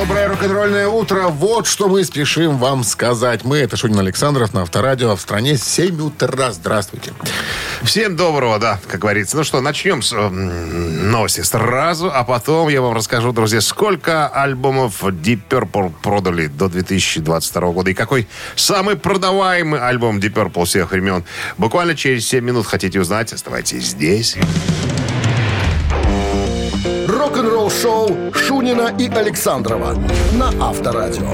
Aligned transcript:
Доброе 0.00 0.28
рок-н-ролльное 0.28 0.88
утро. 0.88 1.28
Вот 1.28 1.66
что 1.66 1.86
мы 1.86 2.02
спешим 2.04 2.56
вам 2.56 2.84
сказать. 2.84 3.44
Мы, 3.44 3.58
это 3.58 3.76
Шунин 3.76 3.98
Александров 3.98 4.54
на 4.54 4.62
Авторадио, 4.62 5.14
в 5.14 5.20
стране 5.20 5.58
7 5.58 6.00
утра. 6.00 6.52
Здравствуйте. 6.52 7.12
Всем 7.82 8.16
доброго, 8.16 8.58
да, 8.58 8.80
как 8.88 9.00
говорится. 9.00 9.36
Ну 9.36 9.44
что, 9.44 9.60
начнем 9.60 10.00
с 10.00 10.14
э, 10.14 10.28
новости 10.30 11.42
сразу, 11.42 12.10
а 12.10 12.24
потом 12.24 12.70
я 12.70 12.80
вам 12.80 12.94
расскажу, 12.94 13.32
друзья, 13.32 13.60
сколько 13.60 14.26
альбомов 14.28 15.04
Deep 15.04 15.40
Purple 15.50 15.92
продали 16.02 16.46
до 16.46 16.70
2022 16.70 17.70
года 17.72 17.90
и 17.90 17.94
какой 17.94 18.26
самый 18.56 18.96
продаваемый 18.96 19.80
альбом 19.80 20.18
Deep 20.18 20.32
Purple 20.32 20.64
всех 20.64 20.92
времен. 20.92 21.24
Буквально 21.58 21.94
через 21.94 22.26
7 22.26 22.42
минут 22.42 22.66
хотите 22.66 22.98
узнать, 23.00 23.34
оставайтесь 23.34 23.88
здесь. 23.88 24.38
Рок-н-ролл 27.30 27.70
шоу 27.70 28.34
Шунина 28.34 28.92
и 28.98 29.08
Александрова 29.08 29.94
на 30.32 30.48
Авторадио. 30.60 31.30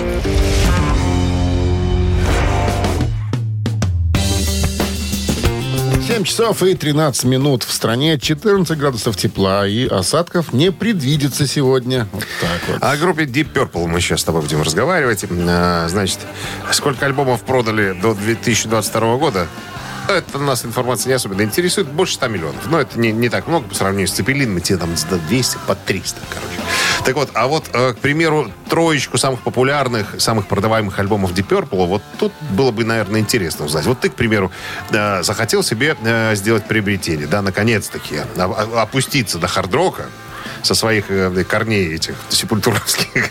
7 6.06 6.24
часов 6.24 6.62
и 6.62 6.74
13 6.74 7.24
минут 7.24 7.64
в 7.64 7.72
стране, 7.72 8.18
14 8.18 8.76
градусов 8.76 9.16
тепла 9.16 9.66
и 9.66 9.86
осадков 9.86 10.52
не 10.52 10.70
предвидится 10.70 11.46
сегодня. 11.46 12.06
Вот 12.12 12.24
так 12.42 12.60
вот. 12.68 12.82
О 12.82 12.96
группе 12.98 13.24
Deep 13.24 13.54
Purple 13.54 13.86
мы 13.86 14.02
сейчас 14.02 14.20
с 14.20 14.24
тобой 14.24 14.42
будем 14.42 14.60
разговаривать. 14.60 15.24
А, 15.30 15.88
Значит, 15.88 16.18
сколько 16.72 17.06
альбомов 17.06 17.40
продали 17.40 17.98
до 17.98 18.12
2022 18.12 19.16
года? 19.16 19.46
Это 20.08 20.38
нас 20.38 20.64
информация 20.64 21.08
не 21.10 21.14
особенно 21.14 21.42
интересует. 21.42 21.88
Больше 21.88 22.14
100 22.14 22.28
миллионов. 22.28 22.66
Но 22.66 22.80
это 22.80 22.98
не, 22.98 23.12
не 23.12 23.28
так 23.28 23.46
много 23.46 23.68
по 23.68 23.74
сравнению 23.74 24.08
с 24.08 24.12
Цепелином. 24.12 24.60
Те 24.60 24.76
там 24.76 24.96
за 24.96 25.16
200, 25.16 25.58
по 25.66 25.74
300, 25.74 26.20
короче. 26.30 26.60
Так 27.04 27.14
вот, 27.14 27.30
а 27.34 27.46
вот, 27.46 27.64
э, 27.72 27.92
к 27.92 27.98
примеру, 27.98 28.50
троечку 28.68 29.18
самых 29.18 29.40
популярных, 29.40 30.20
самых 30.20 30.46
продаваемых 30.46 30.98
альбомов 30.98 31.32
Deep 31.32 31.48
Purple, 31.48 31.86
вот 31.86 32.02
тут 32.18 32.32
было 32.50 32.70
бы, 32.70 32.84
наверное, 32.84 33.20
интересно 33.20 33.64
узнать. 33.64 33.86
Вот 33.86 34.00
ты, 34.00 34.08
к 34.08 34.14
примеру, 34.14 34.50
э, 34.90 35.22
захотел 35.22 35.62
себе 35.62 35.96
э, 36.02 36.34
сделать 36.34 36.64
приобретение, 36.66 37.26
да, 37.26 37.42
наконец-таки, 37.42 38.16
а- 38.36 38.68
а- 38.76 38.82
опуститься 38.82 39.38
до 39.38 39.46
хард-рока, 39.46 40.06
со 40.62 40.74
своих 40.74 41.10
э, 41.10 41.44
корней 41.44 41.94
этих 41.94 42.14
сепультуровских 42.28 43.30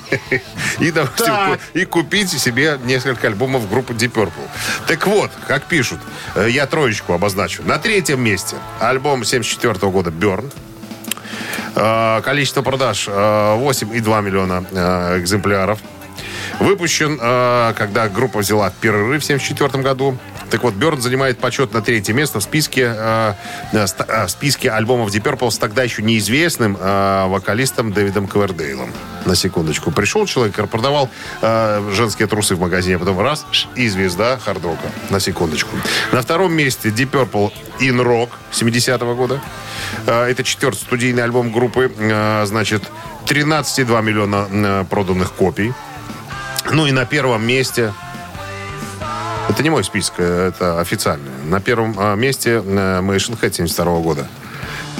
и, 0.80 0.92
допустим, 0.92 1.34
и 1.74 1.86
купить 1.86 2.30
себе 2.30 2.80
несколько 2.84 3.28
альбомов 3.28 3.70
группы 3.70 3.94
Deep 3.94 4.14
Purple. 4.14 4.50
Так 4.88 5.08
вот, 5.08 5.32
как 5.48 5.66
пишут, 5.66 6.00
э, 6.36 6.48
я 6.50 6.66
троечку 6.66 7.14
обозначу. 7.14 7.64
На 7.64 7.78
третьем 7.78 8.22
месте 8.22 8.56
альбом 8.80 9.24
74 9.24 9.92
года 9.92 10.12
«Burn». 10.12 10.52
Э, 11.76 12.22
Количество 12.24 12.62
продаж 12.62 13.08
э, 13.08 13.12
8,2 13.12 14.22
миллиона 14.22 14.66
экземпляров. 15.18 15.80
Выпущен, 16.60 17.20
э, 17.22 17.74
когда 17.78 18.08
группа 18.08 18.40
взяла 18.40 18.72
перерыв 18.82 19.22
в 19.22 19.26
1974 19.26 19.84
году. 19.84 20.18
Так 20.50 20.64
вот, 20.64 20.74
Бёрн 20.74 21.02
занимает 21.02 21.38
почетное 21.40 21.82
третье 21.82 22.14
место 22.14 22.40
в 22.40 22.44
списке, 22.44 22.94
э, 22.96 23.34
э, 23.74 23.86
э, 24.08 24.26
в 24.26 24.30
списке 24.30 24.72
альбомов 24.72 25.14
Deep 25.14 25.24
Purple 25.24 25.52
с 25.52 25.58
тогда 25.58 25.84
еще 25.84 26.02
неизвестным 26.02 26.78
э, 26.80 27.28
вокалистом 27.28 27.92
Дэвидом 27.92 28.28
Ковердейлом. 28.28 28.92
На 29.26 29.36
секундочку. 29.36 29.92
Пришел 29.92 30.26
человек, 30.28 30.56
продавал 30.70 31.10
э, 31.42 31.92
женские 31.94 32.28
трусы 32.28 32.56
в 32.56 32.60
магазине, 32.60 32.98
а 32.98 33.00
потом 33.00 33.20
раз, 33.20 33.46
и 33.76 33.88
звезда 33.88 34.38
хардрока. 34.38 34.88
На 35.10 35.20
секундочку. 35.20 35.76
На 36.12 36.22
втором 36.22 36.54
месте 36.54 36.90
Deep 36.90 37.10
Purple 37.10 37.52
In 37.80 38.02
Rock 38.02 38.30
70-го 38.52 39.16
года. 39.16 39.42
Э, 40.06 40.26
это 40.26 40.44
четвертый 40.44 40.78
студийный 40.78 41.24
альбом 41.24 41.52
группы. 41.52 41.92
Э, 41.98 42.46
значит, 42.46 42.84
13,2 43.26 44.04
миллиона 44.04 44.48
э, 44.50 44.86
проданных 44.90 45.34
копий. 45.34 45.74
Ну 46.72 46.88
и 46.88 46.92
на 46.92 47.06
первом 47.06 47.46
месте... 47.46 47.94
Это 49.48 49.62
не 49.62 49.70
мой 49.70 49.84
список, 49.84 50.16
э, 50.18 50.48
это 50.50 50.80
официальный. 50.80 51.32
На 51.46 51.62
первом 51.62 51.96
э, 51.98 52.16
месте 52.16 52.64
э, 52.66 53.02
Head 53.42 53.54
72 53.54 54.00
года. 54.00 54.28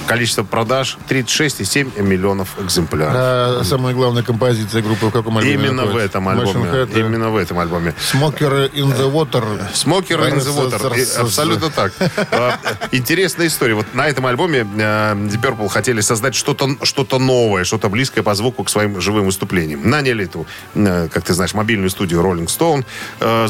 Количество 0.08 0.44
продаж 0.44 0.98
36,7 1.10 2.02
миллионов 2.02 2.50
экземпляров. 2.60 3.14
А 3.16 3.62
самая 3.64 3.94
главная 3.96 4.22
композиция 4.24 4.82
группы 4.84 5.08
в 5.08 5.12
каком 5.12 5.38
альбоме 5.38 5.54
Именно 5.56 5.86
в 5.86 5.98
этом 5.98 6.28
альбоме. 6.30 6.70
Head, 6.70 6.96
э, 6.96 7.00
Именно 7.00 7.30
в 7.32 7.38
этом 7.38 7.58
альбоме. 7.60 7.94
Smoker 8.14 8.72
in 8.72 8.96
the 8.96 9.12
Water. 9.12 9.44
Смокер 9.74 10.20
in 10.22 10.36
the 10.38 10.70
water. 10.70 11.22
Абсолютно 11.22 11.70
так. 11.72 11.92
А, 12.32 12.60
Интересная 12.92 13.48
история. 13.48 13.74
Вот 13.74 13.88
на 13.94 14.08
этом 14.08 14.26
альбоме 14.28 14.60
э, 14.60 15.14
Deep 15.16 15.42
Purple 15.42 15.70
хотели 15.70 16.02
создать 16.02 16.36
что-то 16.36 16.70
что 16.84 17.06
новое, 17.18 17.64
что-то 17.64 17.90
близкое 17.90 18.22
по 18.22 18.36
звуку 18.36 18.64
к 18.64 18.70
своим 18.70 19.02
живым 19.02 19.26
выступлениям. 19.26 19.90
Наняли 19.90 20.26
эту, 20.26 20.46
э, 20.76 21.08
как 21.12 21.24
ты 21.24 21.34
знаешь, 21.34 21.54
мобильную 21.54 21.90
студию 21.90 22.22
Rolling 22.22 22.48
Stone 22.48 22.86
э, 23.20 23.48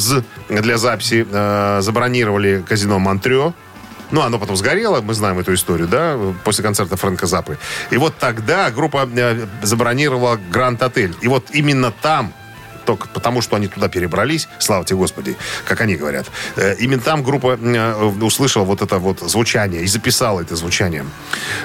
для 0.50 0.78
записи. 0.78 1.26
э, 1.30 1.82
Забронировали 1.82 2.64
казино 2.68 3.00
Монтрео. 3.00 3.54
Ну, 4.16 4.22
оно 4.22 4.40
потом 4.40 4.56
сгорело, 4.56 5.02
мы 5.02 5.14
знаем 5.14 5.40
эту 5.40 5.54
историю, 5.54 5.90
да, 5.90 6.18
после 6.46 6.64
концерта 6.64 6.96
Фрэнка 6.96 7.26
Запы. 7.26 7.58
И 7.92 7.98
вот 7.98 8.16
тогда 8.18 8.72
группа 8.72 9.10
э, 9.14 9.46
забронировала 9.62 10.38
Гранд 10.38 10.82
Отель. 10.84 11.14
И 11.20 11.28
вот 11.28 11.48
именно 11.52 11.92
там 11.92 12.32
только 12.86 13.08
потому, 13.08 13.42
что 13.42 13.56
они 13.56 13.68
туда 13.68 13.88
перебрались, 13.90 14.48
слава 14.60 14.86
тебе 14.86 14.98
Господи, 14.98 15.36
как 15.66 15.82
они 15.82 15.96
говорят. 15.96 16.28
Э, 16.56 16.76
Именно 16.80 17.02
там 17.02 17.24
группа 17.24 17.58
э, 17.62 18.04
услышала 18.22 18.64
вот 18.64 18.82
это 18.82 18.98
вот 19.00 19.20
звучание 19.20 19.82
и 19.84 19.88
записала 19.88 20.42
это 20.42 20.56
звучание. 20.56 21.06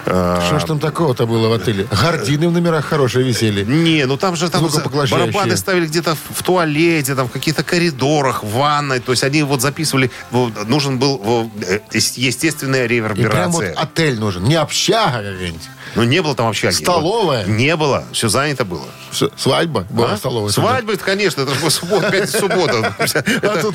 Э, 0.06 0.40
Что 0.46 0.58
ж 0.58 0.64
там 0.64 0.80
такого-то 0.80 1.26
было 1.26 1.48
в 1.48 1.52
отеле? 1.52 1.86
Гардины 1.90 2.48
в 2.48 2.52
номерах 2.52 2.84
хорошие 2.86 3.24
висели. 3.24 3.64
Не, 3.64 4.06
ну 4.06 4.16
там 4.16 4.36
же 4.36 4.48
там 4.50 4.68
барабаны 5.10 5.56
ставили 5.56 5.86
где-то 5.86 6.16
в 6.30 6.42
туалете, 6.42 7.14
там 7.14 7.28
в 7.28 7.32
каких-то 7.32 7.62
коридорах, 7.62 8.42
в 8.42 8.50
ванной. 8.52 9.00
То 9.00 9.12
есть 9.12 9.22
они 9.24 9.42
вот 9.42 9.60
записывали, 9.60 10.10
вот, 10.30 10.66
нужен 10.68 10.98
был 10.98 11.18
вот, 11.18 11.46
ес- 11.92 12.16
естественная 12.16 12.86
И 12.86 12.88
прям 12.88 13.08
вот 13.10 13.16
реверберация. 13.18 13.74
отель 13.74 14.18
нужен. 14.18 14.44
Не 14.44 14.54
общага 14.56 15.18
какая-нибудь. 15.18 15.68
Но 15.96 16.04
не 16.04 16.22
было 16.22 16.34
там 16.36 16.46
вообще 16.46 16.70
Столовая? 16.70 17.44
Не 17.46 17.74
было, 17.76 18.04
все 18.12 18.28
занято 18.28 18.64
было. 18.64 18.84
С- 19.12 19.28
Свадьба 19.36 19.86
была 19.90 20.12
А? 20.12 20.16
столовая. 20.16 20.50
Свадьба, 20.52 20.92
это, 20.92 21.04
конечно, 21.10 21.42
это 21.42 21.54
же 21.54 21.60
была 21.60 21.70
суббота, 21.70 22.10
пятница, 22.10 22.38
суббота. 22.38 22.94
Это- 23.42 23.72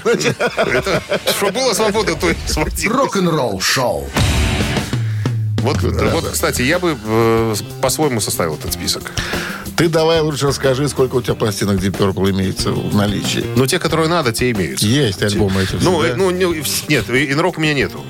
это- 0.71 1.03
Что 1.35 1.51
было 1.51 1.73
свобода, 1.73 2.15
то 2.15 2.29
и 2.29 2.35
сводилось. 2.47 2.85
Рок-н-ролл 2.97 3.59
шоу. 3.59 4.09
Вот, 5.65 5.81
вот, 5.81 6.29
кстати, 6.31 6.61
я 6.61 6.79
бы 6.79 6.95
э, 7.05 7.55
по-своему 7.81 8.19
составил 8.21 8.55
этот 8.55 8.73
список. 8.73 9.11
Ты 9.75 9.89
давай 9.89 10.21
лучше 10.21 10.47
расскажи, 10.47 10.87
сколько 10.87 11.15
у 11.15 11.21
тебя 11.21 11.35
пластинок 11.35 11.81
Deep 11.81 11.97
Purple 11.97 12.31
имеется 12.31 12.71
в 12.71 12.95
наличии. 12.95 13.43
Ну, 13.57 13.65
те, 13.67 13.77
которые 13.77 14.07
надо, 14.07 14.31
те 14.31 14.51
имеются. 14.51 14.85
Есть 14.87 15.21
альбомы 15.21 15.63
эти 15.63 15.75
Ну, 15.83 16.01
да? 16.01 16.13
ну, 16.15 16.31
вс- 16.31 16.85
нет, 16.87 17.09
инрок 17.09 17.57
у 17.57 17.61
меня 17.61 17.73
нету. 17.73 18.01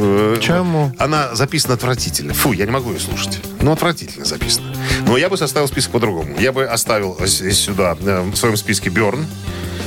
Э, 0.00 0.36
Чему? 0.40 0.92
Она 0.98 1.34
записана 1.36 1.74
отвратительно. 1.74 2.34
Фу, 2.34 2.52
я 2.52 2.64
не 2.64 2.72
могу 2.72 2.92
ее 2.92 2.98
слушать. 2.98 3.38
Ну, 3.60 3.70
отвратительно 3.70 4.24
записано. 4.24 4.74
Но 5.06 5.16
я 5.16 5.28
бы 5.28 5.36
составил 5.36 5.68
список 5.68 5.92
по-другому. 5.92 6.36
Я 6.40 6.52
бы 6.52 6.64
оставил 6.64 7.16
сюда, 7.26 7.96
э, 8.00 8.22
в 8.22 8.36
своем 8.36 8.56
списке 8.56 8.90
Берн. 8.90 9.24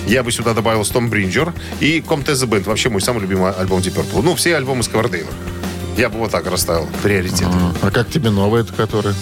Я 0.08 0.24
бы 0.24 0.32
сюда 0.32 0.54
добавил 0.54 0.84
Storm 0.84 1.10
Bridger 1.10 1.54
и 1.82 2.00
Comtesse 2.00 2.46
the 2.46 2.48
Band. 2.48 2.64
Вообще 2.64 2.88
мой 2.88 3.02
самый 3.02 3.20
любимый 3.20 3.52
альбом 3.52 3.82
Deep 3.82 3.96
Purple. 3.96 4.22
Ну, 4.24 4.36
все 4.36 4.56
альбомы 4.56 4.84
с 4.84 4.88
Ковердейла. 4.88 5.28
Я 5.98 6.10
бы 6.10 6.20
вот 6.20 6.32
так 6.32 6.46
расставил 6.46 6.88
приоритет. 7.02 7.48
А 7.82 7.90
как 7.90 8.10
тебе 8.10 8.30
новые, 8.30 8.64
которые? 8.64 9.16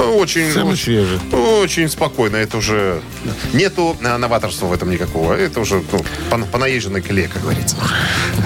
Очень, 0.00 0.50
очень, 0.62 0.76
свежие. 0.76 1.20
очень 1.32 1.88
спокойно. 1.88 2.36
Это 2.36 2.56
уже... 2.56 3.00
Нету 3.52 3.96
э, 4.00 4.16
новаторства 4.16 4.66
в 4.66 4.72
этом 4.72 4.90
никакого. 4.90 5.34
Это 5.34 5.60
уже 5.60 5.82
ну, 5.92 6.04
по, 6.30 6.38
по 6.38 6.58
наезженной 6.58 7.02
колее, 7.02 7.28
как 7.28 7.42
говорится. 7.42 7.76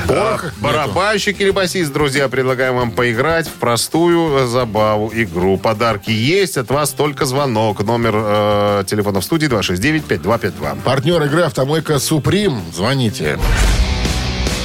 А, 0.07 0.39
барабанщик 0.61 1.41
или 1.41 1.51
басист, 1.51 1.91
друзья, 1.91 2.29
предлагаем 2.29 2.77
вам 2.77 2.91
поиграть 2.91 3.49
в 3.49 3.53
простую 3.53 4.41
э, 4.41 4.47
забаву 4.47 5.11
игру. 5.15 5.57
Подарки 5.57 6.11
есть, 6.11 6.59
от 6.59 6.71
вас 6.71 6.91
только 6.91 7.25
звонок. 7.25 7.83
Номер 7.83 8.13
э, 8.15 8.85
телефона 8.87 9.21
в 9.21 9.25
студии 9.25 9.49
269-5252. 9.49 10.83
Партнер 10.83 11.23
игры 11.23 11.43
«Автомойка 11.43 11.99
Суприм». 11.99 12.61
Звоните. 12.75 13.39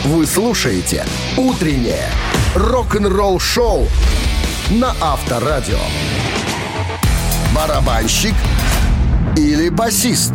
Вы 0.05 0.25
слушаете 0.25 1.05
«Утреннее 1.35 2.07
рок-н-ролл 2.55 3.37
шоу» 3.37 3.85
на 4.71 4.95
Авторадио. 5.01 5.77
Барабанщик 7.53 8.33
или 9.35 9.67
басист? 9.67 10.31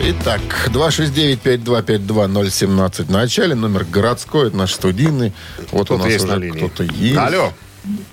Итак, 0.00 0.40
269-5252-017 0.72 3.04
в 3.04 3.10
начале. 3.10 3.54
Номер 3.54 3.84
городской, 3.84 4.48
это 4.48 4.56
наш 4.56 4.72
студийный. 4.72 5.34
Вот 5.70 5.90
у 5.90 5.96
Кто-то 5.96 6.04
нас 6.04 6.12
есть 6.12 6.24
уже 6.24 6.50
кто-то 6.50 6.82
есть. 6.82 7.18
Алло. 7.18 7.52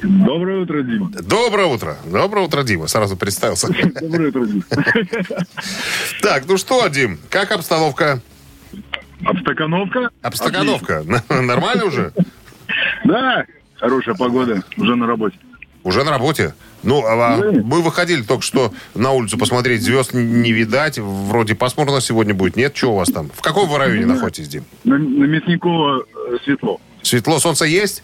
Доброе 0.02 0.64
утро, 0.64 0.82
Дима. 0.82 1.10
Доброе 1.10 1.68
утро. 1.68 1.98
Доброе 2.06 2.46
утро, 2.46 2.64
Дима. 2.64 2.88
Сразу 2.88 3.16
представился. 3.16 3.68
Доброе 4.02 4.30
утро, 4.30 4.46
Дима. 4.46 4.64
Так, 6.22 6.44
ну 6.48 6.58
что, 6.58 6.88
Дим, 6.88 7.20
как 7.30 7.52
обстановка? 7.52 8.20
Обстакановка? 9.24 10.10
Обстакановка. 10.22 11.04
Нормально 11.30 11.86
уже? 11.86 12.14
Да, 13.06 13.46
хорошая 13.76 14.16
погода. 14.16 14.62
Уже 14.78 14.96
на 14.96 15.08
работе. 15.08 15.38
Уже 15.84 16.04
на 16.04 16.12
работе? 16.12 16.54
Ну, 16.84 17.04
а 17.06 17.38
мы 17.38 17.82
выходили 17.82 18.22
только 18.22 18.44
что 18.44 18.74
на 18.96 19.12
улицу 19.12 19.38
посмотреть, 19.38 19.82
звезд 19.82 20.14
не 20.14 20.52
видать. 20.52 20.98
Вроде 20.98 21.56
пасмурно 21.56 22.02
сегодня 22.02 22.34
будет. 22.34 22.56
Нет, 22.56 22.76
что 22.76 22.92
у 22.94 22.96
вас 22.96 23.10
там? 23.10 23.30
В 23.34 23.42
каком 23.42 23.68
вы 23.70 23.78
районе 23.78 24.06
находитесь, 24.06 24.48
Дим? 24.48 24.66
На, 24.84 24.98
на 24.98 25.24
Мясникова 25.26 26.04
э, 26.04 26.38
светло. 26.44 26.80
Светло, 27.02 27.40
солнце 27.40 27.66
есть? 27.66 28.04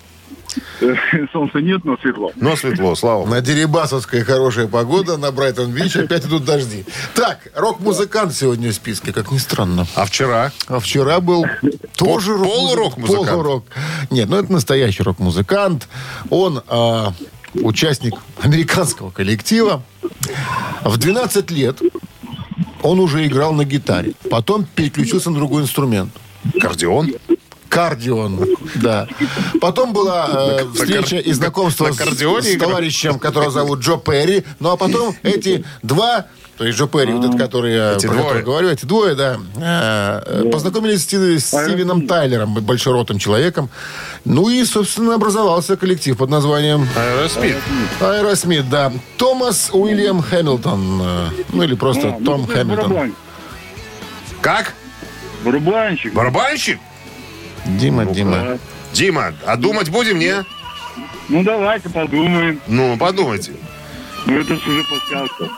Солнца 1.33 1.59
нет, 1.59 1.83
но 1.85 1.97
светло. 1.97 2.31
Но 2.35 2.55
светло, 2.55 2.95
слава. 2.95 3.25
На 3.27 3.41
Дерибасовской 3.41 4.21
хорошая 4.23 4.67
погода, 4.67 5.17
на 5.17 5.31
Брайтон-Бич 5.31 5.95
опять 5.97 6.25
идут 6.25 6.45
дожди. 6.45 6.85
Так, 7.13 7.39
рок-музыкант 7.55 8.33
сегодня 8.33 8.69
в 8.71 8.73
списке, 8.73 9.13
как 9.13 9.31
ни 9.31 9.37
странно. 9.37 9.85
А 9.95 10.05
вчера? 10.05 10.51
А 10.67 10.79
вчера 10.79 11.19
был 11.19 11.45
тоже 11.95 12.33
Пол- 12.37 12.75
рок-музык- 12.75 12.75
полурок-музыкант? 12.75 13.29
Полурок. 13.29 13.63
Нет, 14.11 14.29
ну 14.29 14.37
это 14.37 14.51
настоящий 14.51 15.03
рок-музыкант. 15.03 15.87
Он 16.29 16.61
а, 16.67 17.13
участник 17.55 18.15
американского 18.41 19.11
коллектива. 19.11 19.81
В 20.83 20.97
12 20.97 21.51
лет 21.51 21.79
он 22.81 22.99
уже 22.99 23.25
играл 23.25 23.53
на 23.53 23.65
гитаре. 23.65 24.13
Потом 24.29 24.65
переключился 24.65 25.29
на 25.29 25.37
другой 25.37 25.63
инструмент. 25.63 26.11
Кардион? 26.61 27.11
Кардион, 27.75 28.39
да. 28.75 29.07
Потом 29.59 29.91
была 29.93 30.29
э, 30.61 30.65
встреча 30.73 31.17
и 31.17 31.31
знакомство 31.33 31.87
на 31.87 31.93
с, 31.93 31.97
с 31.97 32.57
товарищем, 32.57 33.19
которого 33.19 33.51
зовут 33.51 33.79
Джо 33.81 33.97
Перри. 33.97 34.43
Ну, 34.59 34.69
а 34.71 34.77
потом 34.77 35.13
эти 35.23 35.65
два, 35.83 36.25
то 36.57 36.63
есть 36.65 36.79
Джо 36.79 36.87
Перри, 36.87 37.11
вот 37.11 37.25
этот, 37.25 37.37
который 37.37 37.73
я 37.75 37.93
Эти 37.93 38.07
про 38.07 38.15
двое? 38.15 38.43
говорю, 38.43 38.69
эти 38.69 38.85
двое, 38.85 39.13
да, 39.15 39.37
э, 39.57 40.21
э, 40.45 40.49
познакомились 40.51 41.03
с, 41.05 41.09
с 41.13 41.47
Стивеном 41.47 42.07
Тайлером, 42.07 42.53
большеротым 42.55 43.19
человеком. 43.19 43.69
Ну 44.23 44.47
и, 44.49 44.63
собственно, 44.63 45.15
образовался 45.15 45.75
коллектив 45.75 46.17
под 46.17 46.29
названием 46.29 46.87
Aerosmith. 46.95 47.57
Aerosmith, 47.99 48.69
да. 48.69 48.93
Томас 49.17 49.69
Уильям 49.73 50.21
Хэмилтон. 50.21 51.01
э, 51.03 51.27
Ну, 51.51 51.63
или 51.63 51.75
просто 51.75 52.15
ну, 52.19 52.25
Том 52.25 52.43
это 52.45 52.53
Хэмилтон. 52.53 52.91
барабан- 52.93 53.13
Как? 54.41 54.73
Барабанщик. 55.43 56.13
Барабанщик? 56.13 56.79
Дима, 57.65 58.05
Дима. 58.05 58.57
Дима, 58.93 59.33
а 59.45 59.55
думать 59.57 59.89
будем, 59.89 60.19
не? 60.19 60.43
Ну, 61.29 61.43
давайте 61.43 61.89
подумаем. 61.89 62.61
Ну, 62.67 62.97
подумайте. 62.97 63.53
Ну, 64.25 64.39
это 64.39 64.55
ж 64.55 64.67
уже 64.67 64.83
подсказка. 64.83 65.49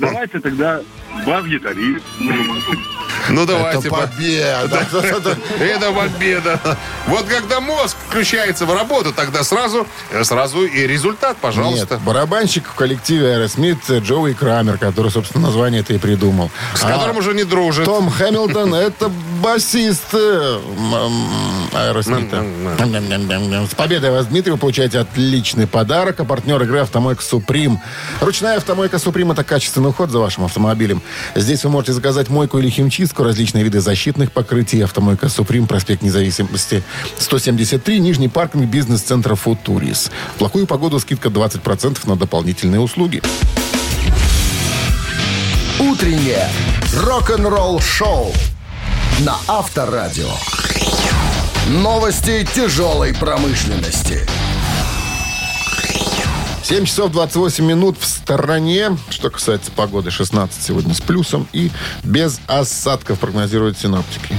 Давайте 0.00 0.40
тогда 0.40 0.80
бас-гитарист. 1.26 2.04
Ну, 3.30 3.46
давайте. 3.46 3.78
Это 3.78 3.90
по- 3.90 3.96
победа. 4.06 4.86
Это 5.60 5.92
победа. 5.92 6.78
Вот 7.06 7.24
когда 7.26 7.60
мозг 7.60 7.96
включается 8.08 8.66
в 8.66 8.74
работу, 8.74 9.12
тогда 9.12 9.44
сразу, 9.44 9.86
сразу 10.22 10.64
и 10.64 10.86
результат, 10.86 11.36
пожалуйста. 11.36 11.94
Нет, 11.94 12.02
барабанщик 12.04 12.66
в 12.66 12.74
коллективе 12.74 13.34
Аэросмит 13.34 13.78
Джоуи 13.88 14.32
Крамер, 14.32 14.78
который, 14.78 15.10
собственно, 15.10 15.46
название 15.46 15.82
это 15.82 15.92
и 15.94 15.98
придумал. 15.98 16.50
С 16.74 16.82
А 16.82 16.90
которым 16.92 17.18
уже 17.18 17.34
не 17.34 17.44
дружит. 17.44 17.84
Том 17.84 18.10
Хэмилтон— 18.10 18.74
это 18.76 19.10
басист 19.42 20.14
Аэросмита. 21.74 22.44
С 23.70 23.74
победой 23.74 24.10
вас, 24.10 24.26
Дмитрий, 24.26 24.52
вы 24.52 24.58
получаете 24.58 24.98
отличный 24.98 25.66
подарок. 25.66 26.20
А 26.20 26.24
партнер 26.24 26.60
игры 26.62 26.80
«Автомойка 26.80 27.22
Суприм». 27.22 27.80
Ручная 28.20 28.56
«Автомойка 28.56 28.98
Суприм»— 28.98 29.30
это 29.32 29.44
качественный 29.44 29.90
уход 29.90 30.10
за 30.10 30.18
вашим 30.18 30.44
автомобилем. 30.44 31.02
Здесь 31.34 31.64
вы 31.64 31.70
можете 31.70 31.92
заказать 31.92 32.28
мойку 32.30 32.58
или 32.58 32.70
химчистку, 32.70 33.22
различные 33.22 33.64
виды 33.64 33.80
защитных 33.80 34.32
покрытий. 34.32 34.80
«Автомойка 34.80 35.28
Суприм», 35.28 35.66
проспект 35.66 36.02
Независимости, 36.02 36.82
173, 37.18 37.98
Нижний 38.00 38.28
паркинг 38.28 38.66
бизнес-центра 38.66 39.34
«Футурис». 39.34 40.10
В 40.36 40.38
плохую 40.38 40.66
погоду 40.66 40.98
скидка 41.00 41.28
20% 41.28 41.98
на 42.08 42.16
дополнительные 42.16 42.80
услуги. 42.80 43.22
Утреннее 45.78 46.48
рок-н-ролл-шоу 46.96 48.32
на 49.20 49.36
Авторадио. 49.48 50.30
Новости 51.68 52.46
тяжелой 52.54 53.14
промышленности. 53.14 54.26
7 56.64 56.86
часов 56.86 57.12
28 57.12 57.62
минут 57.62 57.98
в 58.00 58.06
стороне. 58.06 58.96
Что 59.10 59.28
касается 59.28 59.70
погоды, 59.70 60.10
16 60.10 60.62
сегодня 60.62 60.94
с 60.94 61.00
плюсом 61.02 61.46
и 61.52 61.70
без 62.02 62.40
осадков 62.46 63.18
прогнозируют 63.18 63.78
синаптики. 63.78 64.34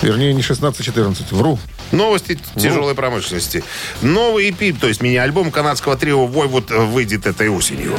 Вернее, 0.00 0.32
не 0.34 0.42
16, 0.42 0.80
а 0.80 0.84
14. 0.84 1.32
Вру. 1.32 1.58
Новости 1.90 2.38
тяжелой 2.54 2.94
промышленности. 2.94 3.64
Новый 4.02 4.50
EP, 4.50 4.78
то 4.78 4.86
есть 4.86 5.02
мини-альбом 5.02 5.50
канадского 5.50 5.96
трио 5.96 6.26
Войвуд 6.26 6.70
выйдет 6.70 7.26
этой 7.26 7.48
осенью. 7.48 7.98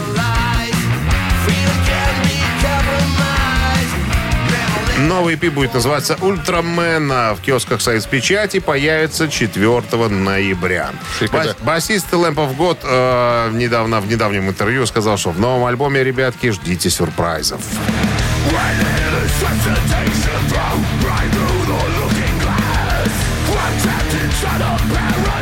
Новый 5.08 5.36
EP 5.36 5.50
будет 5.52 5.74
называться 5.74 6.18
«Ультрамен». 6.22 7.12
а 7.12 7.36
В 7.36 7.42
киосках 7.42 7.82
«Союз 7.82 8.06
Печати» 8.06 8.60
появится 8.60 9.28
4 9.30 10.08
ноября. 10.10 10.92
Бас- 11.32 11.56
басист 11.62 12.12
Lamp 12.12 12.36
of 12.36 12.58
God 12.58 12.78
э, 12.84 13.52
недавно, 13.54 14.00
в 14.02 14.08
недавнем 14.08 14.48
интервью 14.50 14.86
сказал, 14.88 15.18
что 15.18 15.30
в 15.32 15.40
новом 15.40 15.66
альбоме, 15.66 16.04
ребятки, 16.04 16.50
ждите 16.52 16.90
сюрпризов. 16.90 17.62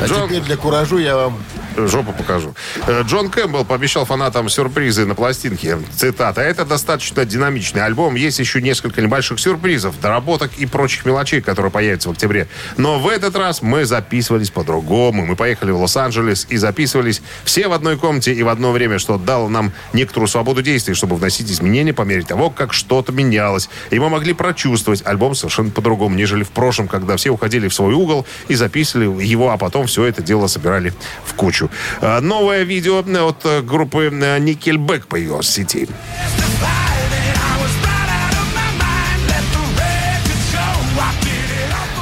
А 0.01 0.05
Джон- 0.05 0.27
теперь 0.29 0.41
для 0.43 0.57
куражу 0.57 0.97
я 0.97 1.15
вам... 1.15 1.37
Жопу 1.75 2.13
покажу. 2.13 2.53
Э, 2.87 3.03
Джон 3.03 3.29
Кэмпбелл 3.29 3.65
пообещал 3.65 4.05
фанатам 4.05 4.49
сюрпризы 4.49 5.05
на 5.05 5.15
пластинке. 5.15 5.79
Цитата. 5.95 6.41
Это 6.41 6.65
достаточно 6.65 7.25
динамичный 7.25 7.83
альбом. 7.83 8.15
Есть 8.15 8.39
еще 8.39 8.61
несколько 8.61 9.01
небольших 9.01 9.39
сюрпризов, 9.39 9.99
доработок 9.99 10.51
и 10.57 10.65
прочих 10.65 11.05
мелочей, 11.05 11.41
которые 11.41 11.71
появятся 11.71 12.09
в 12.09 12.11
октябре. 12.11 12.47
Но 12.77 12.99
в 12.99 13.07
этот 13.07 13.35
раз 13.35 13.61
мы 13.61 13.85
записывались 13.85 14.51
по-другому. 14.51 15.25
Мы 15.25 15.35
поехали 15.35 15.71
в 15.71 15.81
Лос-Анджелес 15.81 16.47
и 16.49 16.57
записывались 16.57 17.21
все 17.43 17.67
в 17.67 17.73
одной 17.73 17.97
комнате 17.97 18.33
и 18.33 18.43
в 18.43 18.49
одно 18.49 18.71
время, 18.71 18.99
что 18.99 19.17
дало 19.17 19.49
нам 19.49 19.71
некоторую 19.93 20.27
свободу 20.27 20.61
действий, 20.61 20.93
чтобы 20.93 21.15
вносить 21.15 21.51
изменения 21.51 21.93
по 21.93 22.03
мере 22.03 22.23
того, 22.23 22.49
как 22.49 22.73
что-то 22.73 23.11
менялось. 23.11 23.69
И 23.89 23.99
мы 23.99 24.09
могли 24.09 24.33
прочувствовать 24.33 25.05
альбом 25.05 25.35
совершенно 25.35 25.71
по-другому, 25.71 26.15
нежели 26.15 26.43
в 26.43 26.49
прошлом, 26.49 26.87
когда 26.87 27.17
все 27.17 27.31
уходили 27.31 27.67
в 27.67 27.73
свой 27.73 27.93
угол 27.93 28.25
и 28.47 28.55
записывали 28.55 29.23
его, 29.23 29.51
а 29.51 29.57
потом 29.57 29.87
все 29.87 30.05
это 30.05 30.21
дело 30.21 30.47
собирали 30.47 30.93
в 31.25 31.33
кучу. 31.33 31.62
А, 32.01 32.21
Новое 32.21 32.63
видео 32.63 32.99
от 32.99 33.45
э, 33.45 33.61
группы 33.61 34.09
э, 34.11 34.39
Nickelback 34.39 35.07
появилось 35.07 35.47
в 35.47 35.51
сети. 35.51 35.87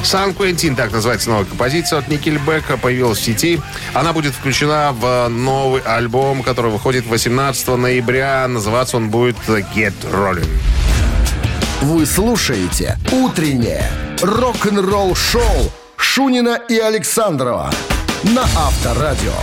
Сан 0.04 0.34
Квентин, 0.34 0.76
так 0.76 0.92
называется 0.92 1.30
новая 1.30 1.46
композиция 1.46 2.00
от 2.00 2.10
Никельбека, 2.10 2.76
появилась 2.76 3.20
в 3.20 3.24
сети. 3.24 3.62
Она 3.94 4.12
будет 4.12 4.34
включена 4.34 4.92
в 4.92 5.30
новый 5.30 5.82
альбом, 5.82 6.44
который 6.44 6.70
выходит 6.70 7.06
18 7.06 7.68
ноября. 7.78 8.46
Называться 8.50 8.98
он 8.98 9.10
будет 9.10 9.38
Get 9.48 9.94
Rolling. 10.12 10.50
Вы 11.82 12.06
слушаете 12.06 12.98
«Утреннее 13.12 13.90
рок-н-ролл-шоу» 14.22 15.72
Шунина 15.96 16.60
и 16.68 16.78
Александрова 16.78 17.72
на 18.24 18.44
Авторадио. 18.44 19.34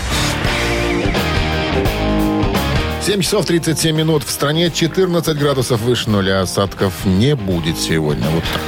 7 3.03 3.21
часов 3.23 3.47
37 3.47 3.97
минут 3.97 4.23
в 4.23 4.31
стране, 4.31 4.71
14 4.71 5.37
градусов 5.39 5.81
выше 5.81 6.11
нуля. 6.11 6.43
Осадков 6.43 6.93
не 7.05 7.35
будет 7.35 7.79
сегодня. 7.79 8.29
Вот 8.29 8.45
так. 8.53 8.63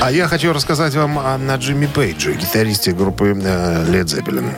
А 0.00 0.10
я 0.10 0.26
хочу 0.26 0.52
рассказать 0.52 0.94
вам 0.94 1.18
о 1.18 1.36
на 1.38 1.56
Джимми 1.56 1.86
Пейдже, 1.86 2.34
гитаристе 2.34 2.92
группы 2.92 3.26
э, 3.26 3.84
Led 3.84 4.04
Zeppelin. 4.04 4.54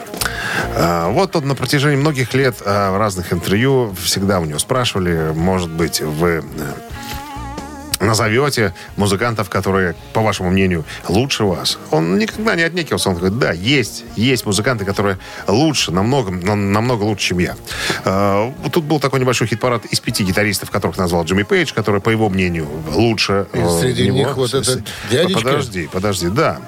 А, 0.77 1.11
Вот 1.11 1.35
он 1.37 1.49
на 1.49 1.55
протяжении 1.55 1.97
многих 1.97 2.33
лет 2.35 2.57
в 2.61 2.99
разных 2.99 3.33
интервью 3.33 3.95
всегда 4.01 4.41
у 4.41 4.45
него 4.45 4.59
спрашивали, 4.59 5.33
может 5.35 5.71
быть, 5.71 6.01
вы 6.01 6.29
э, 6.29 6.43
назовете 8.01 8.75
музыкантов, 8.97 9.49
которые, 9.51 9.95
по 10.13 10.21
вашему 10.21 10.51
мнению, 10.51 10.85
лучше 11.09 11.45
вас. 11.45 11.79
Он 11.91 12.19
никогда 12.19 12.55
не 12.57 12.63
отнекивался. 12.63 13.11
Он 13.11 13.17
говорит, 13.17 13.39
да, 13.39 13.53
есть, 13.53 14.05
есть 14.17 14.47
музыканты, 14.47 14.85
которые 14.85 15.19
лучше, 15.47 15.91
намного, 15.93 16.31
нам- 16.31 16.73
намного 16.73 17.05
лучше, 17.05 17.29
чем 17.29 17.39
я. 17.39 17.57
Э, 18.05 18.53
Тут 18.73 18.85
был 18.85 18.99
такой 19.01 19.21
небольшой 19.21 19.47
хит-парад 19.47 19.85
из 19.87 20.01
пяти 20.01 20.25
гитаристов, 20.25 20.71
которых 20.71 20.97
назвал 20.99 21.25
Джимми 21.25 21.43
Пейдж, 21.45 21.73
которые, 21.73 22.01
по 22.01 22.11
его 22.11 22.29
мнению, 22.29 22.69
лучше. 22.93 23.47
э, 23.53 23.59
И 23.79 23.81
среди 23.81 24.07
него. 24.09 24.17
них 24.17 24.37
вот 24.37 24.53
этот 24.55 24.83
дядечка? 25.11 25.43
Подожди, 25.43 25.89
подожди, 25.93 26.29
да. 26.29 26.59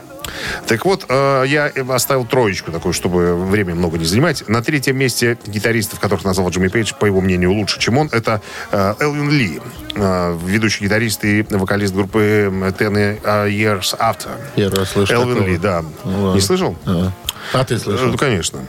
Так 0.66 0.84
вот, 0.84 1.04
э, 1.08 1.44
я 1.46 1.72
оставил 1.88 2.24
троечку 2.24 2.72
такую, 2.72 2.92
чтобы 2.92 3.36
время 3.36 3.74
много 3.74 3.98
не 3.98 4.04
занимать. 4.04 4.48
На 4.48 4.62
третьем 4.62 4.96
месте 4.96 5.38
гитаристов, 5.46 6.00
которых 6.00 6.24
назвал 6.24 6.50
Джимми 6.50 6.68
Пейдж, 6.68 6.92
по 6.98 7.06
его 7.06 7.20
мнению, 7.20 7.52
лучше, 7.52 7.78
чем 7.78 7.98
он, 7.98 8.08
это 8.12 8.40
э, 8.72 8.94
Элвин 9.00 9.30
Ли, 9.30 9.60
э, 9.94 10.38
ведущий 10.44 10.84
гитарист 10.84 11.24
и 11.24 11.42
вокалист 11.50 11.94
группы 11.94 12.50
Ten 12.78 13.20
Years 13.48 13.98
After. 13.98 14.30
Первый 14.54 14.80
раз 14.80 14.90
слышу 14.90 15.12
Элвин 15.12 15.34
такого. 15.34 15.48
Ли, 15.48 15.58
да. 15.58 15.84
Ну. 16.04 16.34
Не 16.34 16.40
слышал? 16.40 16.76
А, 16.86 17.10
А 17.52 17.64
ты 17.64 17.78
слышал? 17.78 18.06
Ну, 18.06 18.16
конечно. 18.16 18.60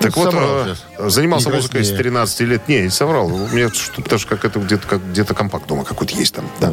Так 0.00 0.16
вот, 0.16 0.32
соврал 0.32 0.66
э, 0.66 0.74
сейчас. 0.98 1.12
занимался 1.12 1.48
Не 1.48 1.56
музыкой 1.56 1.84
с 1.84 1.88
краснее. 1.88 2.04
13 2.04 2.40
лет. 2.40 2.68
Не, 2.68 2.82
не 2.82 2.90
соврал. 2.90 3.26
У 3.26 3.48
меня 3.48 3.68
даже 4.08 4.26
как 4.26 4.44
это 4.44 4.58
где-то 4.58 4.86
как 4.86 5.10
где-то 5.10 5.34
компакт 5.34 5.66
дома 5.66 5.84
какой-то 5.84 6.14
есть 6.16 6.34
там. 6.34 6.50
Да. 6.60 6.72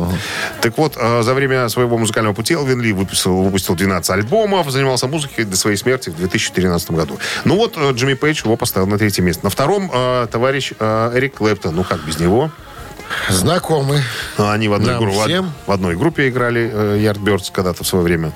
Так 0.61 0.77
вот, 0.77 0.93
э, 0.97 1.21
за 1.23 1.33
время 1.33 1.69
своего 1.69 1.97
музыкального 1.97 2.33
пути 2.33 2.53
Элвин 2.53 2.81
Ли 2.81 2.93
выпустил, 2.93 3.41
выпустил 3.41 3.75
12 3.75 4.09
альбомов, 4.09 4.69
занимался 4.69 5.07
музыкой 5.07 5.45
до 5.45 5.57
своей 5.57 5.77
смерти 5.77 6.09
в 6.09 6.17
2013 6.17 6.91
году. 6.91 7.19
Ну 7.45 7.55
вот, 7.55 7.73
э, 7.77 7.91
Джимми 7.91 8.13
Пейдж 8.13 8.43
его 8.43 8.57
поставил 8.57 8.87
на 8.87 8.97
третье 8.97 9.21
место. 9.21 9.45
На 9.45 9.49
втором 9.49 9.91
э, 9.93 10.27
товарищ 10.31 10.73
э, 10.79 11.11
Эрик 11.15 11.35
Клэптон. 11.35 11.75
Ну, 11.75 11.83
как 11.83 12.03
без 12.05 12.19
него? 12.19 12.51
Знакомый. 13.29 14.01
Они 14.37 14.67
в 14.67 14.73
одной, 14.73 14.93
Нам 14.93 15.03
группе, 15.03 15.23
всем. 15.25 15.51
в 15.65 15.71
одной 15.71 15.95
группе 15.95 16.29
играли 16.29 16.69
э, 16.73 16.97
Yardbirds 16.99 17.51
когда-то 17.51 17.83
в 17.83 17.87
свое 17.87 18.03
время. 18.03 18.31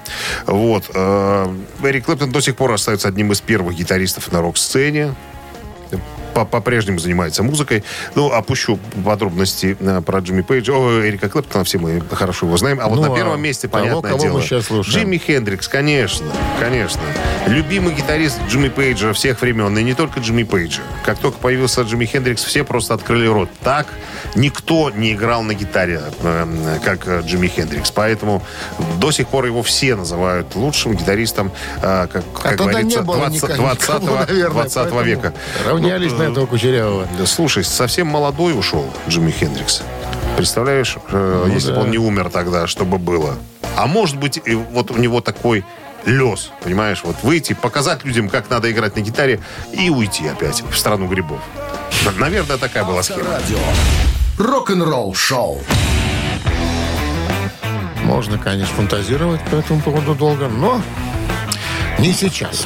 Вот. 0.46 0.86
э, 0.94 1.56
Эрик 1.84 2.06
Клэптон 2.06 2.32
до 2.32 2.42
сих 2.42 2.56
пор 2.56 2.72
остается 2.74 3.08
одним 3.08 3.32
из 3.32 3.42
первых 3.42 3.76
гитаристов 3.76 4.32
на 4.32 4.42
рок-сцене. 4.42 5.14
По- 6.34 6.46
По-прежнему 6.46 7.00
занимается 7.00 7.44
музыкой. 7.44 7.84
Ну, 8.16 8.32
опущу 8.32 8.80
подробности 9.06 9.76
э, 9.80 10.02
про 10.06 10.20
Джимми 10.20 10.42
Пейджа. 10.42 10.74
О, 10.74 11.02
Эрика 11.06 11.30
Клэптона 11.30 11.64
все 11.64 11.78
мы 11.78 12.02
хорошо 12.12 12.46
его 12.46 12.58
знаем. 12.58 12.80
А 12.82 12.88
вот 12.88 12.96
Ну, 12.98 13.02
на 13.08 13.14
а 13.14 13.16
первом 13.16 13.42
месте, 13.42 13.68
кого- 13.68 13.84
понятное 13.84 14.12
кого 14.12 14.24
дело, 14.24 14.38
мы 14.38 14.42
сейчас 14.44 14.66
слушаем? 14.68 14.98
Джимми 15.00 15.18
Хендрикс, 15.18 15.68
конечно, 15.68 16.28
конечно. 16.60 17.02
Любимый 17.48 17.94
гитарист 17.94 18.40
Джимми 18.50 18.70
Пейджа 18.70 19.14
всех 19.14 19.42
времен, 19.42 19.78
и 19.78 19.84
не 19.84 19.94
только 19.94 20.20
Джимми 20.20 20.44
Пейджа. 20.44 20.82
Как 21.06 21.18
только 21.20 21.38
появился 21.40 21.82
Джимми 21.82 22.06
Хендрикс, 22.06 22.44
все 22.44 22.64
просто 22.64 22.94
открыли 22.94 23.28
рот. 23.28 23.50
Так 23.64 23.88
никто 24.36 24.90
не 24.92 25.14
играл 25.14 25.44
на 25.44 25.54
гитаре, 25.54 26.02
э, 26.22 26.78
как 26.84 27.08
э, 27.08 27.22
Джимми 27.26 27.48
Хендрикс. 27.48 27.92
Поэтому 27.92 28.44
до 28.98 29.12
сих 29.12 29.28
пор 29.28 29.46
его 29.46 29.64
все 29.64 29.96
называют 29.96 30.56
лучшим 30.56 30.94
гитаристом, 30.96 31.52
э, 31.82 32.08
как, 32.12 32.24
А 32.44 32.56
говорится, 32.56 32.84
не 32.84 32.98
было 33.02 33.18
20, 33.18 33.44
никак- 33.44 33.58
20, 33.58 33.82
никого, 34.02 34.16
наверное, 34.18 34.50
20 34.52 34.76
поэтому 34.76 35.02
века. 35.04 35.34
Равнялись 35.68 36.12
Ну, 36.12 36.18
на 36.28 36.32
этого 36.32 36.46
Кучерявого. 36.46 37.08
да, 37.18 37.26
Слушай, 37.26 37.64
совсем 37.64 38.08
молодой 38.08 38.58
ушел 38.58 38.86
Джимми 39.08 39.32
Хендрикс. 39.32 39.84
Представляешь, 40.38 40.98
э, 41.12 41.44
Ну 41.48 41.54
если 41.54 41.70
да. 41.70 41.76
бы 41.76 41.82
он 41.82 41.92
не 41.92 41.98
умер 41.98 42.30
тогда, 42.30 42.68
что 42.68 42.86
бы 42.86 42.98
было. 42.98 43.36
А 43.76 43.88
может 43.88 44.18
быть, 44.18 44.40
и 44.44 44.56
вот 44.56 44.92
у 44.92 44.98
него 44.98 45.22
такой 45.22 45.64
лес, 46.06 46.52
понимаешь, 46.64 47.02
вот 47.04 47.16
выйти, 47.24 47.54
показать 47.54 48.04
людям, 48.06 48.28
как 48.30 48.50
надо 48.50 48.72
играть 48.72 48.96
на 48.96 49.02
гитаре 49.02 49.40
и 49.72 49.90
уйти 49.90 50.28
опять 50.28 50.64
в 50.70 50.78
страну 50.78 51.08
грибов. 51.08 51.40
Наверное, 52.18 52.58
такая 52.58 52.84
была 52.84 53.04
схема. 53.04 53.30
Радио. 53.32 53.58
Рок-н-ролл 54.40 55.14
шоу. 55.14 55.62
Можно, 58.04 58.38
конечно, 58.38 58.76
фантазировать 58.76 59.42
по 59.50 59.56
этому 59.56 59.80
поводу 59.82 60.16
долго, 60.16 60.48
но 60.48 60.82
не 62.02 62.14
сейчас. 62.14 62.66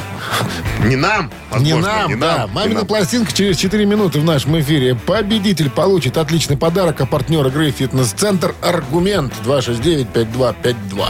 Не 0.82 0.96
нам, 0.96 1.30
Не 1.58 1.74
возможно, 1.74 2.08
нам, 2.08 2.20
да. 2.20 2.46
не 2.46 2.52
Мамина 2.52 2.78
нам. 2.80 2.86
пластинка 2.86 3.32
через 3.32 3.58
4 3.58 3.84
минуты 3.84 4.18
в 4.18 4.24
нашем 4.24 4.58
эфире. 4.60 4.94
Победитель 4.94 5.68
получит 5.70 6.16
отличный 6.16 6.56
подарок, 6.56 7.00
а 7.02 7.06
партнер 7.06 7.46
игры 7.46 7.70
«Фитнес-центр» 7.70 8.54
«Аргумент» 8.62 9.34
269-5252. 9.44 11.08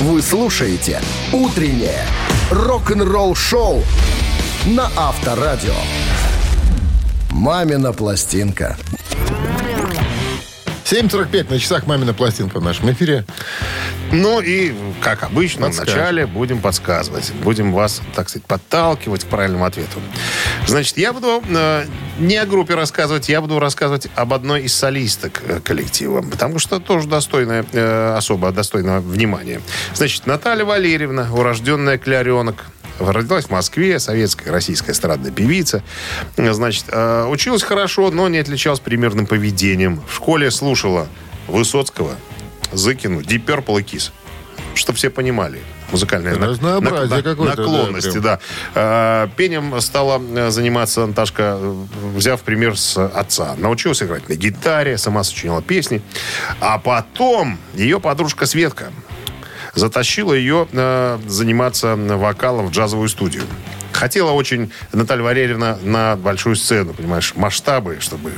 Вы 0.00 0.22
слушаете 0.22 1.00
«Утреннее 1.32 2.06
рок-н-ролл-шоу» 2.50 3.82
на 4.66 4.90
Авторадио. 4.96 5.74
«Мамина 7.30 7.92
пластинка». 7.92 8.76
7.45 10.84 11.50
на 11.50 11.58
часах 11.58 11.86
«Мамина 11.86 12.12
пластинка» 12.12 12.60
в 12.60 12.62
нашем 12.62 12.92
эфире. 12.92 13.24
Ну 14.12 14.40
и, 14.40 14.74
как 15.00 15.22
обычно, 15.22 15.66
Подскажем. 15.66 15.94
вначале 15.94 16.26
будем 16.26 16.60
подсказывать. 16.60 17.32
Будем 17.42 17.72
вас, 17.72 18.02
так 18.14 18.28
сказать, 18.28 18.46
подталкивать 18.46 19.24
к 19.24 19.28
правильному 19.28 19.64
ответу. 19.64 19.98
Значит, 20.66 20.98
я 20.98 21.14
буду 21.14 21.42
э, 21.48 21.86
не 22.18 22.36
о 22.36 22.44
группе 22.44 22.74
рассказывать, 22.74 23.30
я 23.30 23.40
буду 23.40 23.58
рассказывать 23.58 24.08
об 24.14 24.34
одной 24.34 24.64
из 24.64 24.74
солисток 24.74 25.42
э, 25.46 25.60
коллектива. 25.60 26.20
Потому 26.20 26.58
что 26.58 26.78
тоже 26.80 27.08
достойная, 27.08 27.64
э, 27.72 28.14
особо 28.14 28.50
достойного 28.52 29.00
внимания. 29.00 29.62
Значит, 29.94 30.26
Наталья 30.26 30.66
Валерьевна, 30.66 31.28
урожденная 31.32 31.96
Кляренок, 31.96 32.66
Родилась 32.98 33.46
в 33.46 33.50
Москве, 33.50 33.98
советская, 33.98 34.52
российская 34.52 34.92
эстрадная 34.92 35.30
певица. 35.32 35.82
Значит, 36.36 36.84
э, 36.88 37.24
училась 37.26 37.62
хорошо, 37.62 38.10
но 38.10 38.28
не 38.28 38.38
отличалась 38.38 38.80
примерным 38.80 39.26
поведением. 39.26 40.00
В 40.08 40.14
школе 40.14 40.50
слушала 40.50 41.08
Высоцкого, 41.48 42.14
Зыкину, 42.72 43.20
Deep 43.20 43.44
Purple 43.44 43.80
и 43.80 43.84
Kiss. 43.84 44.10
Чтобы 44.74 44.96
все 44.96 45.10
понимали. 45.10 45.60
Музыкальное 45.92 46.34
на- 46.34 46.46
Разнообразие 46.48 47.22
на- 47.22 47.34
да, 47.34 47.44
наклонности, 47.44 48.10
прям. 48.12 48.22
да. 48.22 48.38
Э, 48.74 49.28
Пением 49.36 49.80
стала 49.80 50.20
э, 50.20 50.50
заниматься 50.50 51.06
Наташка, 51.06 51.58
взяв 52.14 52.40
пример 52.42 52.76
с 52.76 52.96
отца. 53.06 53.54
Научилась 53.58 54.02
играть 54.02 54.28
на 54.28 54.34
гитаре, 54.34 54.98
сама 54.98 55.22
сочиняла 55.22 55.62
песни. 55.62 56.00
А 56.60 56.78
потом 56.78 57.58
ее 57.74 58.00
подружка 58.00 58.46
Светка 58.46 58.92
затащила 59.74 60.32
ее 60.32 60.68
э, 60.72 61.18
заниматься 61.26 61.96
вокалом 61.96 62.68
в 62.68 62.70
джазовую 62.70 63.08
студию. 63.08 63.44
Хотела 63.92 64.32
очень 64.32 64.72
Наталья 64.92 65.22
Валерьевна 65.22 65.78
на 65.82 66.16
большую 66.16 66.56
сцену, 66.56 66.94
понимаешь, 66.94 67.32
масштабы, 67.36 67.98
чтобы, 68.00 68.32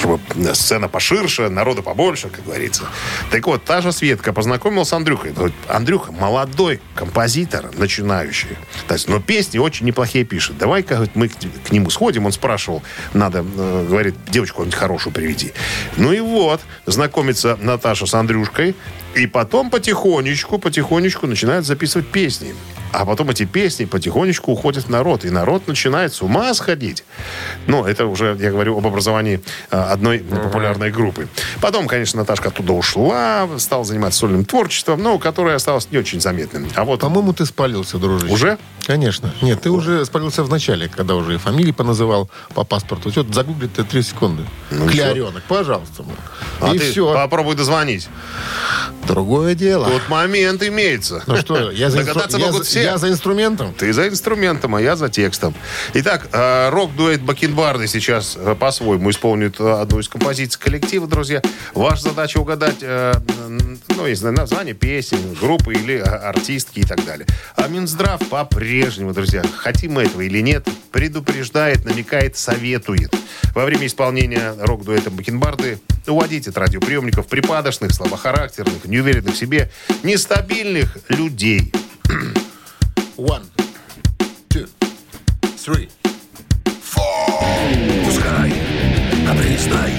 чтобы 0.00 0.20
сцена 0.54 0.88
поширше, 0.88 1.48
народу 1.48 1.82
побольше, 1.82 2.28
как 2.28 2.44
говорится. 2.44 2.84
Так 3.30 3.46
вот, 3.46 3.64
та 3.64 3.80
же 3.80 3.92
Светка 3.92 4.32
познакомилась 4.32 4.88
с 4.88 4.92
Андрюхой. 4.92 5.32
Андрюха 5.68 6.12
молодой 6.12 6.80
композитор, 6.94 7.70
начинающий. 7.76 8.56
То 8.88 8.94
есть, 8.94 9.08
но 9.08 9.20
песни 9.20 9.58
очень 9.58 9.86
неплохие 9.86 10.24
пишет. 10.24 10.58
Давай-ка 10.58 11.06
мы 11.14 11.28
к, 11.28 11.70
нему 11.70 11.90
сходим. 11.90 12.26
Он 12.26 12.32
спрашивал, 12.32 12.82
надо, 13.12 13.40
э, 13.40 13.86
говорит, 13.88 14.14
девочку 14.28 14.54
какую-нибудь 14.54 14.78
хорошую 14.78 15.12
приведи. 15.12 15.52
Ну 15.96 16.12
и 16.12 16.20
вот, 16.20 16.60
знакомится 16.86 17.58
Наташа 17.60 18.06
с 18.06 18.14
Андрюшкой, 18.14 18.74
и 19.14 19.26
потом 19.26 19.70
потихонечку, 19.70 20.58
потихонечку 20.58 21.26
начинают 21.26 21.66
записывать 21.66 22.08
песни. 22.08 22.54
А 22.92 23.04
потом 23.04 23.30
эти 23.30 23.44
песни 23.44 23.84
потихонечку 23.84 24.52
уходят 24.52 24.84
в 24.84 24.90
народ. 24.90 25.24
И 25.24 25.30
народ 25.30 25.68
начинает 25.68 26.12
с 26.12 26.22
ума 26.22 26.52
сходить. 26.54 27.04
Ну, 27.66 27.84
это 27.84 28.06
уже, 28.06 28.36
я 28.40 28.50
говорю 28.50 28.76
об 28.78 28.86
образовании 28.86 29.40
а, 29.70 29.89
одной 29.92 30.20
популярной 30.20 30.90
группы. 30.90 31.28
Потом, 31.60 31.86
конечно, 31.86 32.20
Наташка 32.20 32.48
оттуда 32.48 32.72
ушла, 32.72 33.48
стала 33.58 33.84
заниматься 33.84 34.20
сольным 34.20 34.44
творчеством, 34.44 35.02
но 35.02 35.18
которое 35.18 35.56
осталось 35.56 35.88
не 35.90 35.98
очень 35.98 36.20
заметным. 36.20 36.68
А 36.74 36.84
вот 36.84 37.00
По-моему, 37.00 37.32
ты 37.32 37.46
спалился, 37.46 37.98
дружище. 37.98 38.32
Уже? 38.32 38.58
Конечно. 38.86 39.32
Нет, 39.42 39.60
ты 39.60 39.70
уже 39.70 40.04
спалился 40.04 40.42
в 40.42 40.50
начале, 40.50 40.88
когда 40.88 41.14
уже 41.14 41.34
и 41.34 41.38
фамилии 41.38 41.72
поназывал 41.72 42.30
по 42.54 42.64
паспорту. 42.64 43.10
Что, 43.10 43.24
загуглить 43.32 43.74
ты 43.74 43.84
три 43.84 44.02
секунды. 44.02 44.44
Кляренок, 44.70 45.42
пожалуйста. 45.44 46.02
мол. 46.02 46.14
а 46.60 46.74
и 46.74 46.78
ты 46.78 46.90
все. 46.90 47.12
попробуй 47.12 47.54
дозвонить. 47.54 48.08
Другое 49.06 49.54
дело. 49.54 49.88
Тут 49.88 50.08
момент 50.08 50.62
имеется. 50.62 51.22
Ну 51.26 51.36
что, 51.36 51.70
я 51.70 51.90
за, 51.90 52.00
инстру- 52.00 52.38
я 52.38 52.46
могут 52.46 52.66
все. 52.66 52.82
я 52.82 52.98
за 52.98 53.08
инструментом. 53.10 53.74
Ты 53.74 53.92
за 53.92 54.08
инструментом, 54.08 54.74
а 54.74 54.80
я 54.80 54.96
за 54.96 55.08
текстом. 55.08 55.54
Итак, 55.94 56.28
э, 56.32 56.68
рок-дуэт 56.70 57.22
Бакенбарды 57.22 57.86
сейчас 57.86 58.36
э, 58.38 58.54
по-своему 58.54 59.10
исполнит 59.10 59.56
э, 59.58 59.79
одну 59.80 60.00
из 60.00 60.08
композиций 60.08 60.60
коллектива, 60.60 61.06
друзья. 61.06 61.42
Ваша 61.74 62.02
задача 62.02 62.38
угадать, 62.38 62.78
э, 62.82 63.12
ну, 63.88 64.06
не 64.06 64.30
название 64.30 64.74
песен, 64.74 65.34
группы 65.34 65.74
или 65.74 65.96
э, 65.96 66.02
артистки 66.02 66.80
и 66.80 66.84
так 66.84 67.04
далее. 67.04 67.26
А 67.56 67.68
Минздрав 67.68 68.20
по-прежнему, 68.28 69.12
друзья, 69.12 69.42
хотим 69.56 69.92
мы 69.92 70.02
этого 70.02 70.22
или 70.22 70.40
нет, 70.40 70.66
предупреждает, 70.92 71.84
намекает, 71.84 72.36
советует. 72.36 73.14
Во 73.54 73.64
время 73.64 73.86
исполнения 73.86 74.54
рок-дуэта 74.58 75.10
Бакенбарды 75.10 75.80
уводить 76.06 76.48
от 76.48 76.58
радиоприемников 76.58 77.26
припадочных, 77.26 77.92
слабохарактерных, 77.92 78.84
неуверенных 78.84 79.34
в 79.34 79.36
себе, 79.36 79.70
нестабильных 80.02 80.98
людей. 81.08 81.72
One, 83.16 83.44
two, 84.48 84.68
three. 85.56 85.90
Капризная 89.60 89.90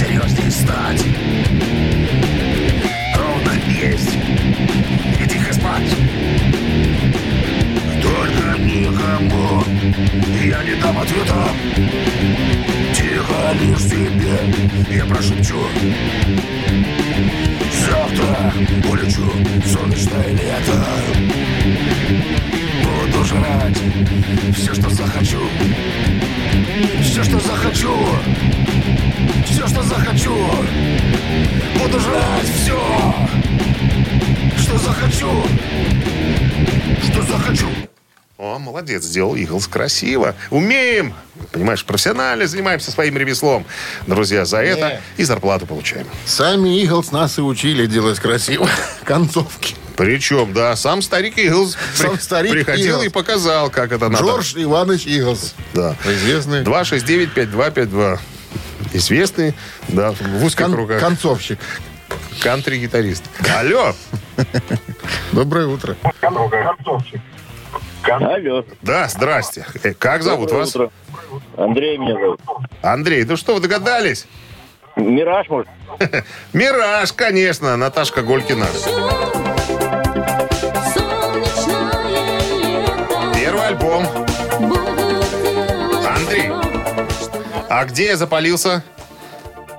серьезней 0.00 0.50
стать 0.50 1.04
Ровно 3.18 3.52
есть. 3.68 4.16
И 5.22 5.28
тихо 5.28 5.52
спать. 5.52 5.94
Только 8.02 8.58
никому. 8.60 9.62
Я 10.42 10.62
не 10.62 10.74
дам 10.80 10.98
ответа. 10.98 11.50
Тихо 12.94 13.52
лишь 13.60 13.90
тебе. 13.90 14.96
Я 14.96 15.04
прошепчу. 15.04 15.60
Завтра 17.86 18.54
улечу. 18.90 19.30
В 19.62 19.68
солнечное 19.68 20.28
лето. 20.28 20.82
Буду 22.82 23.24
жрать 23.24 23.78
все, 24.56 24.72
что 24.72 24.88
захочу. 24.88 25.40
Все, 27.02 27.22
что 27.22 27.38
захочу. 27.38 27.94
Все, 29.60 29.68
что 29.68 29.82
захочу 29.82 30.34
Буду 31.78 32.00
жрать 32.00 32.46
все 32.46 32.80
Что 34.58 34.78
захочу 34.78 35.30
Что 37.04 37.22
захочу 37.30 37.66
О, 38.38 38.58
молодец, 38.58 39.04
сделал 39.04 39.34
Иглс 39.36 39.66
красиво. 39.66 40.34
Умеем! 40.48 41.12
Понимаешь, 41.52 41.84
профессионально 41.84 42.46
занимаемся 42.46 42.90
своим 42.90 43.18
ремеслом. 43.18 43.66
Друзья, 44.06 44.46
за 44.46 44.62
это 44.62 45.02
и 45.18 45.24
зарплату 45.24 45.66
получаем. 45.66 46.06
Сами 46.24 46.82
Иглс 46.82 47.12
нас 47.12 47.36
и 47.36 47.42
учили 47.42 47.84
делать 47.84 48.18
красиво 48.18 48.66
концовки. 49.04 49.74
Причем, 49.94 50.54
да, 50.54 50.74
сам 50.74 51.02
старик 51.02 51.36
Иглс 51.36 51.76
Сам 51.94 52.12
при- 52.12 52.18
старик 52.22 52.52
приходил 52.52 52.94
Иглс. 52.96 53.06
и 53.06 53.08
показал, 53.10 53.68
как 53.68 53.92
это 53.92 54.08
надо. 54.08 54.24
Джордж 54.24 54.54
Иванович 54.56 55.04
Иглс. 55.06 55.54
Да. 55.74 55.94
Известный 56.06 56.62
269-5252. 56.62 58.18
Известный, 58.92 59.54
да, 59.88 60.12
в 60.12 60.44
узких 60.44 60.66
кон- 60.66 60.72
кругах. 60.74 61.00
концовщик. 61.00 61.58
Кантри-гитарист. 62.42 63.24
Алло! 63.56 63.94
Доброе 65.32 65.66
утро. 65.66 65.96
Алло. 66.22 66.50
Да, 68.82 69.08
здрасте. 69.08 69.66
Э, 69.82 69.94
Как 69.94 70.22
зовут 70.22 70.48
Доброе 70.48 70.58
вас? 70.60 70.68
утро. 70.74 70.90
Андрей 71.56 71.98
меня 71.98 72.14
зовут. 72.14 72.40
Андрей, 72.82 73.24
ну 73.24 73.36
что, 73.36 73.54
вы 73.54 73.60
догадались? 73.60 74.26
Мираж, 74.96 75.48
может? 75.48 75.68
Мираж, 76.52 77.12
конечно, 77.12 77.76
Наташка 77.76 78.22
Голькина. 78.22 78.66
Первый 83.34 83.66
альбом. 83.68 84.06
А 87.70 87.84
где 87.84 88.06
я 88.06 88.16
запалился? 88.16 88.82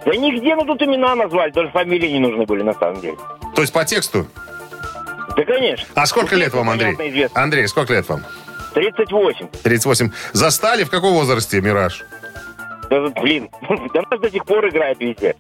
Да 0.06 0.16
нигде, 0.16 0.56
ну 0.56 0.64
тут 0.64 0.82
имена 0.82 1.14
назвали, 1.14 1.52
даже 1.52 1.70
фамилии 1.72 2.08
не 2.08 2.20
нужны 2.20 2.46
были 2.46 2.64
на 2.64 2.74
самом 2.74 3.02
деле. 3.02 3.18
То 3.54 3.62
есть 3.62 3.74
по 3.74 3.84
тексту? 3.84 4.28
Да, 5.36 5.44
конечно. 5.44 5.86
А 5.94 6.06
сколько 6.06 6.38
лет 6.38 6.54
вам, 6.54 6.70
Андрей? 6.70 6.94
Известно. 6.94 7.44
Андрей, 7.44 7.68
сколько 7.68 7.92
лет 7.92 8.08
вам? 8.08 8.24
38. 8.76 9.48
38. 9.64 10.10
Застали 10.32 10.86
в 10.86 10.90
каком 10.90 11.14
возрасте 11.14 11.60
«Мираж»? 11.60 12.06
Да, 12.90 13.10
блин, 13.22 13.50
да 13.94 14.02
нас 14.10 14.22
до 14.22 14.32
сих 14.32 14.46
пор 14.46 14.70
играет 14.70 14.98
везде. 15.02 15.36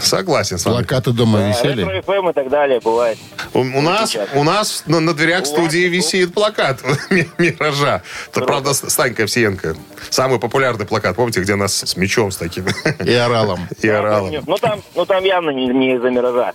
Согласен 0.00 0.58
с 0.58 0.64
вами. 0.64 0.76
Плакаты 0.78 1.12
дома 1.12 1.38
Да, 1.38 1.48
висели. 1.48 1.84
Ретро-ФМ 1.84 2.28
и 2.30 2.32
так 2.32 2.48
далее 2.48 2.80
бывает. 2.80 3.18
У, 3.52 3.60
у 3.60 3.80
нас, 3.80 4.10
сейчас. 4.10 4.28
у 4.34 4.42
нас 4.42 4.82
на, 4.86 5.00
на 5.00 5.14
дверях 5.14 5.42
У 5.42 5.46
студии 5.46 5.86
вас- 5.88 5.96
висит 5.96 6.34
плакат 6.34 6.80
«Ми- 7.10 7.28
«Миража». 7.38 8.02
Это, 8.30 8.40
правда, 8.44 8.74
Станька 8.74 9.24
Овсиенко. 9.24 9.76
Самый 10.10 10.38
популярный 10.38 10.86
плакат, 10.86 11.16
помните, 11.16 11.40
где 11.40 11.54
нас 11.54 11.74
с 11.74 11.96
мечом 11.96 12.30
с 12.30 12.36
таким 12.36 12.66
И 13.04 13.12
оралом. 13.12 13.60
и 13.82 13.88
оралом. 13.88 14.34
Ну 14.46 14.56
там, 14.58 14.82
ну 14.94 15.06
там 15.06 15.24
явно 15.24 15.50
не, 15.50 15.66
не 15.68 15.94
из-за 15.96 16.10
миража. 16.10 16.52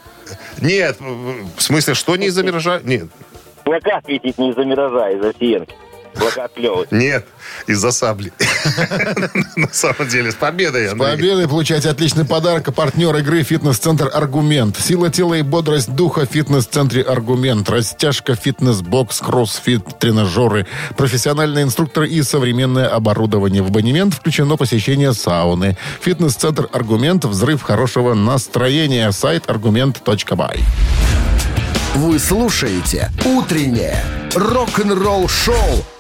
Нет, 0.62 0.98
в 1.00 1.62
смысле, 1.62 1.94
что 1.94 2.16
не 2.16 2.28
из-за 2.28 2.44
«Миража»? 2.44 2.82
Нет, 2.84 3.08
Плакат 3.64 4.08
висит 4.08 4.38
не 4.38 4.52
из-за 4.52 4.64
миража, 4.66 5.06
а 5.06 5.10
из-за 5.12 5.34
сиенки. 5.40 5.74
Клевый. 6.56 6.88
нет, 6.92 7.26
из-за 7.68 7.92
сабли. 7.92 8.32
На 9.56 9.70
самом 9.72 10.08
деле, 10.08 10.32
с 10.32 10.36
победой, 10.36 10.90
С 10.90 10.98
победой 10.98 11.48
получайте 11.48 11.90
отличный 11.90 12.26
подарок. 12.26 12.74
Партнер 12.74 13.16
игры 13.18 13.44
«Фитнес-центр 13.44 14.10
Аргумент». 14.14 14.78
Сила 14.80 15.10
тела 15.10 15.36
и 15.36 15.42
бодрость 15.42 15.94
духа 15.94 16.26
в 16.26 16.30
фитнес-центре 16.30 17.02
«Аргумент». 17.02 17.70
Растяжка, 17.70 18.36
фитнес-бокс, 18.36 19.20
кроссфит, 19.20 20.00
тренажеры, 20.00 20.68
профессиональные 20.98 21.64
инструкторы 21.64 22.08
и 22.08 22.22
современное 22.24 22.88
оборудование. 22.88 23.62
В 23.62 23.68
абонемент 23.68 24.14
включено 24.14 24.58
посещение 24.58 25.14
сауны. 25.14 25.78
Фитнес-центр 26.02 26.68
«Аргумент». 26.72 27.26
Взрыв 27.26 27.62
хорошего 27.62 28.14
настроения. 28.14 29.12
Сайт 29.12 29.50
аргумент.бай. 29.50 30.60
Вы 31.96 32.20
слушаете 32.20 33.12
«Утреннее 33.26 34.04
рок-н-ролл-шоу» 34.36 35.84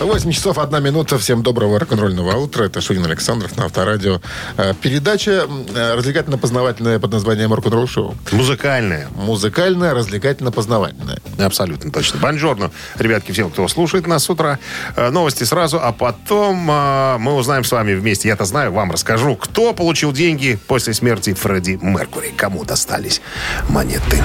8 0.00 0.32
часов 0.32 0.58
1 0.58 0.82
минута. 0.82 1.18
Всем 1.18 1.42
доброго 1.42 1.78
рок-н-ролльного 1.78 2.36
утра. 2.36 2.64
Это 2.64 2.80
Шунин 2.80 3.04
Александров 3.04 3.56
на 3.56 3.66
Авторадио. 3.66 4.20
Э, 4.56 4.74
Передача 4.80 5.46
э, 5.74 5.94
развлекательно-познавательная 5.94 6.98
под 6.98 7.12
названием 7.12 7.54
«Рок-н-ролл 7.54 7.86
шоу». 7.86 8.14
Музыкальная. 8.32 9.08
Музыкальная, 9.14 9.94
развлекательно-познавательная. 9.94 11.18
Абсолютно 11.38 11.92
точно. 11.92 12.18
Бонжорно, 12.18 12.70
ребятки, 12.98 13.32
всем, 13.32 13.50
кто 13.50 13.66
слушает 13.68 14.06
нас 14.06 14.24
с 14.24 14.30
утра. 14.30 14.58
Э, 14.96 15.10
Новости 15.10 15.44
сразу, 15.44 15.78
а 15.80 15.92
потом 15.92 16.56
мы 16.56 17.34
узнаем 17.34 17.64
с 17.64 17.70
вами 17.70 17.94
вместе. 17.94 18.28
Я-то 18.28 18.44
знаю, 18.44 18.72
вам 18.72 18.90
расскажу, 18.90 19.36
кто 19.36 19.72
получил 19.72 20.12
деньги 20.12 20.58
после 20.66 20.92
смерти 20.92 21.34
Фредди 21.34 21.78
Меркури. 21.80 22.32
Кому 22.36 22.64
достались 22.64 23.22
монеты. 23.68 24.22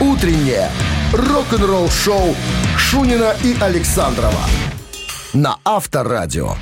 «Утреннее 0.00 0.70
рок-н-ролл-шоу» 1.12 2.34
Шунина 2.78 3.34
и 3.42 3.56
Александрова 3.60 4.40
на 5.32 5.58
Авторадио. 5.64 6.54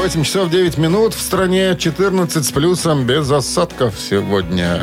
8 0.00 0.22
часов 0.24 0.50
9 0.50 0.78
минут. 0.78 1.14
В 1.14 1.20
стране 1.20 1.76
14 1.78 2.44
с 2.44 2.52
плюсом 2.52 3.04
без 3.04 3.30
осадков 3.30 3.94
сегодня. 3.98 4.82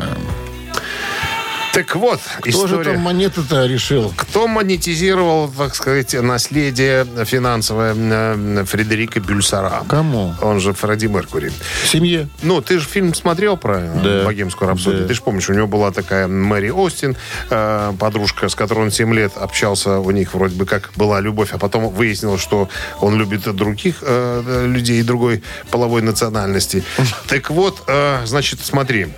Так 1.76 1.94
вот, 1.94 2.20
Кто 2.40 2.50
же 2.50 2.56
история. 2.76 2.92
там 2.94 3.02
монеты-то 3.02 3.66
решил? 3.66 4.10
Кто 4.16 4.48
монетизировал, 4.48 5.46
так 5.50 5.74
сказать, 5.74 6.14
наследие 6.14 7.06
финансовое 7.26 7.94
э, 7.94 8.64
Фредерика 8.64 9.20
Бюльсара? 9.20 9.82
Кому? 9.86 10.34
Он 10.40 10.58
же 10.58 10.72
Фредди 10.72 11.04
Меркури. 11.04 11.52
В 11.84 11.86
семье. 11.86 12.30
Ну, 12.40 12.62
ты 12.62 12.78
же 12.78 12.86
фильм 12.86 13.12
смотрел 13.12 13.58
про 13.58 13.80
Да. 14.02 14.24
богемскую 14.24 14.70
рапсодию. 14.70 15.02
Да. 15.02 15.08
Ты 15.08 15.12
же 15.12 15.20
помнишь, 15.20 15.50
у 15.50 15.52
него 15.52 15.66
была 15.66 15.90
такая 15.92 16.28
Мэри 16.28 16.70
Остин, 16.70 17.14
э, 17.50 17.92
подружка, 17.98 18.48
с 18.48 18.54
которой 18.54 18.84
он 18.86 18.90
7 18.90 19.12
лет 19.12 19.36
общался. 19.36 19.98
У 19.98 20.10
них 20.12 20.32
вроде 20.32 20.56
бы 20.56 20.64
как 20.64 20.92
была 20.96 21.20
любовь, 21.20 21.50
а 21.52 21.58
потом 21.58 21.90
выяснилось, 21.90 22.40
что 22.40 22.70
он 23.02 23.18
любит 23.18 23.42
других 23.54 23.96
э, 24.00 24.64
людей 24.66 25.02
другой 25.02 25.42
половой 25.70 26.00
национальности. 26.00 26.82
Так 27.26 27.50
вот, 27.50 27.82
значит, 28.24 28.60
смотри. 28.62 29.08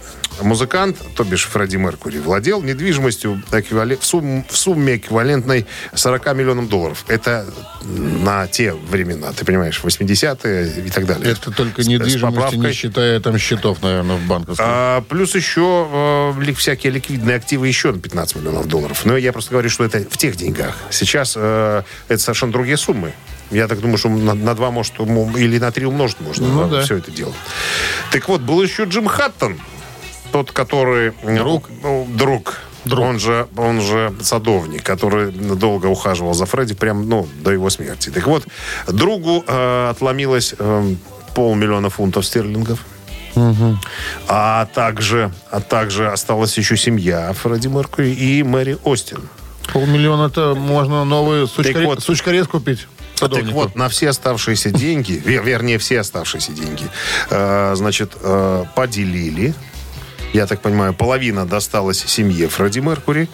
Музыкант, 0.40 0.98
то 1.14 1.24
бишь 1.24 1.44
Фредди 1.46 1.76
Меркури, 1.76 2.18
владел 2.18 2.62
недвижимостью 2.62 3.42
эквивален- 3.50 3.98
в, 4.00 4.04
сумм- 4.04 4.44
в 4.48 4.56
сумме 4.56 4.96
эквивалентной 4.96 5.66
40 5.94 6.34
миллионам 6.34 6.68
долларов. 6.68 7.04
Это 7.08 7.46
на 7.82 8.46
те 8.46 8.72
времена, 8.72 9.32
ты 9.32 9.44
понимаешь, 9.44 9.80
80-е 9.82 10.86
и 10.86 10.90
так 10.90 11.06
далее. 11.06 11.32
Это 11.32 11.50
только 11.50 11.82
недвижимость, 11.82 12.56
не 12.56 12.72
считая 12.72 13.20
там 13.20 13.38
счетов, 13.38 13.82
наверное, 13.82 14.16
в 14.16 14.26
банковском. 14.26 14.66
А, 14.68 15.00
плюс 15.02 15.34
еще 15.34 15.88
э, 15.92 16.52
всякие 16.54 16.92
ликвидные 16.92 17.36
активы 17.36 17.68
еще 17.68 17.92
на 17.92 18.00
15 18.00 18.36
миллионов 18.36 18.66
долларов. 18.66 19.04
Но 19.04 19.16
я 19.16 19.32
просто 19.32 19.50
говорю, 19.52 19.70
что 19.70 19.84
это 19.84 20.00
в 20.00 20.16
тех 20.16 20.36
деньгах. 20.36 20.76
Сейчас 20.90 21.34
э, 21.36 21.82
это 22.08 22.22
совершенно 22.22 22.52
другие 22.52 22.76
суммы. 22.76 23.12
Я 23.50 23.66
так 23.66 23.80
думаю, 23.80 23.96
что 23.96 24.08
на, 24.10 24.34
на 24.34 24.54
два, 24.54 24.70
может, 24.70 24.94
или 25.00 25.58
на 25.58 25.72
три 25.72 25.86
умножить 25.86 26.20
можно 26.20 26.46
Ну 26.46 26.68
да. 26.68 26.82
все 26.82 26.96
это 26.96 27.10
дело. 27.10 27.32
Так 28.12 28.28
вот, 28.28 28.42
был 28.42 28.62
еще 28.62 28.84
Джим 28.84 29.06
Хаттон. 29.06 29.58
Тот, 30.32 30.52
который... 30.52 31.12
Друг? 31.22 31.70
друг. 32.84 33.04
Он 33.04 33.18
же, 33.18 33.46
он 33.56 33.80
же 33.80 34.14
садовник, 34.20 34.82
который 34.82 35.30
долго 35.30 35.86
ухаживал 35.86 36.34
за 36.34 36.46
Фредди, 36.46 36.74
прям, 36.74 37.08
ну, 37.08 37.28
до 37.42 37.52
его 37.52 37.70
смерти. 37.70 38.10
Так 38.10 38.26
вот, 38.26 38.44
другу 38.86 39.44
э, 39.46 39.90
отломилось 39.90 40.54
э, 40.58 40.94
полмиллиона 41.34 41.90
фунтов 41.90 42.24
стерлингов. 42.26 42.84
А 44.26 44.66
также, 44.74 45.30
а 45.50 45.60
также 45.60 46.08
осталась 46.10 46.58
еще 46.58 46.76
семья 46.76 47.32
Фредди 47.34 47.68
Меркьюри 47.68 48.12
и 48.12 48.42
Мэри 48.42 48.78
Остин. 48.84 49.28
Полмиллиона 49.72 50.26
это 50.28 50.54
можно 50.54 51.04
новый 51.04 51.46
сучкорез, 51.46 51.86
вот- 51.86 52.02
сучкорез 52.02 52.48
купить. 52.48 52.88
Так 53.14 53.30
садовнику. 53.30 53.54
вот, 53.58 53.74
на 53.74 53.88
все 53.88 54.10
оставшиеся 54.10 54.70
деньги, 54.70 55.20
вер- 55.24 55.44
вернее, 55.44 55.78
все 55.78 56.00
оставшиеся 56.00 56.52
деньги, 56.52 56.84
э, 57.30 57.72
значит, 57.76 58.12
э, 58.22 58.64
поделили. 58.76 59.54
Я 60.32 60.46
так 60.46 60.60
понимаю, 60.60 60.92
половина 60.92 61.46
досталась 61.46 61.98
семье 61.98 62.48
Фредди 62.48 62.80
Меркури, 62.80 63.28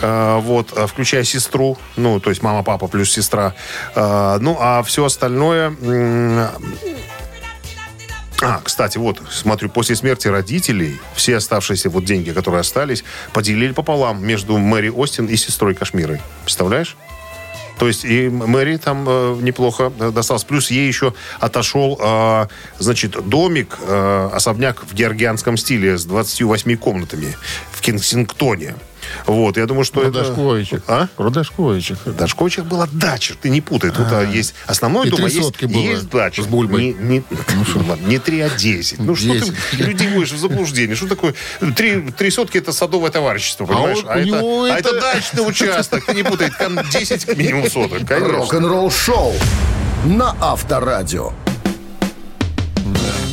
э, 0.00 0.38
вот, 0.40 0.72
э, 0.76 0.86
включая 0.86 1.24
сестру, 1.24 1.76
ну, 1.96 2.20
то 2.20 2.30
есть 2.30 2.42
мама, 2.42 2.62
папа 2.62 2.88
плюс 2.88 3.12
сестра. 3.12 3.54
Э, 3.94 4.38
ну, 4.40 4.56
а 4.58 4.82
все 4.82 5.04
остальное... 5.04 5.76
а, 8.40 8.60
кстати, 8.62 8.98
вот, 8.98 9.20
смотрю, 9.30 9.68
после 9.68 9.96
смерти 9.96 10.28
родителей 10.28 10.98
все 11.14 11.36
оставшиеся 11.36 11.90
вот 11.90 12.04
деньги, 12.04 12.30
которые 12.30 12.60
остались, 12.60 13.04
поделили 13.32 13.72
пополам 13.72 14.24
между 14.24 14.58
Мэри 14.58 14.88
Остин 14.90 15.26
и 15.26 15.36
сестрой 15.36 15.74
Кашмирой. 15.74 16.20
Представляешь? 16.44 16.96
То 17.78 17.86
есть 17.86 18.04
и 18.04 18.28
Мэри 18.28 18.76
там 18.76 19.04
э, 19.08 19.38
неплохо 19.40 19.92
э, 19.98 20.10
досталось. 20.10 20.44
Плюс 20.44 20.70
ей 20.70 20.86
еще 20.88 21.14
отошел, 21.40 21.98
э, 22.00 22.46
значит, 22.78 23.28
домик, 23.28 23.78
э, 23.80 24.30
особняк 24.32 24.84
в 24.84 24.94
георгианском 24.94 25.56
стиле 25.56 25.96
с 25.96 26.04
28 26.04 26.76
комнатами 26.76 27.36
в 27.70 27.80
Кенсингтоне. 27.80 28.74
Вот, 29.26 29.56
я 29.56 29.66
думаю, 29.66 29.84
что 29.84 30.02
это... 30.02 30.20
Родашковичек. 30.20 30.82
А? 30.86 31.08
Родашковичек. 31.16 31.98
Дашковичах 32.04 32.64
была 32.64 32.88
дача, 32.90 33.34
ты 33.40 33.50
не 33.50 33.60
путай. 33.60 33.90
Тут 33.90 34.06
а, 34.10 34.22
есть 34.22 34.54
основной 34.66 35.08
дом, 35.10 35.24
а 35.24 35.28
три 35.28 35.38
есть, 35.38 35.62
было 35.64 35.80
есть 35.80 36.10
дача. 36.10 36.42
с 36.42 36.46
бульбой. 36.46 36.96
Не, 36.98 37.18
не, 37.18 37.24
ну, 37.74 37.96
не 38.06 38.18
3, 38.18 38.40
а 38.40 38.50
10. 38.50 38.98
Ну 39.00 39.14
что 39.14 39.32
10. 39.32 39.52
ты 39.70 39.76
людей 39.76 40.08
вводишь 40.08 40.32
в 40.32 40.38
заблуждение? 40.38 40.96
Что 40.96 41.06
такое? 41.08 41.34
Три, 41.76 42.10
три 42.10 42.30
сотки 42.30 42.58
это 42.58 42.72
садовое 42.72 43.10
товарищество, 43.10 43.66
понимаешь? 43.66 43.98
вот 44.02 44.10
А, 44.10 44.42
у 44.42 44.64
это, 44.66 44.74
а 44.74 44.78
это 44.78 44.88
это- 44.90 45.00
дачный 45.00 45.48
участок, 45.48 46.04
ты 46.06 46.14
не 46.14 46.22
путай. 46.22 46.50
Там 46.58 46.78
10 46.90 47.36
минимум 47.36 47.70
соток. 47.70 48.02
Рок-н-ролл 48.10 48.90
шоу 48.90 49.34
на 50.04 50.36
Авторадио. 50.40 51.32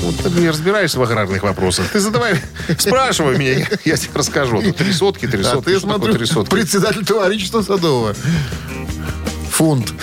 Вот 0.05 0.17
ты 0.17 0.39
не 0.39 0.49
разбираешься 0.49 0.99
в 0.99 1.03
аграрных 1.03 1.41
вопросах. 1.41 1.89
Ты 1.91 1.99
задавай, 1.99 2.35
спрашивай 2.77 3.37
меня, 3.37 3.53
я, 3.53 3.67
я 3.85 3.97
тебе 3.97 4.11
расскажу. 4.13 4.61
Тут 4.61 4.77
три 4.77 4.91
сотки, 4.93 5.27
три 5.27 5.41
А 5.41 5.45
сотки. 5.45 5.65
ты, 5.71 5.79
такое 5.79 6.25
смотрю, 6.25 6.45
председатель 6.45 7.03
товарищества 7.03 7.63
садового. 7.63 8.15
Фунт. 9.49 9.93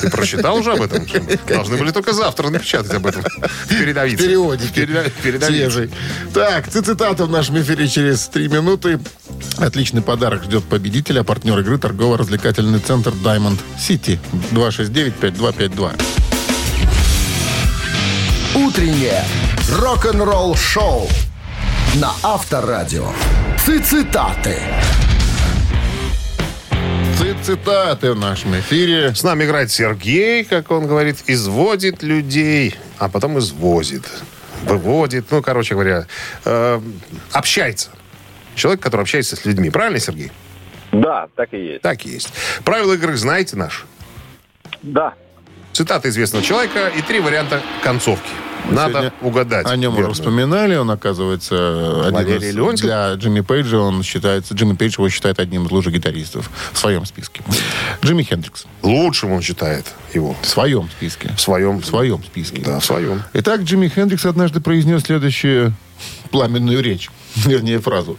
Ты 0.00 0.10
прочитал 0.10 0.56
уже 0.56 0.72
об 0.72 0.82
этом? 0.82 1.06
Должны 1.48 1.76
были 1.76 1.92
только 1.92 2.12
завтра 2.12 2.50
напечатать 2.50 2.92
об 2.92 3.06
этом 3.06 3.22
в 3.66 3.68
передовице. 3.68 4.24
Периодики. 4.24 4.80
В 4.80 5.22
передовице. 5.22 5.70
Свежий. 5.70 5.90
Так, 6.34 6.68
цитата 6.68 7.24
в 7.24 7.30
нашем 7.30 7.60
эфире 7.60 7.86
через 7.86 8.26
три 8.26 8.48
минуты. 8.48 8.98
Отличный 9.56 10.02
подарок 10.02 10.42
ждет 10.42 10.64
победителя. 10.64 11.22
Партнер 11.22 11.58
игры 11.60 11.78
торгово-развлекательный 11.78 12.80
центр 12.80 13.12
Diamond 13.12 13.58
City. 13.78 14.18
269-5252. 14.50 16.17
Утреннее 18.68 19.24
рок-н-ролл 19.80 20.54
шоу 20.54 21.08
на 21.94 22.12
Авторадио. 22.22 23.06
Цитаты. 23.56 24.58
Ци- 27.18 27.36
Цитаты 27.42 28.12
в 28.12 28.18
нашем 28.18 28.58
эфире. 28.60 29.14
С 29.14 29.22
нами 29.22 29.44
играет 29.44 29.70
Сергей, 29.70 30.44
как 30.44 30.70
он 30.70 30.86
говорит, 30.86 31.16
изводит 31.28 32.02
людей, 32.02 32.76
а 32.98 33.08
потом 33.08 33.38
извозит, 33.38 34.04
выводит, 34.64 35.30
ну, 35.30 35.40
короче 35.40 35.72
говоря, 35.72 36.06
э, 36.44 36.80
общается. 37.32 37.88
Человек, 38.54 38.82
который 38.82 39.00
общается 39.00 39.34
с 39.36 39.46
людьми. 39.46 39.70
Правильно, 39.70 39.98
Сергей? 39.98 40.30
Да, 40.92 41.28
так 41.36 41.54
и 41.54 41.56
есть. 41.56 41.80
Так 41.80 42.04
и 42.04 42.10
есть. 42.10 42.28
Правила 42.64 42.92
игры 42.92 43.16
знаете 43.16 43.56
наши? 43.56 43.84
Да. 44.82 45.14
Цитата 45.72 46.10
известного 46.10 46.44
человека 46.44 46.88
и 46.88 47.00
три 47.00 47.20
варианта 47.20 47.62
концовки. 47.82 48.28
Надо 48.70 48.90
Сегодня 48.92 49.12
угадать. 49.22 49.66
О 49.66 49.76
нем 49.76 49.96
уже 49.96 50.12
вспоминали. 50.12 50.76
Он, 50.76 50.90
оказывается, 50.90 52.02
один 52.06 52.14
Валерий 52.14 52.48
из- 52.50 52.54
Леонтьев? 52.54 52.80
для 52.86 53.14
Джимми 53.14 53.40
Пейджа 53.40 53.78
он 53.78 54.02
считается... 54.02 54.54
Джимми 54.54 54.74
Пейдж 54.74 54.94
его 54.98 55.08
считает 55.08 55.38
одним 55.40 55.66
из 55.66 55.70
лучших 55.70 55.94
гитаристов 55.94 56.50
в 56.72 56.78
своем 56.78 57.04
списке. 57.06 57.42
Джимми 58.04 58.22
Хендрикс. 58.22 58.66
Лучшим 58.82 59.32
он 59.32 59.42
считает 59.42 59.86
его. 60.14 60.36
В 60.42 60.46
своем 60.46 60.88
списке. 60.90 61.32
В 61.36 61.40
своем. 61.40 61.80
В 61.80 61.86
своем 61.86 62.22
списке. 62.22 62.62
Да, 62.64 62.80
в 62.80 62.84
своем. 62.84 63.22
Итак, 63.32 63.62
Джимми 63.62 63.88
Хендрикс 63.88 64.26
однажды 64.26 64.60
произнес 64.60 65.02
следующую 65.04 65.72
пламенную 66.30 66.82
речь, 66.82 67.10
вернее, 67.36 67.78
фразу. 67.80 68.18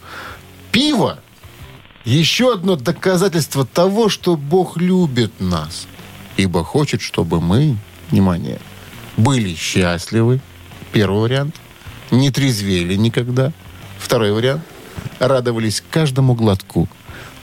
«Пиво– 0.72 1.18
еще 2.04 2.54
одно 2.54 2.76
доказательство 2.76 3.66
того, 3.66 4.08
что 4.08 4.36
Бог 4.36 4.78
любит 4.78 5.32
нас, 5.38 5.86
ибо 6.36 6.64
хочет, 6.64 7.02
чтобы 7.02 7.40
мы, 7.40 7.76
внимание, 8.10 8.58
были 9.22 9.54
счастливы». 9.54 10.40
Первый 10.92 11.20
вариант. 11.20 11.56
Не 12.10 12.30
трезвели 12.30 12.96
никогда. 12.96 13.52
Второй 13.98 14.32
вариант. 14.32 14.62
Радовались 15.20 15.82
каждому 15.90 16.34
глотку. 16.34 16.88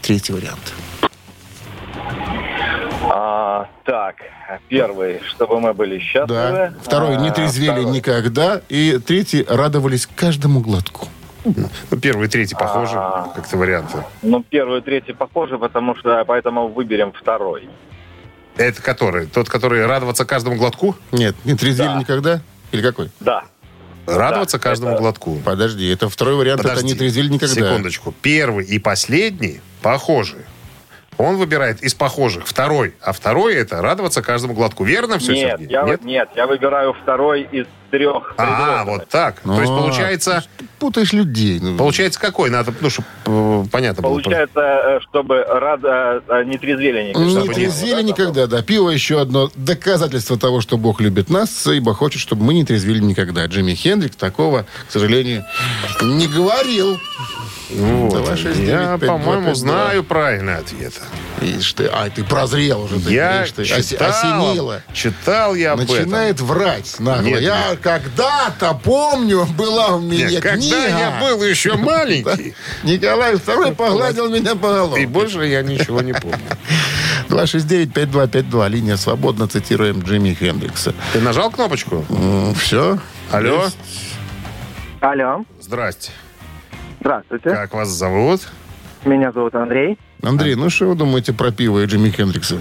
Третий 0.02 0.34
вариант. 0.34 0.74
А, 3.10 3.68
так, 3.86 4.16
первый, 4.68 5.22
чтобы 5.30 5.60
мы 5.60 5.74
были 5.74 6.00
счастливы. 6.00 6.28
Да. 6.28 6.74
Второй. 6.84 7.16
Не 7.18 7.30
А, 7.30 7.32
трезвели 7.32 7.72
второй. 7.72 7.86
никогда. 7.92 8.62
И 8.70 9.00
третий. 9.00 9.46
Радовались 9.48 10.08
каждому 10.08 10.60
глотку. 10.60 11.08
Ну, 11.46 11.98
первый 12.02 12.28
и 12.28 12.30
третий 12.30 12.56
похожи, 12.56 12.96
А. 12.98 13.32
как-то 13.34 13.56
варианты. 13.58 14.04
Ну, 14.22 14.44
первый 14.50 14.80
и 14.80 14.82
третий 14.82 15.14
похожи, 15.14 15.58
потому 15.58 15.96
что 15.96 16.24
поэтому 16.28 16.68
выберем 16.68 17.14
второй. 17.14 17.70
Это 18.58 18.82
который? 18.82 19.28
Тот, 19.28 19.50
который 19.50 19.86
радоваться 19.86 20.26
каждому 20.26 20.56
глотку? 20.56 20.96
Нет, 21.12 21.36
не 21.46 21.56
трезвели 21.56 21.90
Да. 21.90 21.96
никогда? 22.00 22.42
Или 22.72 22.82
какой? 22.82 23.12
Да. 23.20 23.44
Радоваться 24.06 24.58
Да, 24.58 24.64
каждому 24.64 24.92
это- 24.94 25.02
глотку. 25.02 25.40
Подожди, 25.44 25.88
это 25.90 26.10
второй 26.10 26.36
вариант, 26.36 26.62
это 26.62 26.70
Подожди, 26.70 26.94
не 26.94 26.98
трезвели 26.98 27.30
никогда. 27.30 27.54
Секундочку. 27.54 28.14
Первый 28.22 28.66
и 28.66 28.80
последний 28.80 29.62
похожи. 29.82 30.38
Он 31.18 31.38
выбирает 31.38 31.82
из 31.82 31.94
похожих 31.96 32.46
второй, 32.48 32.94
а 33.02 33.12
второй 33.12 33.56
это 33.56 33.82
радоваться 33.82 34.22
каждому 34.22 34.54
глотку. 34.54 34.84
Верно 34.84 35.18
все, 35.18 35.34
нет, 35.34 35.60
Сергей? 35.60 35.72
я, 35.74 35.84
вы- 35.86 36.00
нет, 36.04 36.30
я 36.36 36.46
выбираю 36.46 36.94
второй 36.94 37.42
из 37.44 37.66
трех. 37.90 38.34
А, 38.38 38.84
вот 38.86 39.08
так. 39.08 39.40
То 39.40 39.60
есть 39.60 39.72
А, 39.72 39.78
получается, 39.78 40.44
Ты 40.58 40.66
путаешь 40.78 41.14
людей. 41.14 41.60
Ну, 41.62 41.78
получается 41.78 42.20
какой? 42.20 42.50
Надо, 42.50 42.74
ну, 42.82 42.90
чтобы 42.90 43.08
понятно 43.72 44.04
было. 44.04 44.12
Получается, 44.12 44.60
э, 44.60 45.00
чтобы 45.10 45.44
рад, 45.44 45.80
э, 45.84 46.22
э, 46.28 46.44
не 46.44 46.58
трезвели 46.58 47.10
никогда. 47.10 47.42
Не 47.42 47.48
трезвели 47.48 48.04
никогда, 48.04 48.48
да. 48.48 48.62
Пиво 48.62 48.90
еще 48.90 49.22
одно 49.22 49.50
доказательство 49.56 50.38
того, 50.38 50.62
что 50.62 50.78
Бог 50.78 51.02
любит 51.02 51.30
нас, 51.30 51.66
ибо 51.68 51.94
хочет, 51.96 52.22
чтобы 52.22 52.44
мы 52.44 52.54
не 52.54 52.66
трезвели 52.66 53.00
никогда. 53.00 53.46
Джимми 53.46 53.74
Хендрик 53.74 54.16
такого, 54.16 54.66
к 54.88 54.92
сожалению, 54.92 55.46
не 56.02 56.28
говорил. 56.28 57.00
Вот. 57.70 58.14
Давай 58.14 58.38
шесть, 58.38 58.60
Я, 58.60 58.66
девять, 58.66 58.82
пять, 58.88 59.00
два, 59.02 59.08
по-моему, 59.18 59.54
знаю 59.54 60.04
правильный 60.04 60.56
ответ. 60.58 60.94
Ишь 61.42 61.74
ты, 61.74 61.90
ай, 61.92 62.10
ты 62.10 62.24
прозрел 62.24 62.84
уже. 62.84 63.00
Ты, 63.00 63.12
Я 63.12 63.40
видишь, 63.42 63.52
ты, 63.54 63.66
читал, 63.66 64.10
осенило. 64.10 64.82
читал 64.94 65.54
я 65.56 65.74
об 65.74 65.82
этом. 65.82 65.96
Начинает 65.98 66.40
врать 66.40 67.00
нагло. 67.00 67.26
Нет, 67.28 67.42
я 67.42 67.76
когда-то 67.82 68.74
помню, 68.84 69.46
была 69.58 69.96
у 69.98 70.00
меня 70.02 70.30
Нет, 70.30 70.42
когда 70.42 70.58
книга. 70.58 70.88
я 70.88 71.20
был 71.20 71.44
еще 71.44 71.74
маленький, 71.78 72.56
Николай 72.84 73.36
II 73.36 73.76
погладил 73.76 74.30
меня 74.30 74.56
по 74.56 74.70
голове. 74.70 75.04
и 75.04 75.06
больше 75.06 75.46
я 75.46 75.62
ничего 75.62 76.02
не 76.02 76.14
помню. 76.14 76.40
269-5252. 77.30 78.70
Линия 78.70 78.96
свободна. 78.98 79.48
Цитируем 79.48 80.00
Джимми 80.02 80.34
Хендрикса. 80.34 80.94
Ты 81.14 81.20
нажал 81.20 81.52
кнопочку? 81.52 82.06
Все. 82.60 82.98
Алло? 83.32 83.68
Алло, 85.02 85.44
Здрасте. 85.62 86.12
Здравствуйте. 87.08 87.52
Как 87.52 87.74
вас 87.74 87.88
зовут? 87.88 88.42
Меня 89.06 89.32
зовут 89.32 89.56
Андрей. 89.56 89.98
Андрей, 90.22 90.56
ну 90.56 90.70
что 90.70 90.88
вы 90.88 90.96
думаете 90.96 91.32
про 91.32 91.52
пиво 91.52 91.80
и 91.80 91.86
Джимми 91.86 92.10
Хендрикса? 92.10 92.58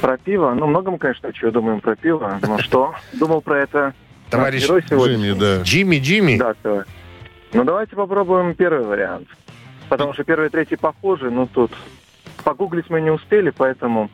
Про 0.00 0.16
пиво. 0.16 0.54
Ну, 0.54 0.66
многом, 0.66 0.96
конечно, 0.96 1.30
чего 1.34 1.50
думаем 1.50 1.80
про 1.80 1.94
пиво. 1.94 2.40
Ну 2.40 2.58
что, 2.60 2.94
думал 3.12 3.42
про 3.42 3.60
это. 3.60 3.92
Товарищ. 4.30 4.66
Джимми, 4.66 5.38
да. 5.38 5.62
Джимми, 5.62 5.98
Джимми? 5.98 6.38
Да, 6.38 6.54
всё. 6.60 6.84
Ну, 7.52 7.64
давайте 7.64 7.94
попробуем 7.94 8.54
первый 8.54 8.86
вариант. 8.86 9.28
Потому 9.90 10.14
что 10.14 10.24
первый 10.24 10.46
и 10.46 10.50
третий 10.50 10.76
похожи, 10.76 11.30
но 11.30 11.46
тут 11.46 11.72
погуглить 12.42 12.90
мы 12.90 13.00
не 13.00 13.10
успели, 13.10 13.50
поэтому... 13.50 14.10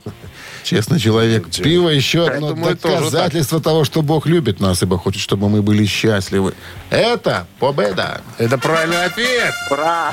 Честный 0.62 0.98
человек. 0.98 1.48
Пиво 1.50 1.88
еще 1.88 2.26
одно 2.28 2.54
тоже 2.74 3.10
доказательство 3.10 3.60
того, 3.60 3.84
что 3.84 4.02
Бог 4.02 4.26
любит 4.26 4.60
нас, 4.60 4.82
ибо 4.82 4.98
хочет, 4.98 5.20
чтобы 5.20 5.48
мы 5.48 5.62
были 5.62 5.84
счастливы. 5.84 6.54
Это 6.90 7.46
победа. 7.58 8.20
Это 8.38 8.58
правильный 8.58 9.04
ответ. 9.04 9.54
Ура! 9.70 10.12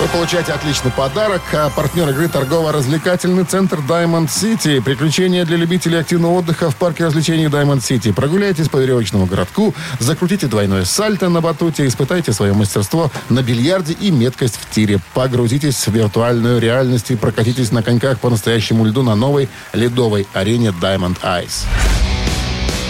Вы 0.00 0.08
получаете 0.08 0.52
отличный 0.52 0.90
подарок. 0.90 1.42
А 1.52 1.70
партнер 1.70 2.08
игры 2.10 2.28
торгово-развлекательный 2.28 3.44
центр 3.44 3.78
Diamond 3.78 4.28
City. 4.28 4.82
Приключения 4.82 5.44
для 5.44 5.56
любителей 5.56 5.98
активного 5.98 6.38
отдыха 6.38 6.70
в 6.70 6.76
парке 6.76 7.04
развлечений 7.04 7.46
Diamond 7.46 7.80
City. 7.80 8.12
Прогуляйтесь 8.12 8.68
по 8.68 8.78
веревочному 8.78 9.26
городку, 9.26 9.74
закрутите 9.98 10.46
двойное 10.46 10.84
сальто 10.84 11.28
на 11.28 11.40
батуте, 11.40 11.86
испытайте 11.86 12.32
свое 12.32 12.52
мастерство 12.52 13.10
на 13.28 13.42
бильярде 13.42 13.92
и 13.92 14.10
меткость 14.10 14.56
в 14.56 14.70
тире. 14.70 14.98
Погрузитесь 15.14 15.86
в 15.86 15.92
виртуальную 15.92 16.60
реальность 16.60 17.10
и 17.10 17.16
прокатитесь 17.22 17.70
на 17.70 17.84
коньках 17.84 18.18
по 18.18 18.28
настоящему 18.28 18.84
льду 18.84 19.02
на 19.02 19.14
новой 19.14 19.48
ледовой 19.72 20.26
арене 20.34 20.74
Diamond 20.82 21.18
Ice. 21.22 21.64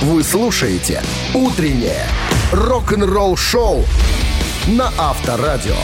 Вы 0.01 0.25
слушаете 0.25 1.03
«Утреннее 1.35 2.07
рок-н-ролл-шоу» 2.51 3.85
на 4.69 4.91
Авторадио. 4.97 5.77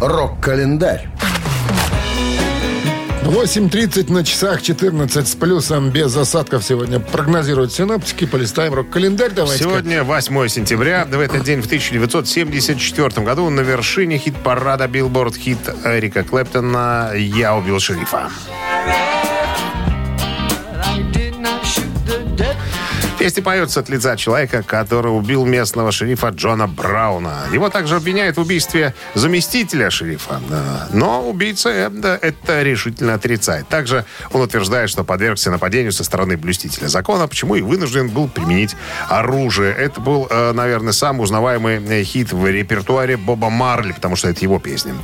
Рок-календарь. 0.00 1.08
8.30 3.28 4.10
на 4.10 4.24
часах, 4.24 4.62
14 4.62 5.28
с 5.28 5.34
плюсом, 5.34 5.90
без 5.90 6.16
осадков 6.16 6.64
сегодня 6.64 6.98
прогнозируют 6.98 7.74
синоптики. 7.74 8.24
Полистаем 8.24 8.72
рок-календарь. 8.72 9.32
Давайте. 9.32 9.64
Сегодня 9.64 10.02
8 10.02 10.48
сентября. 10.48 11.04
В 11.04 11.20
этот 11.20 11.44
день 11.44 11.60
в 11.60 11.66
1974 11.66 13.26
году 13.26 13.50
на 13.50 13.60
вершине 13.60 14.16
хит-парада 14.16 14.88
Билборд 14.88 15.36
хит 15.36 15.58
Эрика 15.84 16.24
Клэптона 16.24 17.12
«Я 17.14 17.54
убил 17.54 17.78
шерифа». 17.80 18.30
Песня 23.18 23.42
поется 23.42 23.80
от 23.80 23.88
лица 23.88 24.16
человека, 24.16 24.62
который 24.62 25.08
убил 25.08 25.44
местного 25.44 25.90
шерифа 25.90 26.28
Джона 26.28 26.68
Брауна. 26.68 27.46
Его 27.52 27.68
также 27.68 27.96
обвиняют 27.96 28.36
в 28.36 28.40
убийстве 28.40 28.94
заместителя 29.14 29.90
шерифа. 29.90 30.40
Но 30.92 31.28
убийца 31.28 31.68
это, 31.68 32.16
это 32.22 32.62
решительно 32.62 33.14
отрицает. 33.14 33.66
Также 33.66 34.04
он 34.30 34.42
утверждает, 34.42 34.88
что 34.88 35.02
подвергся 35.02 35.50
нападению 35.50 35.90
со 35.90 36.04
стороны 36.04 36.36
блюстителя 36.36 36.86
закона, 36.86 37.26
почему 37.26 37.56
и 37.56 37.60
вынужден 37.60 38.08
был 38.08 38.28
применить 38.28 38.76
оружие. 39.08 39.74
Это 39.74 40.00
был, 40.00 40.28
э, 40.30 40.52
наверное, 40.52 40.92
самый 40.92 41.22
узнаваемый 41.24 41.84
э, 41.84 42.04
хит 42.04 42.32
в 42.32 42.46
репертуаре 42.46 43.16
Боба 43.16 43.50
Марли, 43.50 43.90
потому 43.90 44.14
что 44.14 44.28
это 44.28 44.40
его 44.42 44.60
песня. 44.60 44.94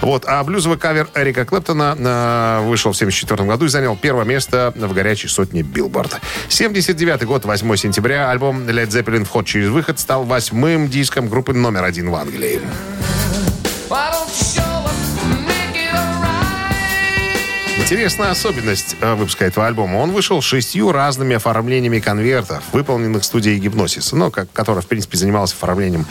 Вот. 0.00 0.24
А 0.26 0.42
блюзовый 0.42 0.78
кавер 0.78 1.08
Эрика 1.14 1.44
Клэптона 1.44 1.96
э, 1.98 2.66
вышел 2.66 2.92
в 2.92 2.96
1974 2.96 3.46
году 3.46 3.66
и 3.66 3.68
занял 3.68 3.94
первое 3.94 4.24
место 4.24 4.72
в 4.74 4.94
горячей 4.94 5.28
сотне 5.28 5.60
Билборд. 5.60 6.18
79 6.48 7.24
год, 7.24 7.44
8 7.62 7.76
сентября, 7.76 8.30
альбом 8.30 8.68
Led 8.68 8.88
Zeppelin 8.88 9.24
«Вход 9.24 9.44
через 9.44 9.68
выход» 9.68 9.98
стал 9.98 10.22
восьмым 10.22 10.88
диском 10.88 11.28
группы 11.28 11.52
номер 11.52 11.82
один 11.82 12.08
в 12.08 12.14
Англии. 12.14 12.60
Интересная 17.90 18.32
особенность 18.32 18.96
э, 19.00 19.14
выпуска 19.14 19.46
этого 19.46 19.66
альбома. 19.66 19.96
Он 19.96 20.12
вышел 20.12 20.42
шестью 20.42 20.92
разными 20.92 21.36
оформлениями 21.36 22.00
конвертов, 22.00 22.62
выполненных 22.72 23.24
студией 23.24 23.58
Гипносис, 23.58 24.12
но 24.12 24.30
как, 24.30 24.52
которая, 24.52 24.82
в 24.82 24.86
принципе, 24.86 25.16
занималась 25.16 25.54
оформлением 25.54 26.04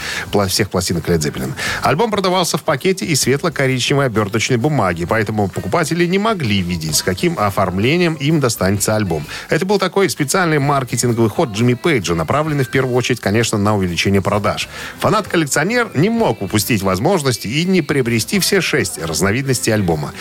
всех 0.48 0.72
пластинок 0.72 1.08
Led 1.08 1.20
Zeppelin. 1.20 1.54
Альбом 1.84 2.10
продавался 2.10 2.58
в 2.58 2.64
пакете 2.64 3.06
из 3.06 3.22
светло-коричневой 3.22 4.08
оберточной 4.08 4.58
бумаги, 4.58 5.06
поэтому 5.06 5.50
покупатели 5.50 6.08
не 6.08 6.18
могли 6.18 6.64
видеть, 6.64 6.96
с 6.96 7.04
каким 7.04 7.38
оформлением 7.38 8.16
им 8.16 8.40
достанется 8.40 8.96
альбом. 8.96 9.28
Это 9.48 9.64
был 9.68 9.78
такой 9.78 10.10
специальный 10.10 10.58
маркетинговый 10.58 11.30
ход 11.30 11.52
Джимми 11.52 11.76
Пейджа, 11.76 12.16
направленный 12.16 12.64
в 12.64 12.72
первую 12.72 12.96
очередь, 12.96 13.20
конечно, 13.20 13.60
на 13.60 13.76
увеличение 13.76 14.24
продаж. 14.24 14.68
Фанат-коллекционер 14.98 15.92
не 15.94 16.10
мог 16.10 16.42
упустить 16.42 16.82
возможности 16.82 17.48
и 17.48 17.66
не 17.66 17.84
приобрести 17.84 18.40
все 18.40 18.62
шесть 18.62 18.98
разновидностей 18.98 19.72
альбома. 19.72 20.12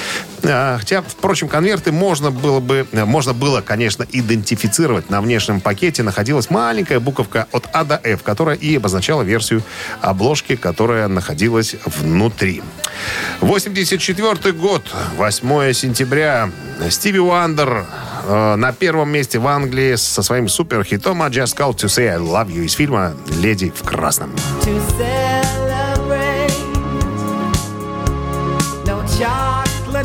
А, 0.42 0.76
Хотя, 0.78 1.00
впрочем, 1.00 1.45
конверты 1.48 1.92
можно 1.92 2.30
было 2.30 2.60
бы, 2.60 2.86
э, 2.90 3.04
можно 3.04 3.32
было, 3.32 3.60
конечно, 3.60 4.06
идентифицировать. 4.10 5.10
На 5.10 5.20
внешнем 5.20 5.60
пакете 5.60 6.02
находилась 6.02 6.50
маленькая 6.50 7.00
буковка 7.00 7.46
от 7.52 7.66
А 7.72 7.84
до 7.84 8.00
F, 8.02 8.22
которая 8.22 8.56
и 8.56 8.76
обозначала 8.76 9.22
версию 9.22 9.62
обложки, 10.00 10.56
которая 10.56 11.08
находилась 11.08 11.76
внутри. 11.84 12.62
84 13.40 14.52
год, 14.52 14.82
8 15.16 15.72
сентября. 15.72 16.50
Стиви 16.90 17.18
Уандер 17.18 17.86
э, 18.26 18.56
на 18.56 18.72
первом 18.72 19.10
месте 19.10 19.38
в 19.38 19.46
Англии 19.46 19.96
со 19.96 20.22
своим 20.22 20.48
суперхитом 20.48 21.22
«I 21.22 21.30
just 21.30 21.56
called 21.56 21.76
to 21.76 21.86
say 21.86 22.08
I 22.08 22.18
love 22.18 22.48
you» 22.48 22.64
из 22.64 22.72
фильма 22.72 23.14
«Леди 23.40 23.72
в 23.74 23.82
красном». 23.82 24.34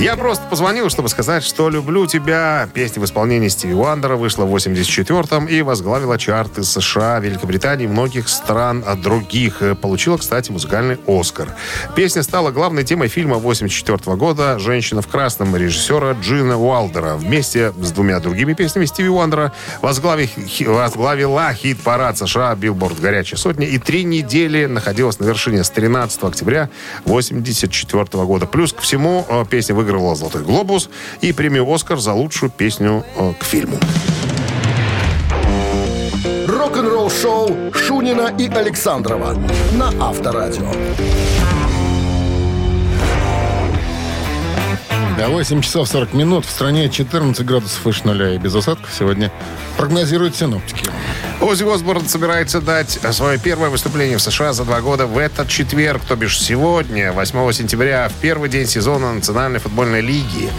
Я 0.01 0.15
просто 0.17 0.43
позвонил, 0.49 0.89
чтобы 0.89 1.09
сказать, 1.09 1.43
что 1.43 1.69
люблю 1.69 2.07
тебя. 2.07 2.67
Песня 2.73 3.03
в 3.03 3.05
исполнении 3.05 3.49
Стиви 3.49 3.75
Уандера 3.75 4.15
вышла 4.15 4.45
в 4.45 4.55
84-м 4.55 5.45
и 5.45 5.61
возглавила 5.61 6.17
чарты 6.17 6.63
США, 6.63 7.19
Великобритании 7.19 7.85
многих 7.85 8.27
стран 8.27 8.83
от 8.83 8.99
других. 8.99 9.61
Получила, 9.79 10.17
кстати, 10.17 10.51
музыкальный 10.51 10.97
«Оскар». 11.05 11.49
Песня 11.95 12.23
стала 12.23 12.49
главной 12.49 12.83
темой 12.83 13.09
фильма 13.09 13.35
84 13.35 14.15
года 14.17 14.57
«Женщина 14.57 15.03
в 15.03 15.07
красном» 15.07 15.55
режиссера 15.55 16.13
Джина 16.13 16.57
Уалдера. 16.57 17.13
Вместе 17.13 17.71
с 17.79 17.91
двумя 17.91 18.19
другими 18.19 18.53
песнями 18.53 18.85
Стиви 18.85 19.09
Уандера 19.09 19.53
возглави- 19.83 20.47
хи- 20.47 20.65
возглавила 20.65 21.53
хит-парад 21.53 22.17
США 22.17 22.55
«Billboard. 22.55 22.99
Горячая 22.99 23.37
сотня» 23.37 23.67
и 23.67 23.77
три 23.77 24.03
недели 24.03 24.65
находилась 24.65 25.19
на 25.19 25.25
вершине 25.25 25.63
с 25.63 25.69
13 25.69 26.23
октября 26.23 26.71
84 27.05 28.03
года. 28.25 28.47
Плюс 28.47 28.73
ко 28.73 28.81
всему 28.81 29.27
э, 29.29 29.45
песня 29.47 29.75
выиграла 29.75 29.90
«Золотой 30.15 30.43
глобус» 30.43 30.89
и 31.21 31.33
премию 31.33 31.71
«Оскар» 31.71 31.99
за 31.99 32.13
лучшую 32.13 32.49
песню 32.51 33.05
э, 33.15 33.33
к 33.39 33.43
фильму. 33.43 33.77
Рок-н-ролл 36.47 37.09
шоу 37.09 37.73
Шунина 37.73 38.33
и 38.37 38.47
Александрова 38.47 39.35
на 39.73 39.89
Авторадио. 39.99 40.71
Да, 45.17 45.29
8 45.29 45.61
часов 45.61 45.87
40 45.87 46.13
минут. 46.13 46.45
В 46.45 46.49
стране 46.49 46.89
14 46.89 47.45
градусов 47.45 47.85
выше 47.85 48.01
нуля 48.05 48.33
и 48.33 48.37
без 48.37 48.55
осадков 48.55 48.91
сегодня 48.91 49.31
прогнозируют 49.77 50.35
синоптики. 50.35 50.89
Оззи 51.41 51.63
Осборн 51.63 52.07
собирается 52.07 52.61
дать 52.61 52.99
свое 53.13 53.39
первое 53.39 53.69
выступление 53.69 54.17
в 54.17 54.21
США 54.21 54.53
за 54.53 54.63
два 54.63 54.79
года 54.81 55.07
в 55.07 55.17
этот 55.17 55.47
четверг, 55.47 56.01
то 56.07 56.15
бишь 56.15 56.39
сегодня, 56.39 57.11
8 57.13 57.51
сентября, 57.51 58.09
в 58.09 58.13
первый 58.21 58.47
день 58.47 58.67
сезона 58.67 59.11
Национальной 59.11 59.59
футбольной 59.59 60.01
лиги. 60.01 60.49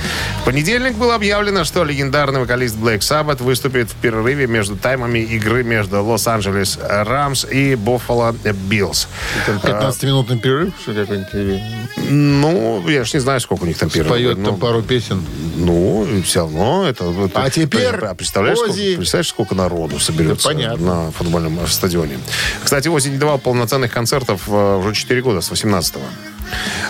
В 0.41 0.45
понедельник 0.45 0.95
было 0.95 1.15
объявлено, 1.15 1.63
что 1.63 1.85
легендарный 1.85 2.41
вокалист 2.41 2.77
Black 2.77 2.99
Sabbath 2.99 3.43
выступит 3.45 3.91
в 3.91 3.95
перерыве 3.95 4.49
между 4.49 4.75
таймами 4.77 5.21
игры 5.21 5.63
между 5.63 6.03
Лос-Анджелес 6.03 6.81
Рамс 6.83 7.45
и 7.45 7.77
Буффало 7.77 8.33
Биллс. 8.69 9.07
Там 9.47 9.59
15-минутный 9.59 10.39
перерыв, 10.41 10.75
что 10.83 10.95
какой-нибудь? 10.95 11.63
Ну, 12.11 12.89
я 12.89 13.05
ж 13.05 13.15
не 13.15 13.21
знаю, 13.21 13.39
сколько 13.41 13.63
у 13.63 13.67
них 13.67 13.79
там 13.79 13.89
перерыв. 13.89 14.09
Споет 14.11 14.37
Ну, 14.39 14.47
там 14.51 14.59
пару 14.59 14.83
песен. 14.83 15.25
Ну, 15.57 16.09
все 16.25 16.41
равно 16.41 16.89
это... 16.89 17.05
это- 17.25 17.41
А 17.41 17.51
теперь 17.51 17.95
А 17.95 18.15
представляешь, 18.15 18.59
сколько, 18.59 18.73
Оззи. 18.73 18.97
представляешь, 18.97 19.29
сколько 19.29 19.55
народу 19.55 20.01
соберется 20.01 20.49
Да, 20.49 20.55
понятно. 20.55 20.72
На 20.77 21.11
футбольном 21.11 21.59
э, 21.61 21.67
стадионе. 21.67 22.19
Кстати, 22.63 22.89
Ози 22.89 23.09
не 23.09 23.19
давал 23.19 23.39
полноценных 23.39 23.93
концертов 23.93 24.43
э, 24.49 24.77
уже 24.79 24.95
4 24.95 25.23
года, 25.23 25.41
с 25.41 25.51
18-го. 25.51 26.01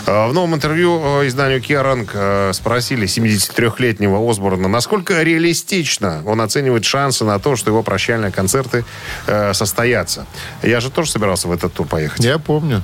Э, 0.07 0.27
В 0.27 0.33
новом 0.33 0.55
интервью 0.55 0.99
изданию 1.27 1.61
Керанг 1.61 2.11
э, 2.13 2.51
спросили 2.53 3.07
73-летнего 3.07 4.29
Осборна, 4.29 4.67
насколько 4.67 5.21
реалистично 5.21 6.21
он 6.25 6.41
оценивает 6.41 6.85
шансы 6.85 7.23
на 7.25 7.39
то, 7.39 7.55
что 7.55 7.69
его 7.69 7.83
прощальные 7.83 8.31
концерты 8.31 8.85
состоятся. 9.53 10.25
Я 10.61 10.79
же 10.79 10.89
тоже 10.89 11.11
собирался 11.11 11.47
в 11.47 11.51
этот 11.51 11.73
тур 11.73 11.87
поехать. 11.87 12.23
Я 12.23 12.39
помню. 12.39 12.81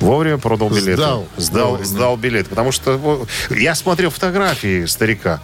Вовремя 0.00 0.38
продал 0.38 0.68
билеты. 0.68 0.96
Сдал. 0.96 1.26
Сдал, 1.36 1.68
Вовремя. 1.70 1.86
сдал 1.86 2.16
билет. 2.16 2.48
Потому 2.48 2.72
что 2.72 3.26
я 3.50 3.74
смотрел 3.74 4.10
фотографии 4.10 4.84
старика. 4.84 5.40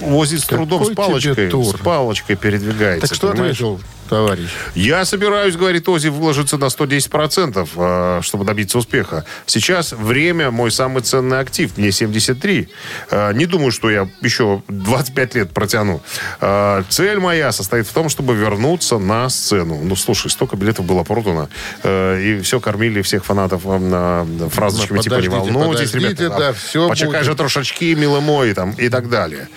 Ози 0.00 0.36
с 0.36 0.44
трудом 0.44 0.84
с 0.84 0.94
палочкой, 0.94 1.50
с 1.50 1.72
палочкой 1.78 2.36
передвигается. 2.36 3.08
Так 3.08 3.16
что 3.16 3.30
понимаешь? 3.32 3.56
ответил 3.56 3.80
товарищ? 4.10 4.48
Я 4.74 5.04
собираюсь, 5.04 5.56
говорит 5.56 5.88
Ози, 5.88 6.08
вложиться 6.08 6.58
на 6.58 6.66
110%, 6.66 7.68
э, 7.76 8.20
чтобы 8.22 8.44
добиться 8.44 8.78
успеха. 8.78 9.24
Сейчас 9.46 9.92
время 9.92 10.50
мой 10.50 10.70
самый 10.70 11.02
ценный 11.02 11.38
актив. 11.40 11.76
Мне 11.78 11.92
73. 11.92 12.68
Э, 13.10 13.32
Не 13.32 13.46
думаю, 13.46 13.70
что 13.70 13.88
я 13.90 14.08
еще 14.20 14.62
25 14.68 15.34
лет 15.36 15.50
протяну. 15.52 16.02
Э, 16.40 16.82
Цель 16.90 17.18
моя 17.18 17.52
состоит 17.52 17.86
в 17.86 17.92
том, 17.92 18.08
чтобы 18.08 18.34
вернуться 18.34 18.98
на 18.98 19.28
сцену. 19.30 19.80
Ну, 19.82 19.96
слушай, 19.96 20.30
столько 20.30 20.56
билетов 20.56 20.84
было 20.84 21.04
продано. 21.04 21.48
И 21.84 22.40
все 22.42 22.60
кормили 22.60 23.00
всех 23.02 23.24
фанатов 23.24 23.64
на- 23.64 24.26
фразочками 24.50 24.96
Ну, 24.98 25.02
типа 25.02 25.14
«Не 25.14 25.28
подождите, 25.28 25.52
волнуйтесь, 25.58 25.90
подождите, 25.92 26.24
ребята». 26.24 26.38
да, 26.38 26.46
там, 26.46 26.54
всё 26.54 26.88
Почекай 26.88 27.12
будет. 27.20 27.24
же 27.24 27.34
трошечки, 27.36 27.94
милый 27.94 28.20
мой, 28.20 28.52
там, 28.54 28.72
и 28.72 28.88
так 28.88 29.08
далее. 29.08 29.48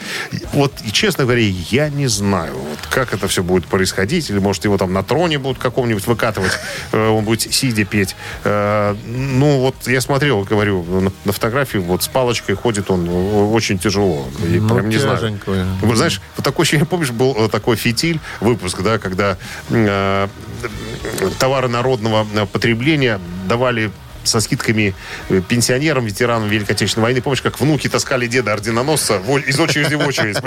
Вот, 0.53 0.73
честно 0.91 1.23
говоря, 1.23 1.41
я 1.41 1.89
не 1.89 2.07
знаю, 2.07 2.53
вот, 2.55 2.79
как 2.89 3.13
это 3.13 3.27
все 3.27 3.41
будет 3.43 3.65
происходить. 3.65 4.29
Или, 4.29 4.39
может, 4.43 4.65
его 4.65 4.77
там 4.77 4.93
на 4.93 5.03
троне 5.03 5.39
будут 5.39 5.57
каком-нибудь 5.57 6.05
выкатывать, 6.05 6.51
э, 6.91 7.07
он 7.07 7.23
будет 7.23 7.41
сидя 7.41 7.85
петь. 7.85 8.15
Э, 8.43 8.95
Ну, 9.05 9.59
вот 9.59 9.75
я 9.87 10.01
смотрел, 10.01 10.43
говорю, 10.43 10.83
на, 11.25 11.31
фотографии, 11.31 11.79
вот 11.79 12.03
с 12.03 12.07
палочкой 12.07 12.55
ходит 12.55 12.91
он 12.91 13.07
э, 13.09 13.53
очень 13.53 13.79
тяжело. 13.79 14.27
И 14.43 14.59
Ну, 14.59 14.75
прям 14.75 14.89
не 14.89 14.97
знаю. 14.97 15.17
знаешь, 15.95 16.21
вот 16.37 16.43
такой 16.43 16.63
ощущение, 16.63 16.85
помнишь, 16.85 17.11
был 17.11 17.49
такой 17.49 17.75
фитиль, 17.77 18.19
выпуск, 18.41 18.81
да, 18.81 18.97
когда 18.97 19.37
товары 21.39 21.67
народного 21.67 22.45
потребления 22.45 23.19
давали 23.47 23.91
со 24.23 24.39
скидками 24.39 24.95
э, 25.29 25.41
пенсионерам, 25.47 26.05
ветеранам 26.05 26.49
Великой 26.49 26.71
Отечественной 26.71 27.03
войны. 27.03 27.21
Помнишь, 27.21 27.41
как 27.41 27.59
внуки 27.59 27.87
таскали 27.89 28.27
деда 28.27 28.53
орденоносца 28.53 29.21
из 29.45 29.59
очереди 29.59 29.95
в 29.95 30.05
очередь, 30.07 30.37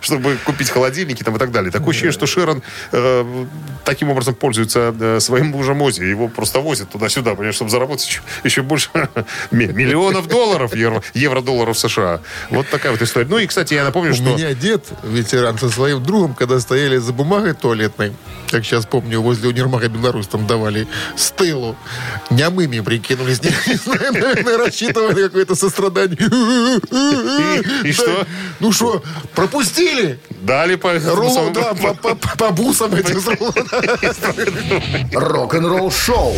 чтобы 0.00 0.36
купить 0.44 0.70
холодильники 0.70 1.22
там 1.22 1.36
и 1.36 1.38
так 1.38 1.50
далее. 1.50 1.70
Такое 1.70 1.90
ощущение, 1.90 2.12
что 2.12 2.26
Шерон 2.26 2.62
э, 2.92 3.44
таким 3.84 4.10
образом 4.10 4.34
пользуется 4.34 4.94
э, 4.98 5.20
своим 5.20 5.48
мужем 5.48 5.82
Ози. 5.82 6.02
Его 6.02 6.28
просто 6.28 6.60
возят 6.60 6.90
туда-сюда, 6.90 7.36
чтобы 7.52 7.70
заработать 7.70 8.20
еще, 8.44 8.62
больше 8.62 8.88
ми- 9.50 9.66
миллионов 9.66 10.28
долларов, 10.28 10.74
евро- 10.74 11.02
евро-долларов 11.14 11.78
США. 11.78 12.20
Вот 12.50 12.68
такая 12.68 12.92
вот 12.92 13.02
история. 13.02 13.26
Ну 13.28 13.38
и, 13.38 13.46
кстати, 13.46 13.74
я 13.74 13.84
напомню, 13.84 14.12
У 14.12 14.14
что... 14.14 14.24
меня 14.24 14.54
дед, 14.54 14.86
ветеран, 15.02 15.58
со 15.58 15.68
своим 15.70 16.02
другом, 16.02 16.34
когда 16.34 16.60
стояли 16.60 16.98
за 16.98 17.12
бумагой 17.12 17.54
туалетной, 17.54 18.12
как 18.54 18.64
сейчас 18.64 18.86
помню, 18.86 19.20
возле 19.20 19.48
универмага 19.48 19.88
Беларусь 19.88 20.28
там 20.28 20.46
давали 20.46 20.86
с 21.16 21.32
тылу. 21.32 21.74
Нямыми 22.30 22.78
прикинулись. 22.80 23.42
Не 23.42 23.74
знаю, 23.74 24.12
наверное, 24.12 24.58
рассчитывали 24.58 25.24
какое-то 25.24 25.56
сострадание. 25.56 26.16
И- 26.16 27.88
и 27.88 27.92
что? 27.92 28.24
Ну 28.60 28.70
что, 28.70 29.02
пропустили? 29.34 30.20
Дали 30.42 30.76
по... 30.76 30.92
Рулон, 31.00 31.52
да, 31.52 31.74
по, 31.74 31.94
по- 31.94 32.14
по 32.14 32.50
бусам 32.52 32.94
эти 32.94 33.18
с 33.18 33.26
рулона. 33.26 33.54
Рок-н-ролл 35.12 35.90
шоу 35.90 36.34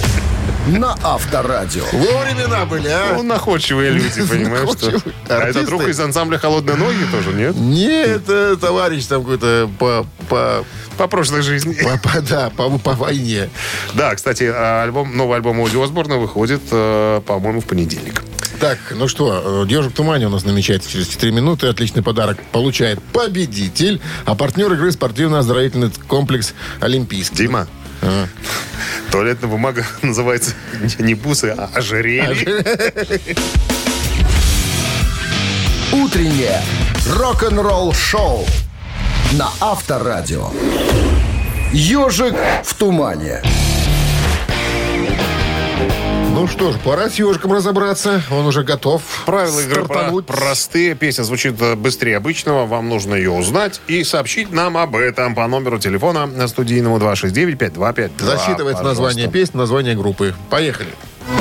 на 0.68 0.96
Авторадио. 1.02 1.84
Во 1.92 2.22
времена 2.22 2.64
были, 2.64 2.88
Ну, 3.14 3.20
а? 3.20 3.22
находчивые 3.22 3.90
люди, 3.90 4.22
понимаешь, 4.28 4.68
что... 4.70 5.00
А 5.28 5.48
это 5.48 5.64
друг 5.64 5.86
из 5.86 6.00
ансамбля 6.00 6.38
«Холодные 6.38 6.76
ноги» 6.76 7.04
тоже, 7.12 7.30
нет? 7.34 7.54
Нет, 7.56 8.22
это 8.28 8.56
товарищ 8.56 9.04
там 9.04 9.22
какой-то 9.22 9.68
по, 9.78 10.06
по, 10.28 10.64
По 10.96 11.08
прошлой 11.08 11.42
жизни. 11.42 11.74
по, 11.74 11.98
по- 11.98 12.20
да, 12.22 12.50
по, 12.50 12.78
по 12.78 12.92
войне. 12.94 13.50
Да, 13.94 14.14
кстати, 14.14 14.50
а, 14.52 14.82
альбом, 14.82 15.16
новый 15.16 15.36
альбом 15.36 15.60
Ози 15.60 15.76
Осборна 15.82 16.16
выходит, 16.16 16.62
э, 16.70 17.20
по-моему, 17.26 17.60
в 17.60 17.66
понедельник. 17.66 18.22
Так, 18.60 18.78
ну 18.92 19.06
что, 19.06 19.64
э, 19.66 19.70
«Ежик 19.70 19.92
в 19.92 19.94
тумане» 19.94 20.26
у 20.26 20.30
нас 20.30 20.44
намечается 20.44 20.90
через 20.90 21.08
4 21.08 21.30
минуты. 21.32 21.66
Отличный 21.66 22.02
подарок 22.02 22.38
получает 22.52 23.02
победитель. 23.02 24.00
А 24.24 24.34
партнер 24.34 24.72
игры 24.72 24.90
спортивно-оздоровительный 24.92 25.90
комплекс 26.08 26.54
«Олимпийский». 26.80 27.36
Дима, 27.36 27.66
А. 28.00 28.26
туалетная 29.10 29.50
бумага 29.50 29.84
называется 30.02 30.52
не- 30.80 31.04
не 31.04 31.14
бусы, 31.14 31.54
а 31.56 31.68
ожерелье. 31.74 32.64
Утреннее 35.92 36.62
рок-н-ролл 37.10 37.92
шоу 37.92 38.46
на 39.32 39.48
Авторадио. 39.60 40.50
Ежик 41.72 42.34
в 42.64 42.74
тумане. 42.74 43.42
Ну 46.32 46.46
что 46.48 46.70
ж, 46.72 46.76
пора 46.84 47.08
с 47.08 47.14
ежиком 47.14 47.52
разобраться. 47.54 48.22
Он 48.30 48.46
уже 48.46 48.62
готов. 48.62 49.02
Правила 49.24 49.58
игры 49.60 49.84
про- 49.84 49.94
стартануть. 49.94 50.26
простые. 50.26 50.94
Песня 50.94 51.22
звучит 51.22 51.60
э, 51.62 51.74
быстрее 51.76 52.18
обычного. 52.18 52.66
Вам 52.66 52.88
нужно 52.90 53.14
ее 53.14 53.30
узнать 53.30 53.80
и 53.88 54.04
сообщить 54.04 54.52
нам 54.52 54.76
об 54.76 54.96
этом 54.96 55.34
по 55.34 55.46
номеру 55.46 55.78
телефона 55.78 56.26
на 56.26 56.46
студийному 56.46 56.98
269-5252. 56.98 58.10
Засчитывается 58.20 58.84
название 58.84 59.28
песни, 59.28 59.56
название 59.56 59.94
группы. 59.94 60.34
Поехали. 60.50 60.90
Ну 61.30 61.35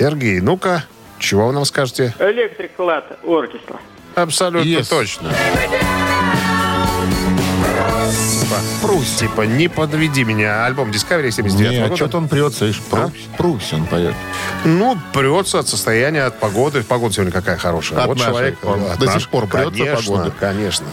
Сергей. 0.00 0.40
Ну-ка, 0.40 0.84
чего 1.18 1.48
вы 1.48 1.52
нам 1.52 1.66
скажете? 1.66 2.14
Электрик 2.18 2.70
Лад 2.78 3.18
Оркестра. 3.22 3.76
Абсолютно 4.14 4.66
Yes. 4.66 4.88
точно. 4.88 5.30
Прусь. 8.82 9.10
Типа, 9.16 9.42
не 9.42 9.68
подведи 9.68 10.24
меня. 10.24 10.64
Альбом 10.64 10.90
Discovery 10.90 11.30
79 11.30 11.70
нет, 11.72 11.82
года. 11.84 11.96
что-то 11.96 12.16
он 12.18 12.28
прется, 12.28 12.64
видишь, 12.66 12.80
А? 12.90 12.96
Прусь, 12.96 13.12
Прусь 13.36 13.72
он 13.72 13.84
поет. 13.86 14.14
Ну, 14.64 14.96
прется 15.12 15.58
от 15.58 15.68
состояния, 15.68 16.22
от 16.24 16.40
погоды. 16.40 16.82
Погода 16.82 17.12
сегодня 17.14 17.32
какая 17.32 17.56
хорошая. 17.58 18.00
От 18.00 18.06
вот 18.06 18.18
нашей. 18.18 18.30
человек 18.30 18.58
Он 18.62 18.82
от 18.90 18.98
до 18.98 19.06
наш- 19.06 19.22
сих 19.22 19.28
пор 19.30 19.46
прется 19.46 19.70
Конечно, 19.70 20.12
погода. 20.12 20.32
конечно. 20.40 20.86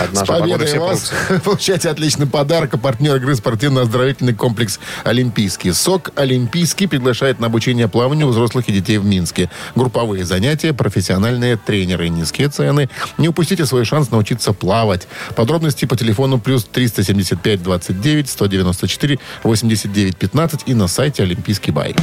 От 0.00 0.10
С 0.10 0.12
нашей 0.14 0.26
погоды 0.26 0.52
победой 0.52 0.66
все 0.66 0.78
вас! 0.80 1.00
прутся. 1.28 1.40
Получайте 1.44 1.90
отличный 1.90 2.26
подарок. 2.26 2.74
А 2.74 2.78
партнер 2.78 3.14
игры 3.16 3.34
спортивно-оздоровительный 3.36 4.34
комплекс 4.34 4.80
«Олимпийский». 5.04 5.72
СОК 5.72 6.10
«Олимпийский» 6.16 6.86
приглашает 6.88 7.38
на 7.40 7.46
обучение 7.46 7.86
плаванию 7.88 8.26
взрослых 8.28 8.68
и 8.68 8.72
детей 8.72 8.98
в 8.98 9.04
Минске. 9.04 9.48
Групповые 9.76 10.24
занятия, 10.24 10.72
профессиональные 10.72 11.56
тренеры, 11.56 12.08
низкие 12.08 12.48
цены. 12.48 12.90
Не 13.16 13.28
упустите 13.28 13.64
свой 13.64 13.84
шанс 13.84 14.10
научиться 14.10 14.52
плавать. 14.52 15.06
Подробности 15.36 15.84
по 15.84 15.96
телефону 15.96 16.38
плюс 16.40 16.64
375 17.36 17.62
29 17.62 18.28
194 18.28 19.18
89 19.42 20.16
15 20.16 20.62
и 20.66 20.74
на 20.74 20.88
сайте 20.88 21.22
«Олимпийский 21.22 21.72
бай». 21.72 21.94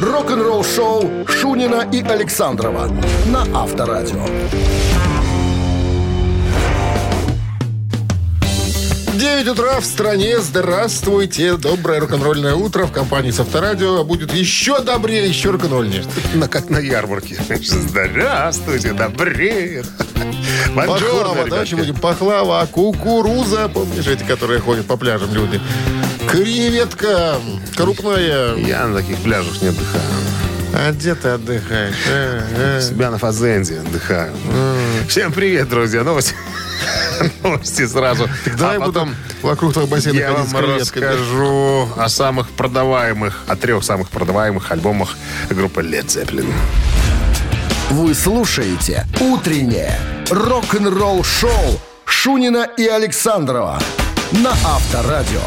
Рок-н-ролл 0.00 0.64
шоу 0.64 1.26
Шунина 1.28 1.88
и 1.92 2.02
Александрова 2.02 2.88
на 3.26 3.42
Авторадио. 3.54 4.26
9 9.16 9.48
утра 9.48 9.80
в 9.80 9.84
стране. 9.86 10.38
Здравствуйте. 10.40 11.56
Доброе 11.56 12.00
рок-н-ролльное 12.00 12.54
утро 12.54 12.84
в 12.84 12.92
компании 12.92 13.30
с 13.30 13.40
Авторадио. 13.40 14.04
Будет 14.04 14.34
еще 14.34 14.80
добрее, 14.80 15.26
еще 15.26 15.50
рок-н-ролльнее. 15.50 16.04
На- 16.34 16.48
Как 16.48 16.68
на 16.68 16.78
ярмарке. 16.78 17.38
Здравствуйте, 17.62 18.92
добрее. 18.92 19.84
Пахлава, 20.74 21.48
да, 21.48 21.64
будем 21.76 21.94
пахлава, 21.94 22.60
а 22.60 22.66
кукуруза, 22.66 23.70
помнишь, 23.72 24.06
эти, 24.06 24.22
которые 24.24 24.60
ходят 24.60 24.86
по 24.86 24.98
пляжам 24.98 25.32
люди. 25.32 25.60
Креветка 26.30 27.36
крупная. 27.74 28.56
Я 28.56 28.86
на 28.86 28.98
таких 28.98 29.18
пляжах 29.22 29.62
не 29.62 29.68
отдыхаю. 29.68 30.02
А 30.74 30.92
где 30.92 31.14
ты 31.14 31.28
отдыхаешь? 31.28 32.82
Себя 32.84 33.10
на 33.10 33.16
фазенде 33.16 33.78
отдыхаю. 33.78 34.34
Всем 35.08 35.32
привет, 35.32 35.70
друзья. 35.70 36.02
Новости. 36.04 36.34
Новости 37.42 37.86
сразу. 37.86 38.28
Давай 38.58 38.76
а 38.76 38.80
потом 38.80 39.08
буду 39.08 39.18
вокруг 39.42 39.72
твоего 39.72 39.90
бассейна 39.90 40.16
я 40.16 40.32
вам 40.32 40.76
расскажу 40.76 41.88
о 41.96 42.08
самых 42.08 42.50
продаваемых, 42.50 43.44
о 43.46 43.56
трех 43.56 43.84
самых 43.84 44.10
продаваемых 44.10 44.70
альбомах 44.70 45.16
группы 45.50 45.82
Led 45.82 46.06
Zeppelin. 46.06 46.52
Вы 47.90 48.14
слушаете 48.14 49.06
«Утреннее 49.20 49.98
рок-н-ролл-шоу» 50.30 51.80
Шунина 52.04 52.68
и 52.76 52.86
Александрова 52.86 53.80
на 54.32 54.50
Авторадио. 54.50 55.42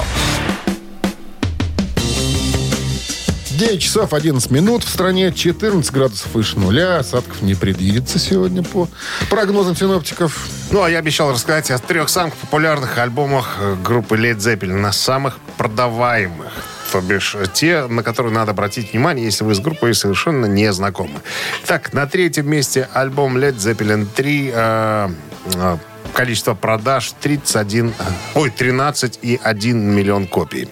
9 3.59 3.81
часов 3.81 4.13
11 4.13 4.51
минут. 4.51 4.85
В 4.85 4.89
стране 4.89 5.33
14 5.33 5.91
градусов 5.91 6.33
выше 6.33 6.57
нуля. 6.57 6.99
Осадков 6.99 7.41
не 7.41 7.55
предвидится 7.55 8.17
сегодня 8.17 8.63
по 8.63 8.87
прогнозам 9.29 9.75
синоптиков. 9.75 10.47
Ну, 10.71 10.81
а 10.81 10.89
я 10.89 10.99
обещал 10.99 11.33
рассказать 11.33 11.69
о 11.69 11.77
трех 11.77 12.07
самых 12.07 12.35
популярных 12.35 12.97
альбомах 12.97 13.57
э, 13.59 13.75
группы 13.83 14.15
Led 14.15 14.37
Zeppelin, 14.37 14.77
на 14.77 14.93
самых 14.93 15.39
продаваемых. 15.57 16.53
То 16.93 17.01
бишь, 17.01 17.35
э, 17.35 17.47
те, 17.51 17.85
на 17.87 18.01
которые 18.01 18.33
надо 18.33 18.51
обратить 18.51 18.93
внимание, 18.93 19.25
если 19.25 19.43
вы 19.43 19.53
с 19.53 19.59
группой 19.59 19.93
совершенно 19.93 20.45
не 20.45 20.71
знакомы. 20.71 21.19
Так, 21.65 21.91
на 21.91 22.07
третьем 22.07 22.49
месте 22.49 22.87
альбом 22.93 23.37
Led 23.37 23.57
Zeppelin 23.57 24.07
3. 24.15 24.51
э, 24.53 25.09
э, 25.55 25.77
количество 26.19 26.53
продаж 26.53 27.13
31, 27.21 27.93
э, 27.97 28.03
ой, 28.35 28.49
13,1 28.49 29.73
миллион 29.73 30.27
копий. 30.27 30.67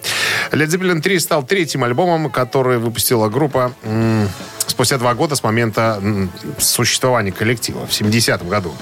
Led 0.52 0.66
Zeppelin 0.66 1.00
3 1.00 1.20
стал 1.20 1.42
третьим 1.42 1.84
альбомом, 1.84 2.30
который 2.30 2.76
выпустила 2.76 3.30
группа 3.30 3.72
спустя 4.66 4.98
два 4.98 5.14
года 5.14 5.36
с 5.36 5.42
момента 5.42 6.02
существования 6.58 7.32
коллектива, 7.32 7.86
в 7.86 7.90
70-м 7.90 8.46
году. 8.50 8.74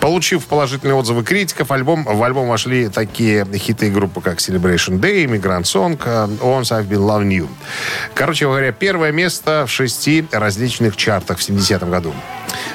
Получив 0.00 0.46
положительные 0.46 0.96
отзывы 0.96 1.22
критиков, 1.22 1.70
альбом, 1.70 2.02
в 2.04 2.22
альбом 2.24 2.48
вошли 2.48 2.88
такие 2.88 3.46
хиты 3.54 3.88
группы, 3.92 4.20
как 4.20 4.38
Celebration 4.38 4.98
Day, 4.98 5.24
Immigrant 5.26 5.62
Song, 5.62 5.96
э, 6.04 6.26
Once 6.42 6.72
I've 6.72 6.88
Been 6.88 7.06
Loving 7.06 7.30
You. 7.30 7.48
Короче 8.14 8.46
говоря, 8.46 8.72
первое 8.72 9.12
место 9.12 9.64
в 9.68 9.70
шести 9.70 10.26
различных 10.32 10.96
чартах 10.96 11.38
в 11.38 11.48
70-м 11.48 11.88
году. 11.88 12.12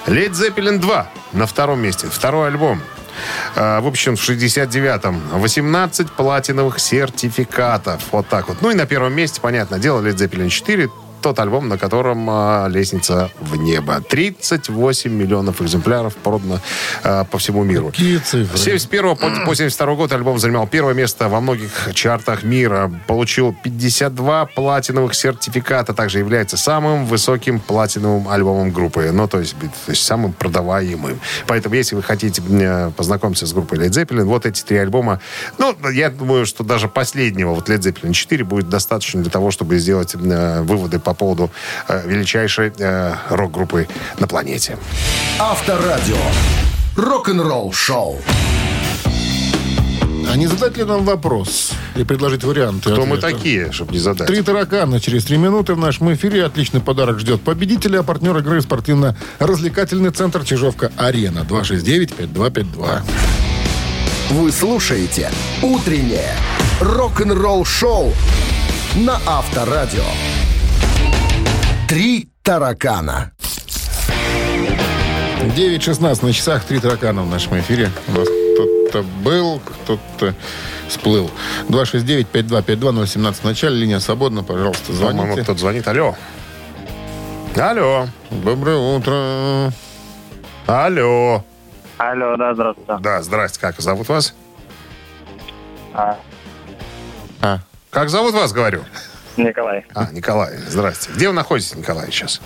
Led 0.07 0.31
Zeppelin 0.31 0.79
2 0.79 1.09
на 1.33 1.45
втором 1.45 1.81
месте. 1.81 2.07
Второй 2.09 2.47
альбом. 2.47 2.81
Э, 3.55 3.79
Выпущен 3.79 4.15
в 4.15 4.29
69-м. 4.29 5.39
18 5.39 6.11
платиновых 6.11 6.79
сертификатов. 6.79 8.01
Вот 8.11 8.27
так 8.27 8.47
вот. 8.47 8.57
Ну 8.61 8.71
и 8.71 8.75
на 8.75 8.85
первом 8.85 9.13
месте, 9.13 9.41
понятное 9.41 9.79
дело, 9.79 10.01
Led 10.01 10.15
Zeppelin 10.15 10.49
4. 10.49 10.89
Тот 11.25 11.39
альбом, 11.39 11.67
на 11.69 11.79
котором 11.79 12.27
а, 12.29 12.67
«Лестница 12.67 13.31
в 13.41 13.55
небо». 13.55 13.99
38 13.99 15.11
миллионов 15.11 15.59
экземпляров 15.59 16.15
продано 16.15 16.59
а, 17.03 17.23
по 17.23 17.39
всему 17.39 17.63
миру. 17.63 17.87
Какие 17.87 18.19
цифры? 18.19 18.55
С 18.55 18.61
71 18.61 19.15
по, 19.15 19.31
по 19.43 19.55
72 19.55 19.95
год 19.95 20.11
альбом 20.11 20.37
занимал 20.37 20.67
первое 20.67 20.93
место 20.93 21.27
во 21.27 21.41
многих 21.41 21.89
чартах 21.95 22.43
мира. 22.43 22.91
Получил 23.07 23.55
52 23.63 24.45
платиновых 24.45 25.15
сертификата. 25.15 25.95
Также 25.95 26.19
является 26.19 26.57
самым 26.57 27.07
высоким 27.07 27.59
платиновым 27.59 28.29
альбомом 28.29 28.69
группы. 28.69 29.09
Ну, 29.11 29.27
то 29.27 29.39
есть, 29.39 29.55
то 29.59 29.91
есть 29.91 30.03
самым 30.03 30.31
продаваемым. 30.31 31.19
Поэтому, 31.47 31.73
если 31.73 31.95
вы 31.95 32.03
хотите 32.03 32.43
э, 32.47 32.91
познакомиться 32.95 33.47
с 33.47 33.53
группой 33.53 33.79
Led 33.79 33.89
Zeppelin, 33.89 34.25
вот 34.25 34.45
эти 34.45 34.61
три 34.61 34.77
альбома. 34.77 35.19
Ну, 35.57 35.75
я 35.89 36.11
думаю, 36.11 36.45
что 36.45 36.63
даже 36.63 36.87
последнего, 36.87 37.55
вот 37.55 37.67
Led 37.67 37.79
Zeppelin 37.79 38.13
4, 38.13 38.43
будет 38.43 38.69
достаточно 38.69 39.23
для 39.23 39.31
того, 39.31 39.49
чтобы 39.49 39.79
сделать 39.79 40.13
э, 40.13 40.61
выводы 40.61 40.99
по 40.99 41.14
поводу 41.15 41.51
э, 41.87 42.07
величайшей 42.07 42.71
э, 42.77 43.13
рок-группы 43.29 43.87
на 44.19 44.27
планете. 44.27 44.77
Авторадио. 45.39 46.17
Рок-н-ролл 46.95 47.73
шоу. 47.73 48.21
А 50.31 50.37
не 50.37 50.47
задать 50.47 50.75
ли 50.77 50.83
нам 50.83 51.05
вопрос 51.05 51.71
и 51.95 52.03
предложить 52.03 52.43
варианты? 52.43 52.91
Кто 52.91 53.05
мы 53.05 53.17
ответа? 53.17 53.37
такие, 53.37 53.71
чтобы 53.71 53.93
не 53.93 53.99
задать? 53.99 54.27
Три 54.27 54.41
таракана 54.41 54.99
через 54.99 55.25
три 55.25 55.37
минуты 55.37 55.75
в 55.75 55.77
нашем 55.77 56.13
эфире. 56.13 56.45
Отличный 56.45 56.81
подарок 56.81 57.19
ждет 57.19 57.41
победителя. 57.41 58.01
Партнер 58.03 58.37
игры 58.37 58.61
спортивно-развлекательный 58.61 60.11
центр 60.11 60.43
Чижовка-Арена. 60.43 61.45
269-5252. 61.47 63.01
Вы 64.31 64.51
слушаете 64.51 65.29
«Утреннее 65.61 66.33
рок-н-ролл-шоу» 66.81 68.11
на 68.95 69.19
Авторадио. 69.25 70.03
«Три 71.95 72.27
таракана». 72.43 73.31
9.16 75.55 76.25
на 76.25 76.33
часах. 76.33 76.65
Три 76.65 76.81
таракана 76.81 77.21
в 77.23 77.29
нашем 77.29 77.57
эфире. 77.61 77.89
У 78.09 78.11
нас 78.11 78.27
кто-то 78.27 79.03
был, 79.23 79.61
кто-то 79.61 80.35
всплыл. 80.89 81.31
269-5252-017 81.69 83.33
в 83.35 83.43
начале. 83.45 83.77
Линия 83.77 83.99
свободна. 84.01 84.43
Пожалуйста, 84.43 84.87
По-моему, 84.91 85.19
звоните. 85.21 85.43
кто-то 85.43 85.57
звонит. 85.61 85.87
Алло. 85.87 86.15
Алло. 87.55 88.07
Доброе 88.29 88.75
утро. 88.75 89.71
Алло. 90.67 91.45
Алло, 91.97 92.35
да, 92.35 92.53
здравствуйте. 92.55 92.97
Да, 92.99 93.21
здрасте. 93.23 93.59
Как 93.61 93.79
зовут 93.79 94.09
вас? 94.09 94.35
А, 95.93 96.17
А, 97.41 97.59
Как 97.89 98.09
зовут 98.09 98.33
вас, 98.33 98.51
говорю? 98.51 98.83
Николай. 99.37 99.85
А, 99.93 100.09
Николай. 100.11 100.57
Здрасте. 100.67 101.11
Где 101.13 101.27
вы 101.27 101.33
находитесь, 101.33 101.75
Николай, 101.75 102.11
сейчас? 102.11 102.41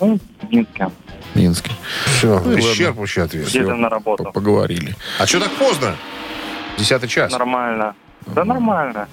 Ну, 0.00 0.18
в 0.42 0.52
Минске. 0.52 0.90
Минский. 1.34 1.72
Все, 2.06 2.40
Ну 2.40 2.56
исчерпывающий 2.58 3.22
ответ. 3.22 3.48
Где-то 3.48 3.74
на 3.74 3.88
работу. 3.88 4.24
Поговорили. 4.32 4.96
А 5.18 5.26
что 5.26 5.40
так 5.40 5.52
поздно? 5.52 5.96
Десятый 6.78 7.08
час. 7.08 7.32
Нормально. 7.32 7.94
Да 8.26 8.44
нормально. 8.44 9.08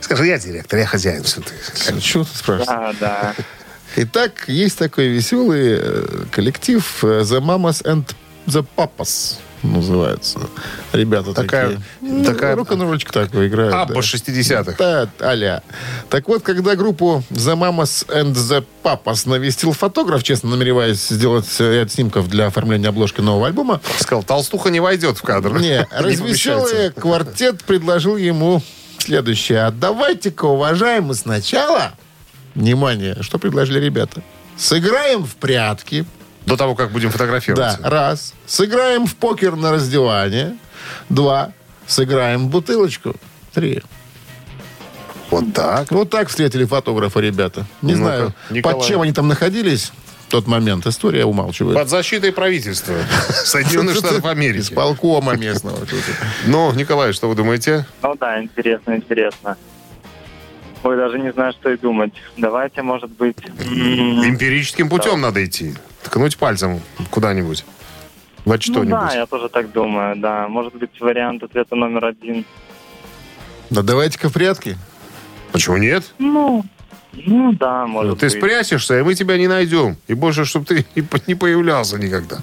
Скажи, 0.00 0.26
я 0.26 0.38
директор, 0.38 0.78
я 0.78 0.86
хозяин. 0.86 1.24
Что 1.24 1.42
ты? 1.42 2.00
Чего 2.00 2.24
ты 2.24 2.36
спрашиваешь? 2.36 2.96
Да, 3.00 3.34
да. 3.34 3.34
Итак, 3.96 4.44
есть 4.48 4.78
такой 4.78 5.08
веселый 5.08 5.78
э, 5.80 6.24
коллектив 6.30 7.04
э, 7.04 7.20
The 7.22 7.40
Mamas 7.40 7.82
and 7.84 8.04
the 8.46 8.64
Papas 8.76 9.38
называется. 9.62 10.38
Ребята 10.92 11.32
Такая- 11.34 11.68
такие. 11.68 11.82
Ну, 12.00 12.24
такая- 12.24 12.54
Рок-н-ролльчик 12.56 13.10
такой 13.12 13.48
играют. 13.48 13.74
Абба 13.74 13.94
да. 13.94 14.00
60-х. 14.00 14.74
Да, 14.78 15.08
аля. 15.20 15.62
Так 16.10 16.28
вот, 16.28 16.42
когда 16.42 16.74
группу 16.76 17.22
The 17.30 17.56
Mamas 17.56 18.06
and 18.08 18.34
the 18.34 18.64
Papas 18.82 19.28
навестил 19.28 19.72
фотограф, 19.72 20.22
честно 20.22 20.50
намереваясь 20.50 21.08
сделать 21.08 21.46
э, 21.58 21.80
ряд 21.80 21.90
снимков 21.92 22.28
для 22.28 22.46
оформления 22.46 22.88
обложки 22.88 23.20
нового 23.20 23.46
альбома, 23.48 23.80
Сказал, 23.98 24.22
толстуха 24.22 24.70
не 24.70 24.80
войдет 24.80 25.18
в 25.18 25.22
кадр. 25.22 25.58
не, 25.58 25.86
развеселый 25.90 26.90
квартет 26.92 27.64
предложил 27.64 28.16
ему 28.16 28.62
следующее. 28.98 29.60
А 29.64 29.70
давайте-ка, 29.70 30.44
уважаемый, 30.46 31.14
сначала, 31.14 31.92
внимание, 32.54 33.16
что 33.22 33.38
предложили 33.38 33.80
ребята? 33.80 34.22
Сыграем 34.56 35.24
в 35.24 35.36
прятки. 35.36 36.04
До 36.48 36.56
того, 36.56 36.74
как 36.74 36.90
будем 36.90 37.08
Да, 37.08 37.12
фотографироваться. 37.12 37.78
раз. 37.82 38.34
Сыграем 38.46 39.06
в 39.06 39.14
покер 39.16 39.54
на 39.56 39.70
раздевание. 39.72 40.56
Два. 41.08 41.52
Сыграем 41.86 42.46
в 42.46 42.50
бутылочку. 42.50 43.14
Три. 43.52 43.82
Вот 45.30 45.52
так. 45.52 45.90
Вот 45.90 46.08
так 46.10 46.28
встретили 46.28 46.64
фотографа 46.64 47.20
ребята. 47.20 47.66
Не 47.82 47.94
Ну-ка, 47.94 48.02
знаю, 48.04 48.34
Николай. 48.50 48.76
под 48.76 48.86
чем 48.86 49.02
они 49.02 49.12
там 49.12 49.28
находились 49.28 49.92
в 50.26 50.30
тот 50.30 50.46
момент. 50.46 50.86
История 50.86 51.26
умалчивает. 51.26 51.76
Под 51.76 51.88
защитой 51.90 52.32
правительства 52.32 52.94
Соединенных 53.44 53.96
Штатов 53.96 54.20
Из 54.20 54.24
Америки. 54.24 54.72
полкома 54.74 55.34
местного. 55.36 55.78
Ну, 56.46 56.72
Николай, 56.72 57.12
что 57.12 57.28
вы 57.28 57.34
думаете? 57.34 57.86
Ну 58.02 58.14
да, 58.18 58.42
интересно, 58.42 58.96
интересно. 58.96 59.58
Ой, 60.84 60.96
даже 60.96 61.18
не 61.18 61.32
знаю, 61.32 61.52
что 61.52 61.70
и 61.70 61.76
думать. 61.76 62.12
Давайте, 62.36 62.82
может 62.82 63.10
быть... 63.10 63.36
Эмпирическим 63.48 64.88
путем 64.88 65.20
надо 65.20 65.44
идти. 65.44 65.74
Ткнуть 66.02 66.36
пальцем 66.38 66.80
куда-нибудь. 67.10 67.64
Во 68.44 68.54
Ну 68.54 68.60
что-нибудь. 68.60 68.88
да, 68.90 69.12
я 69.14 69.26
тоже 69.26 69.48
так 69.48 69.72
думаю, 69.72 70.16
да. 70.16 70.48
Может 70.48 70.74
быть, 70.74 71.00
вариант 71.00 71.42
ответа 71.42 71.74
номер 71.74 72.04
один. 72.06 72.44
Да 73.70 73.82
давайте-ка 73.82 74.30
прятки. 74.30 74.76
Почему 75.52 75.76
нет? 75.76 76.04
Ну, 76.18 76.64
ну 77.12 77.52
да, 77.52 77.86
может 77.86 78.18
Ты 78.20 78.26
быть. 78.26 78.36
спрячешься, 78.36 78.98
и 78.98 79.02
мы 79.02 79.14
тебя 79.14 79.36
не 79.36 79.48
найдем. 79.48 79.96
И 80.06 80.14
больше, 80.14 80.44
чтобы 80.44 80.64
ты 80.66 80.86
не 80.94 81.02
по- 81.02 81.20
не 81.26 81.34
появлялся 81.34 81.98
никогда. 81.98 82.38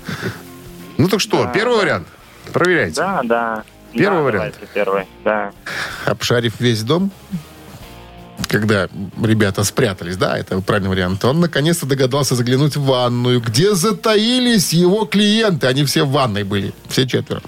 Ну 0.97 1.07
так 1.07 1.19
что, 1.21 1.43
Да, 1.45 1.51
первый 1.51 1.75
да. 1.77 1.81
вариант? 1.81 2.07
Проверяйте. 2.53 2.95
Да, 2.97 3.21
да. 3.23 3.63
Первый 3.93 4.17
Да, 4.17 4.23
вариант? 4.23 4.53
Давайте 4.55 4.73
первый, 4.73 5.05
да. 5.23 5.51
Обшарив 6.05 6.59
весь 6.59 6.83
дом, 6.83 7.09
когда 8.47 8.87
ребята 9.21 9.63
спрятались, 9.63 10.17
да, 10.17 10.37
это 10.37 10.59
правильный 10.61 10.89
вариант, 10.89 11.23
он 11.25 11.39
наконец-то 11.39 11.85
догадался 11.85 12.35
заглянуть 12.35 12.75
в 12.75 12.83
ванную, 12.83 13.39
где 13.41 13.73
затаились 13.75 14.73
его 14.73 15.05
клиенты. 15.05 15.67
Они 15.67 15.83
все 15.85 16.03
в 16.03 16.11
ванной 16.11 16.43
были, 16.43 16.73
все 16.89 17.07
четверо. 17.07 17.41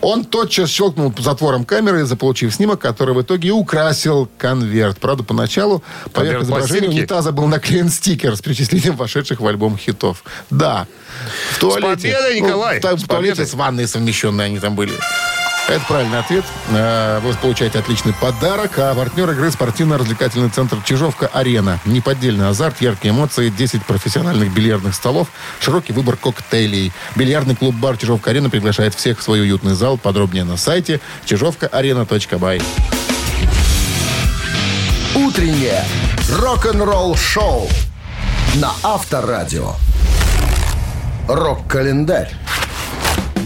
Он 0.00 0.24
тотчас 0.24 0.70
щелкнул 0.70 1.14
затвором 1.18 1.64
камеры, 1.64 2.04
заполучив 2.04 2.54
снимок, 2.54 2.80
который 2.80 3.14
в 3.14 3.22
итоге 3.22 3.50
украсил 3.52 4.28
конверт. 4.38 4.98
Правда, 4.98 5.22
поначалу 5.22 5.82
поверх 6.12 6.42
изображения 6.42 6.88
унитаза 6.88 7.32
был 7.32 7.46
наклеен 7.46 7.88
стикер 7.88 8.36
с 8.36 8.40
перечислением 8.40 8.96
вошедших 8.96 9.40
в 9.40 9.46
альбом 9.46 9.76
хитов. 9.76 10.24
Да. 10.50 10.86
В 11.52 11.58
туалете. 11.60 12.12
победой, 12.12 12.40
Ну, 12.40 12.46
Николай! 12.46 12.80
там 12.80 12.98
С 12.98 13.02
в 13.02 13.06
туалете 13.06 13.32
победой! 13.34 13.46
с 13.50 13.54
ванной 13.54 13.86
совмещенные 13.86 14.46
они 14.46 14.58
там 14.58 14.74
были. 14.74 14.92
Это 15.72 15.86
правильный 15.86 16.18
ответ. 16.18 16.44
Э, 16.68 17.18
Вы 17.20 17.32
получаете 17.32 17.78
отличный 17.78 18.12
подарок. 18.12 18.78
А 18.78 18.94
партнер 18.94 19.30
игры 19.30 19.50
спортивно-развлекательный 19.50 20.50
центр 20.50 20.76
«Чижовка-Арена». 20.84 21.80
Неподдельный 21.86 22.46
азарт, 22.46 22.82
яркие 22.82 23.14
эмоции, 23.14 23.48
10 23.48 23.82
профессиональных 23.86 24.52
бильярдных 24.52 24.94
столов, 24.94 25.28
широкий 25.60 25.94
выбор 25.94 26.16
коктейлей. 26.16 26.92
Бильярдный 27.16 27.56
клуб-бар 27.56 27.96
«Чижовка-Арена» 27.96 28.50
приглашает 28.50 28.94
всех 28.94 29.18
в 29.18 29.22
свой 29.22 29.40
уютный 29.40 29.72
зал. 29.72 29.96
Подробнее 29.96 30.44
на 30.44 30.58
сайте 30.58 31.00
чижовкаарена.бай. 31.24 32.60
«Утреннее 35.14 35.84
рок-н-ролл-шоу» 36.38 37.66
на 38.56 38.72
Авторадио. 38.82 39.72
Рок-календарь. 41.28 42.30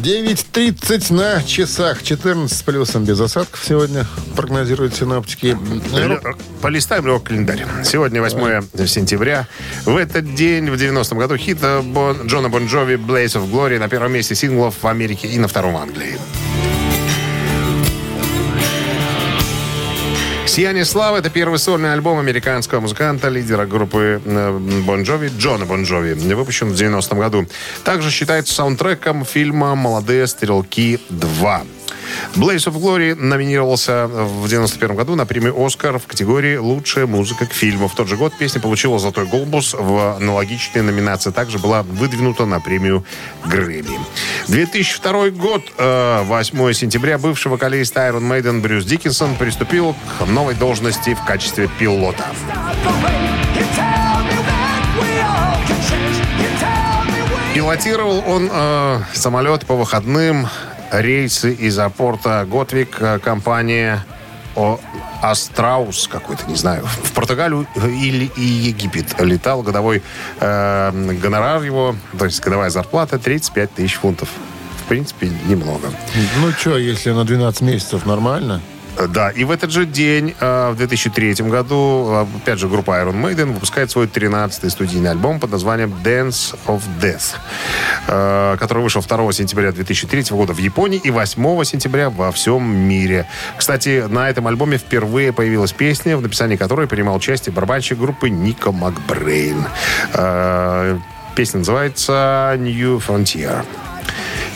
9.30 0.07 1.13
на 1.13 1.43
часах. 1.43 2.01
14 2.05 2.57
с 2.57 2.63
плюсом 2.63 3.05
без 3.05 3.19
осадков 3.21 3.61
сегодня 3.67 4.07
прогнозируют 4.37 4.95
синоптики. 4.95 5.59
Лё- 5.93 6.21
Полистаем 6.63 7.07
его 7.09 7.19
календарь. 7.19 7.67
Сегодня 7.85 8.21
8 8.23 8.87
сентября. 8.87 9.49
В 9.85 9.97
этот 9.97 10.37
день, 10.37 10.71
в 10.71 10.75
90-м 10.75 11.19
году, 11.19 11.37
хит 11.37 11.59
Бон- 11.83 12.25
Джона 12.29 12.49
Бон 12.49 12.67
Джови 12.67 12.95
«Blaze 12.95 13.35
of 13.35 13.51
Glory» 13.51 13.81
на 13.81 13.89
первом 13.89 14.13
месте 14.13 14.37
синглов 14.37 14.77
в 14.81 14.87
Америке 14.87 15.27
и 15.27 15.41
на 15.41 15.49
втором 15.49 15.75
в 15.75 15.79
Англии. 15.79 16.17
«Сияние 20.47 20.87
славы»— 20.87 21.19
это 21.21 21.29
первый 21.29 21.59
сольный 21.59 21.93
альбом 21.93 22.19
американского 22.19 22.81
музыканта, 22.81 23.29
лидера 23.29 23.67
группы 23.67 24.23
Бон 24.25 25.03
Джови, 25.03 25.31
Джона 25.37 25.67
Бон 25.67 25.83
Джови, 25.83 26.15
выпущен 26.15 26.71
в 26.71 26.73
90-м 26.73 27.19
году. 27.19 27.47
Также 27.85 28.11
считается 28.11 28.55
саундтреком 28.55 29.25
фильма 29.27 29.75
«Молодые 29.75 30.27
стрелки 30.27 30.99
2». 31.11 31.67
Blaze 32.35 32.67
of 32.67 32.81
Glory 32.81 33.15
номинировался 33.15 34.07
в 34.07 34.49
91 34.49 34.97
году 34.97 35.15
на 35.15 35.27
премию 35.27 35.55
«Оскар» 35.59 35.99
в 35.99 36.07
категории 36.07 36.57
«Лучшая 36.57 37.07
музыка 37.07 37.47
к 37.47 37.53
фильму». 37.53 37.89
В 37.89 37.95
тот 37.95 38.09
же 38.09 38.17
год 38.17 38.33
песня 38.39 38.61
получила 38.61 38.99
«Золотой 38.99 39.27
глобус» 39.27 39.75
в 39.79 40.17
аналогичной 40.17 40.83
номинации. 40.83 41.31
Также 41.31 41.59
была 41.59 41.83
выдвинута 41.83 42.45
на 42.45 42.61
премию 42.61 43.05
«Грэмми». 43.45 43.99
2002 44.49 45.31
год, 45.31 45.63
э, 45.79 46.23
8 46.25 46.73
сентября, 46.73 47.19
бывший 47.19 47.49
вокалист 47.49 47.97
Iron 47.97 48.23
Maiden 48.23 48.61
Брюс 48.61 48.85
Диккенсон 48.85 49.37
приступил 49.37 49.95
к 50.19 50.27
новой 50.27 50.55
должности 50.55 51.15
в 51.15 51.25
качестве 51.25 51.69
пилота. 51.79 52.25
Пилотировал 57.55 58.23
он 58.27 58.51
э, 58.53 59.01
самолет 59.15 59.65
по 59.65 59.77
выходным 59.77 60.47
рейсы 61.01 61.53
из 61.53 61.79
аэропорта 61.79 62.47
Готвик, 62.49 62.97
э, 63.01 63.19
компания 63.19 64.05
о, 64.55 64.81
Астраус 65.23 66.09
какой-то, 66.09 66.47
не 66.47 66.57
знаю, 66.57 66.85
в 66.87 67.13
Португалию 67.13 67.67
или 67.77 68.31
и 68.37 68.43
Египет 68.43 69.21
летал. 69.21 69.63
Годовой 69.63 70.03
э, 70.41 71.17
гонорар 71.23 71.63
его, 71.63 71.95
то 72.19 72.25
есть 72.25 72.41
годовая 72.41 72.71
зарплата 72.71 73.19
35 73.19 73.75
тысяч 73.75 73.95
фунтов. 73.95 74.29
В 74.85 74.89
принципе, 74.89 75.31
немного. 75.47 75.89
Ну 76.41 76.53
что, 76.53 76.79
если 76.79 77.11
на 77.11 77.25
12 77.25 77.63
месяцев 77.63 78.07
нормально? 78.07 78.61
Да, 79.09 79.31
и 79.31 79.45
в 79.45 79.51
этот 79.51 79.71
же 79.71 79.85
день, 79.85 80.35
э, 80.41 80.71
в 80.71 80.77
2003 80.77 81.51
году, 81.51 82.27
опять 82.37 82.59
же, 82.59 82.69
группа 82.69 82.93
Iron 82.93 83.21
Maiden 83.21 83.53
выпускает 83.53 83.91
свой 83.91 84.07
13-й 84.07 84.71
студийный 84.71 85.11
альбом 85.11 85.39
под 85.39 85.51
названием 85.51 85.93
Dance 86.03 86.57
of 86.67 86.83
Death, 87.01 87.37
э, 88.09 88.57
который 88.59 88.83
вышел 88.83 89.03
2 89.03 89.33
сентября 89.33 89.73
2003 89.73 90.35
года 90.35 90.55
в 90.55 90.59
Японии 90.59 91.01
и 91.03 91.11
8 91.11 91.65
сентября 91.65 92.09
во 92.09 92.33
всем 92.33 92.67
мире. 92.75 93.27
Кстати, 93.57 94.05
на 94.09 94.31
этом 94.31 94.47
альбоме 94.47 94.79
впервые 94.79 95.33
появилась 95.33 95.73
песня, 95.73 96.17
в 96.17 96.23
написании 96.23 96.57
которой 96.57 96.87
принимал 96.87 97.17
участие 97.17 97.53
барабанщик 97.53 97.99
группы 97.99 98.31
Нико 98.31 98.73
Макбрейн. 98.73 99.67
Песня 101.35 101.59
называется 101.59 102.55
«New 102.59 102.97
Frontier». 102.97 103.63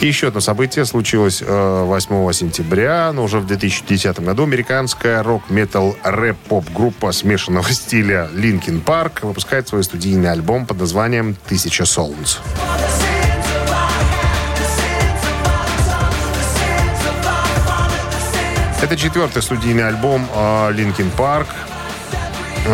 И 0.00 0.06
еще 0.06 0.28
одно 0.28 0.40
событие 0.40 0.86
случилось 0.86 1.42
8 1.46 2.32
сентября, 2.32 3.12
но 3.12 3.24
уже 3.24 3.38
в 3.38 3.46
2010 3.46 4.20
году 4.20 4.44
американская 4.44 5.22
рок-метал 5.22 5.94
рэп-поп-группа 6.02 7.12
смешанного 7.12 7.68
стиля 7.70 8.30
Linkin 8.32 8.82
Park 8.82 9.26
выпускает 9.26 9.68
свой 9.68 9.84
студийный 9.84 10.32
альбом 10.32 10.64
под 10.64 10.78
названием 10.78 11.36
«Тысяча 11.46 11.84
солнц». 11.84 12.38
Это 18.80 18.96
четвертый 18.96 19.42
студийный 19.42 19.86
альбом 19.86 20.26
Linkin 20.34 21.10
Park. 21.18 21.48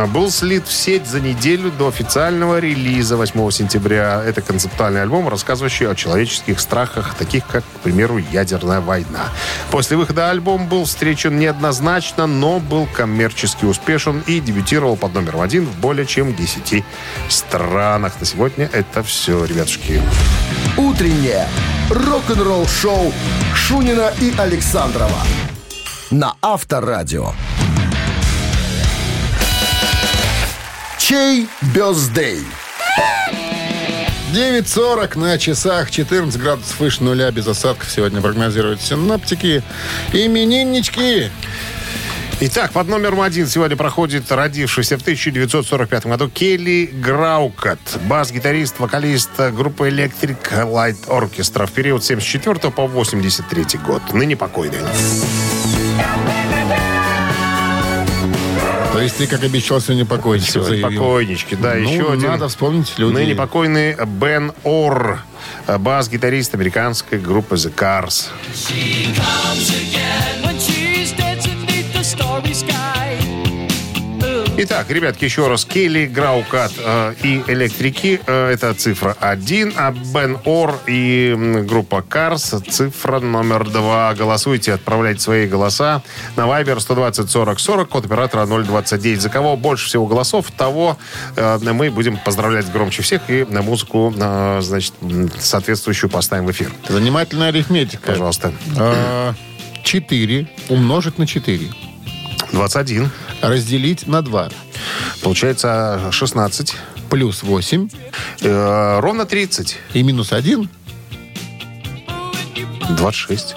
Был 0.05 0.31
слит 0.31 0.67
в 0.67 0.73
сеть 0.73 1.07
за 1.07 1.21
неделю 1.21 1.71
до 1.71 1.89
официального 1.89 2.59
релиза 2.59 3.17
8 3.17 3.51
сентября. 3.51 4.23
Это 4.25 4.43
концептуальный 4.43 5.01
альбом, 5.01 5.29
рассказывающий 5.29 5.89
о 5.89 5.95
человеческих 5.95 6.61
страхах, 6.61 7.15
таких 7.15 7.47
как, 7.47 7.65
к 7.65 7.81
примеру, 7.81 8.19
ядерная 8.19 8.81
война. 8.81 9.31
После 9.71 9.97
выхода 9.97 10.29
альбом 10.29 10.69
был 10.69 10.85
встречен 10.85 11.39
неоднозначно, 11.39 12.27
но 12.27 12.61
был 12.61 12.87
коммерчески 12.93 13.65
успешен 13.65 14.23
и 14.27 14.41
дебютировал 14.41 14.97
под 14.97 15.15
номером 15.15 15.41
один 15.41 15.65
в 15.65 15.75
более 15.79 16.05
чем 16.05 16.35
10 16.35 16.85
странах. 17.31 18.21
На 18.21 18.27
сегодня 18.27 18.69
это 18.73 19.03
все, 19.03 19.45
ребятушки. 19.45 20.03
Утреннее 20.77 21.49
рок-н-ролл-шоу 21.91 23.13
Шунина 23.55 24.13
и 24.21 24.35
Александрова 24.37 25.23
на 26.11 26.35
Авторадио. 26.43 27.33
Чей 31.09 31.47
бездей? 31.73 32.41
9.40 34.33 35.17
на 35.17 35.39
часах, 35.39 35.89
14 35.89 36.41
градусов 36.41 36.81
выше 36.81 37.05
нуля, 37.05 37.31
без 37.31 37.47
осадков 37.47 37.89
сегодня 37.89 38.21
прогнозируют 38.21 38.83
синоптики. 38.83 39.63
Имениннички! 40.13 41.31
Итак, 42.41 42.73
под 42.73 42.89
номером 42.89 43.21
один 43.21 43.47
сегодня 43.47 43.77
проходит 43.77 44.33
родившийся 44.33 44.99
в 44.99 45.03
1945 45.03 46.07
году 46.07 46.29
Келли 46.29 46.91
Граукат, 46.93 47.79
бас-гитарист, 48.09 48.81
вокалист 48.81 49.31
группы 49.53 49.89
Electric 49.89 50.39
Light 50.65 51.07
Orchestra 51.07 51.69
в 51.69 51.71
период 51.71 52.03
74 52.03 52.73
по 52.73 52.89
83 52.89 53.79
год. 53.87 54.03
Ныне 54.13 54.37
покойный. 54.37 54.81
То 58.97 59.03
есть 59.03 59.19
ты, 59.19 59.27
как 59.27 59.45
обещал, 59.45 59.79
сегодня 59.83 60.07
покойнички 60.07 60.53
Сегодня 60.53 60.71
заявил. 60.81 60.89
покойнички, 61.03 61.55
да, 61.55 61.75
Ну, 61.75 61.93
еще 61.93 62.13
один. 62.13 62.31
надо 62.31 62.49
вспомнить 62.49 62.99
людей. 62.99 63.15
Ныне 63.27 63.35
покойный 63.35 63.95
Бен 64.07 64.53
Ор, 64.65 65.21
бас-гитарист 65.67 66.55
американской 66.55 67.19
группы 67.19 67.57
The 67.57 67.75
Cars. 67.75 68.29
Итак, 74.59 74.89
ребятки, 74.89 75.25
еще 75.25 75.49
раз. 75.49 75.67
Келли 75.67 76.07
Граукат 76.07 76.73
э, 76.79 77.15
и 77.23 77.43
Электрики 77.47 78.19
э, 78.27 78.53
это 78.53 78.73
цифра 78.73 79.15
1, 79.21 79.75
а 79.77 79.93
Бен 79.93 80.39
Ор 80.47 80.81
и 80.87 81.63
группа 81.69 82.01
Карс 82.01 82.55
цифра 82.71 83.21
номер 83.21 83.69
2. 83.69 84.15
Голосуйте, 84.15 84.73
отправляйте 84.73 85.21
свои 85.21 85.47
голоса 85.47 86.03
на 86.37 86.45
Viber 86.45 86.81
120 86.81 87.31
40 87.31 87.61
40, 87.61 87.89
код 87.91 88.07
оператора 88.07 88.47
029. 88.47 89.21
За 89.21 89.29
кого 89.29 89.59
больше 89.59 89.89
всего 89.89 90.07
голосов, 90.07 90.51
того 90.51 90.97
э, 91.37 91.59
мы 91.61 91.91
будем 91.91 92.17
поздравлять 92.17 92.73
громче 92.73 93.03
всех 93.03 93.29
и 93.29 93.45
на 93.45 93.61
музыку, 93.61 94.15
э, 94.17 94.61
значит, 94.63 94.95
соответствующую 95.39 96.09
поставим 96.09 96.47
в 96.47 96.51
эфир. 96.51 96.73
Занимательная 96.89 97.49
арифметика. 97.49 98.13
Пожалуйста. 98.13 98.55
А, 98.79 99.35
4 99.83 100.49
умножить 100.71 101.19
на 101.19 101.27
4. 101.27 101.69
21. 102.53 103.11
Разделить 103.43 104.07
на 104.07 104.23
2. 104.23 104.49
Получается 105.23 106.09
16. 106.13 106.75
Плюс 107.11 107.43
8 107.43 107.89
Э, 108.43 108.99
ровно 109.01 109.25
30. 109.27 109.77
и 109.95 110.03
минус 110.03 110.33
1. 110.33 110.69
26. 112.97 113.55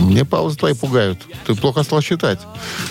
Мне 0.00 0.24
паузы 0.24 0.56
твои 0.56 0.74
пугают. 0.74 1.18
Ты 1.46 1.54
плохо 1.54 1.82
стал 1.82 2.00
считать. 2.02 2.38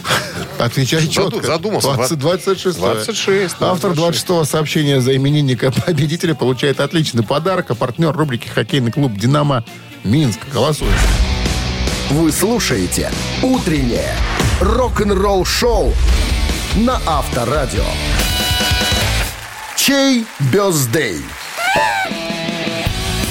Отвечай 0.60 1.08
четко. 1.08 1.46
задумался. 1.46 1.94
20, 1.94 2.20
26. 2.20 2.78
26, 2.80 3.56
да, 3.60 3.72
Автор 3.72 3.94
26 3.94 4.50
сообщения 4.50 5.02
за 5.02 5.16
именинника 5.16 5.72
победителя 5.86 6.36
получает 6.36 6.80
отличный 6.80 7.24
подарок. 7.24 7.72
А 7.72 7.76
партнер 7.76 8.12
рубрики 8.16 8.48
«Хоккейный 8.48 8.92
клуб 8.92 9.14
«Динамо» 9.18 9.64
Минск». 10.04 10.40
Голосуем. 10.54 10.94
Вы 12.12 12.32
слушаете 12.32 13.12
«Утреннее 13.42 14.16
рок-н-ролл-шоу» 14.64 15.94
на 16.76 17.00
Авторадио. 17.06 17.84
Чей 19.76 20.26
бездей? 20.40 21.22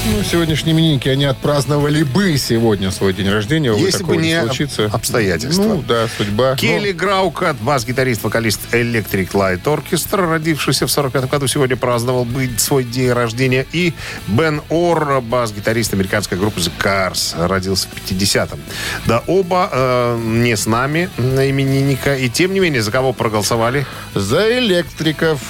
Ну, 0.04 0.20
сегодняшние 0.24 0.74
именинники, 0.74 1.08
они 1.08 1.24
отпраздновали 1.26 2.02
бы 2.02 2.36
сегодня 2.36 2.90
свой 2.90 3.12
день 3.12 3.28
рождения. 3.30 3.72
Увы, 3.72 3.86
Если 3.86 4.02
бы 4.02 4.16
не 4.16 4.40
случится. 4.40 4.86
обстоятельства. 4.86 5.62
Ну, 5.62 5.82
да, 5.86 6.08
судьба. 6.16 6.56
Келли 6.56 6.90
Граукат, 6.90 7.56
бас-гитарист, 7.58 8.24
вокалист 8.24 8.60
Electric 8.72 9.30
Light 9.30 9.62
Orchestra, 9.62 10.28
родившийся 10.28 10.88
в 10.88 10.90
45 10.90 11.30
году, 11.30 11.46
сегодня 11.46 11.76
праздновал 11.76 12.24
бы 12.24 12.50
свой 12.58 12.82
день 12.82 13.12
рождения. 13.12 13.64
И 13.72 13.92
Бен 14.26 14.60
Ор, 14.70 15.20
бас-гитарист 15.20 15.94
американской 15.94 16.36
группы 16.36 16.58
The 16.58 16.72
Cars, 16.82 17.46
родился 17.46 17.86
в 17.88 18.10
50-м. 18.10 18.58
Да, 19.06 19.22
оба 19.28 19.68
э, 19.70 20.20
не 20.20 20.56
с 20.56 20.66
нами 20.66 21.10
на 21.16 21.48
именинника. 21.48 22.16
И 22.16 22.28
тем 22.28 22.54
не 22.54 22.58
менее, 22.60 22.82
за 22.82 22.90
кого 22.90 23.12
проголосовали? 23.12 23.86
Но 24.14 24.20
За 24.20 24.58
электриков. 24.58 25.40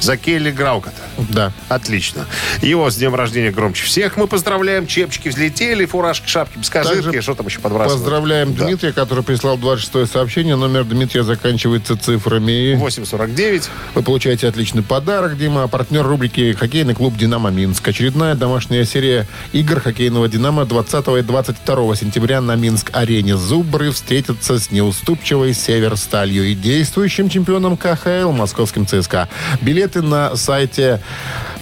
За 0.00 0.18
Келли 0.18 0.50
Грауката. 0.50 1.00
Да. 1.30 1.52
Отлично. 1.68 2.26
Его 2.62 2.90
с 2.90 2.96
днем 2.96 3.14
рождения 3.14 3.50
громче 3.50 3.84
всех. 3.84 4.16
Мы 4.16 4.26
поздравляем. 4.26 4.86
Чепчики 4.86 5.28
взлетели, 5.28 5.84
фуражки, 5.86 6.28
шапки, 6.28 6.58
бескозырки. 6.58 7.20
Что 7.20 7.34
там 7.34 7.46
еще 7.46 7.60
подбрасывают? 7.60 8.02
Поздравляем 8.02 8.54
Да. 8.54 8.64
Дмитрия, 8.64 8.92
который 8.92 9.24
прислал 9.24 9.56
26 9.58 10.10
сообщение. 10.12 10.56
Номер 10.56 10.84
Дмитрия 10.84 11.22
заканчивается 11.22 11.96
цифрами. 11.96 12.74
849. 12.76 13.68
Вы 13.94 14.02
получаете 14.02 14.48
отличный 14.48 14.82
подарок, 14.82 15.38
Дима. 15.38 15.68
Партнер 15.68 16.06
рубрики 16.06 16.52
«Хоккейный 16.52 16.94
клуб 16.94 17.16
«Динамо 17.16 17.50
Минск». 17.50 17.86
Очередная 17.86 18.34
домашняя 18.34 18.84
серия 18.84 19.26
игр 19.52 19.80
хоккейного 19.80 20.28
«Динамо» 20.28 20.64
20 20.64 21.06
и 21.18 21.22
22 21.22 21.96
сентября 21.96 22.40
на 22.40 22.56
Минск-арене. 22.56 23.36
Зубры 23.36 23.90
встретятся 23.90 24.58
с 24.58 24.70
неуступчивой 24.70 25.54
«Северсталью» 25.54 26.44
и 26.44 26.54
действующим 26.54 27.28
чемпионом 27.28 27.76
КХЛ 27.76 28.30
московским 28.32 28.86
ЦСКА. 28.86 29.28
Билеты 29.60 30.02
на 30.02 30.36
сайте 30.36 31.00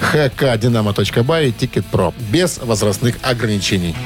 hkdinamo.by 0.01 1.49
и 1.49 1.51
Ticket.pro. 1.51 2.15
Без 2.31 2.59
возрастных 2.59 3.17
ограничений. 3.23 3.97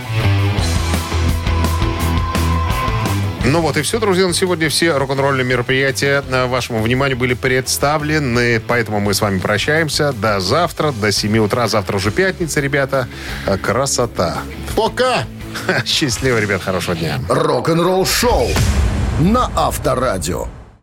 Ну 3.47 3.61
вот 3.61 3.76
и 3.76 3.82
все, 3.82 4.01
друзья. 4.01 4.26
На 4.26 4.34
сегодня 4.34 4.68
все 4.68 4.97
рок-н-ролльные 4.97 5.45
мероприятия 5.45 6.24
э, 6.28 6.47
вашему 6.47 6.82
вниманию 6.82 7.16
были 7.16 7.34
представлены. 7.34 8.61
Поэтому 8.66 8.99
мы 8.99 9.14
с 9.14 9.20
вами 9.20 9.39
прощаемся. 9.39 10.12
До 10.12 10.41
завтра, 10.41 10.91
до 10.91 11.12
7 11.12 11.39
утра. 11.39 11.68
Завтра 11.68 11.97
уже 11.97 12.11
пятница, 12.11 12.61
ребята. 12.61 13.07
Э, 13.47 13.57
Красота. 13.57 14.39
Пока! 14.74 15.24
Счастливо, 15.87 16.39
ребят. 16.39 16.62
Хорошего 16.62 16.97
дня. 16.97 17.20
Рок-н-ролл-шоу 17.28 18.49
на 19.20 19.49
Авторадио. 19.55 20.49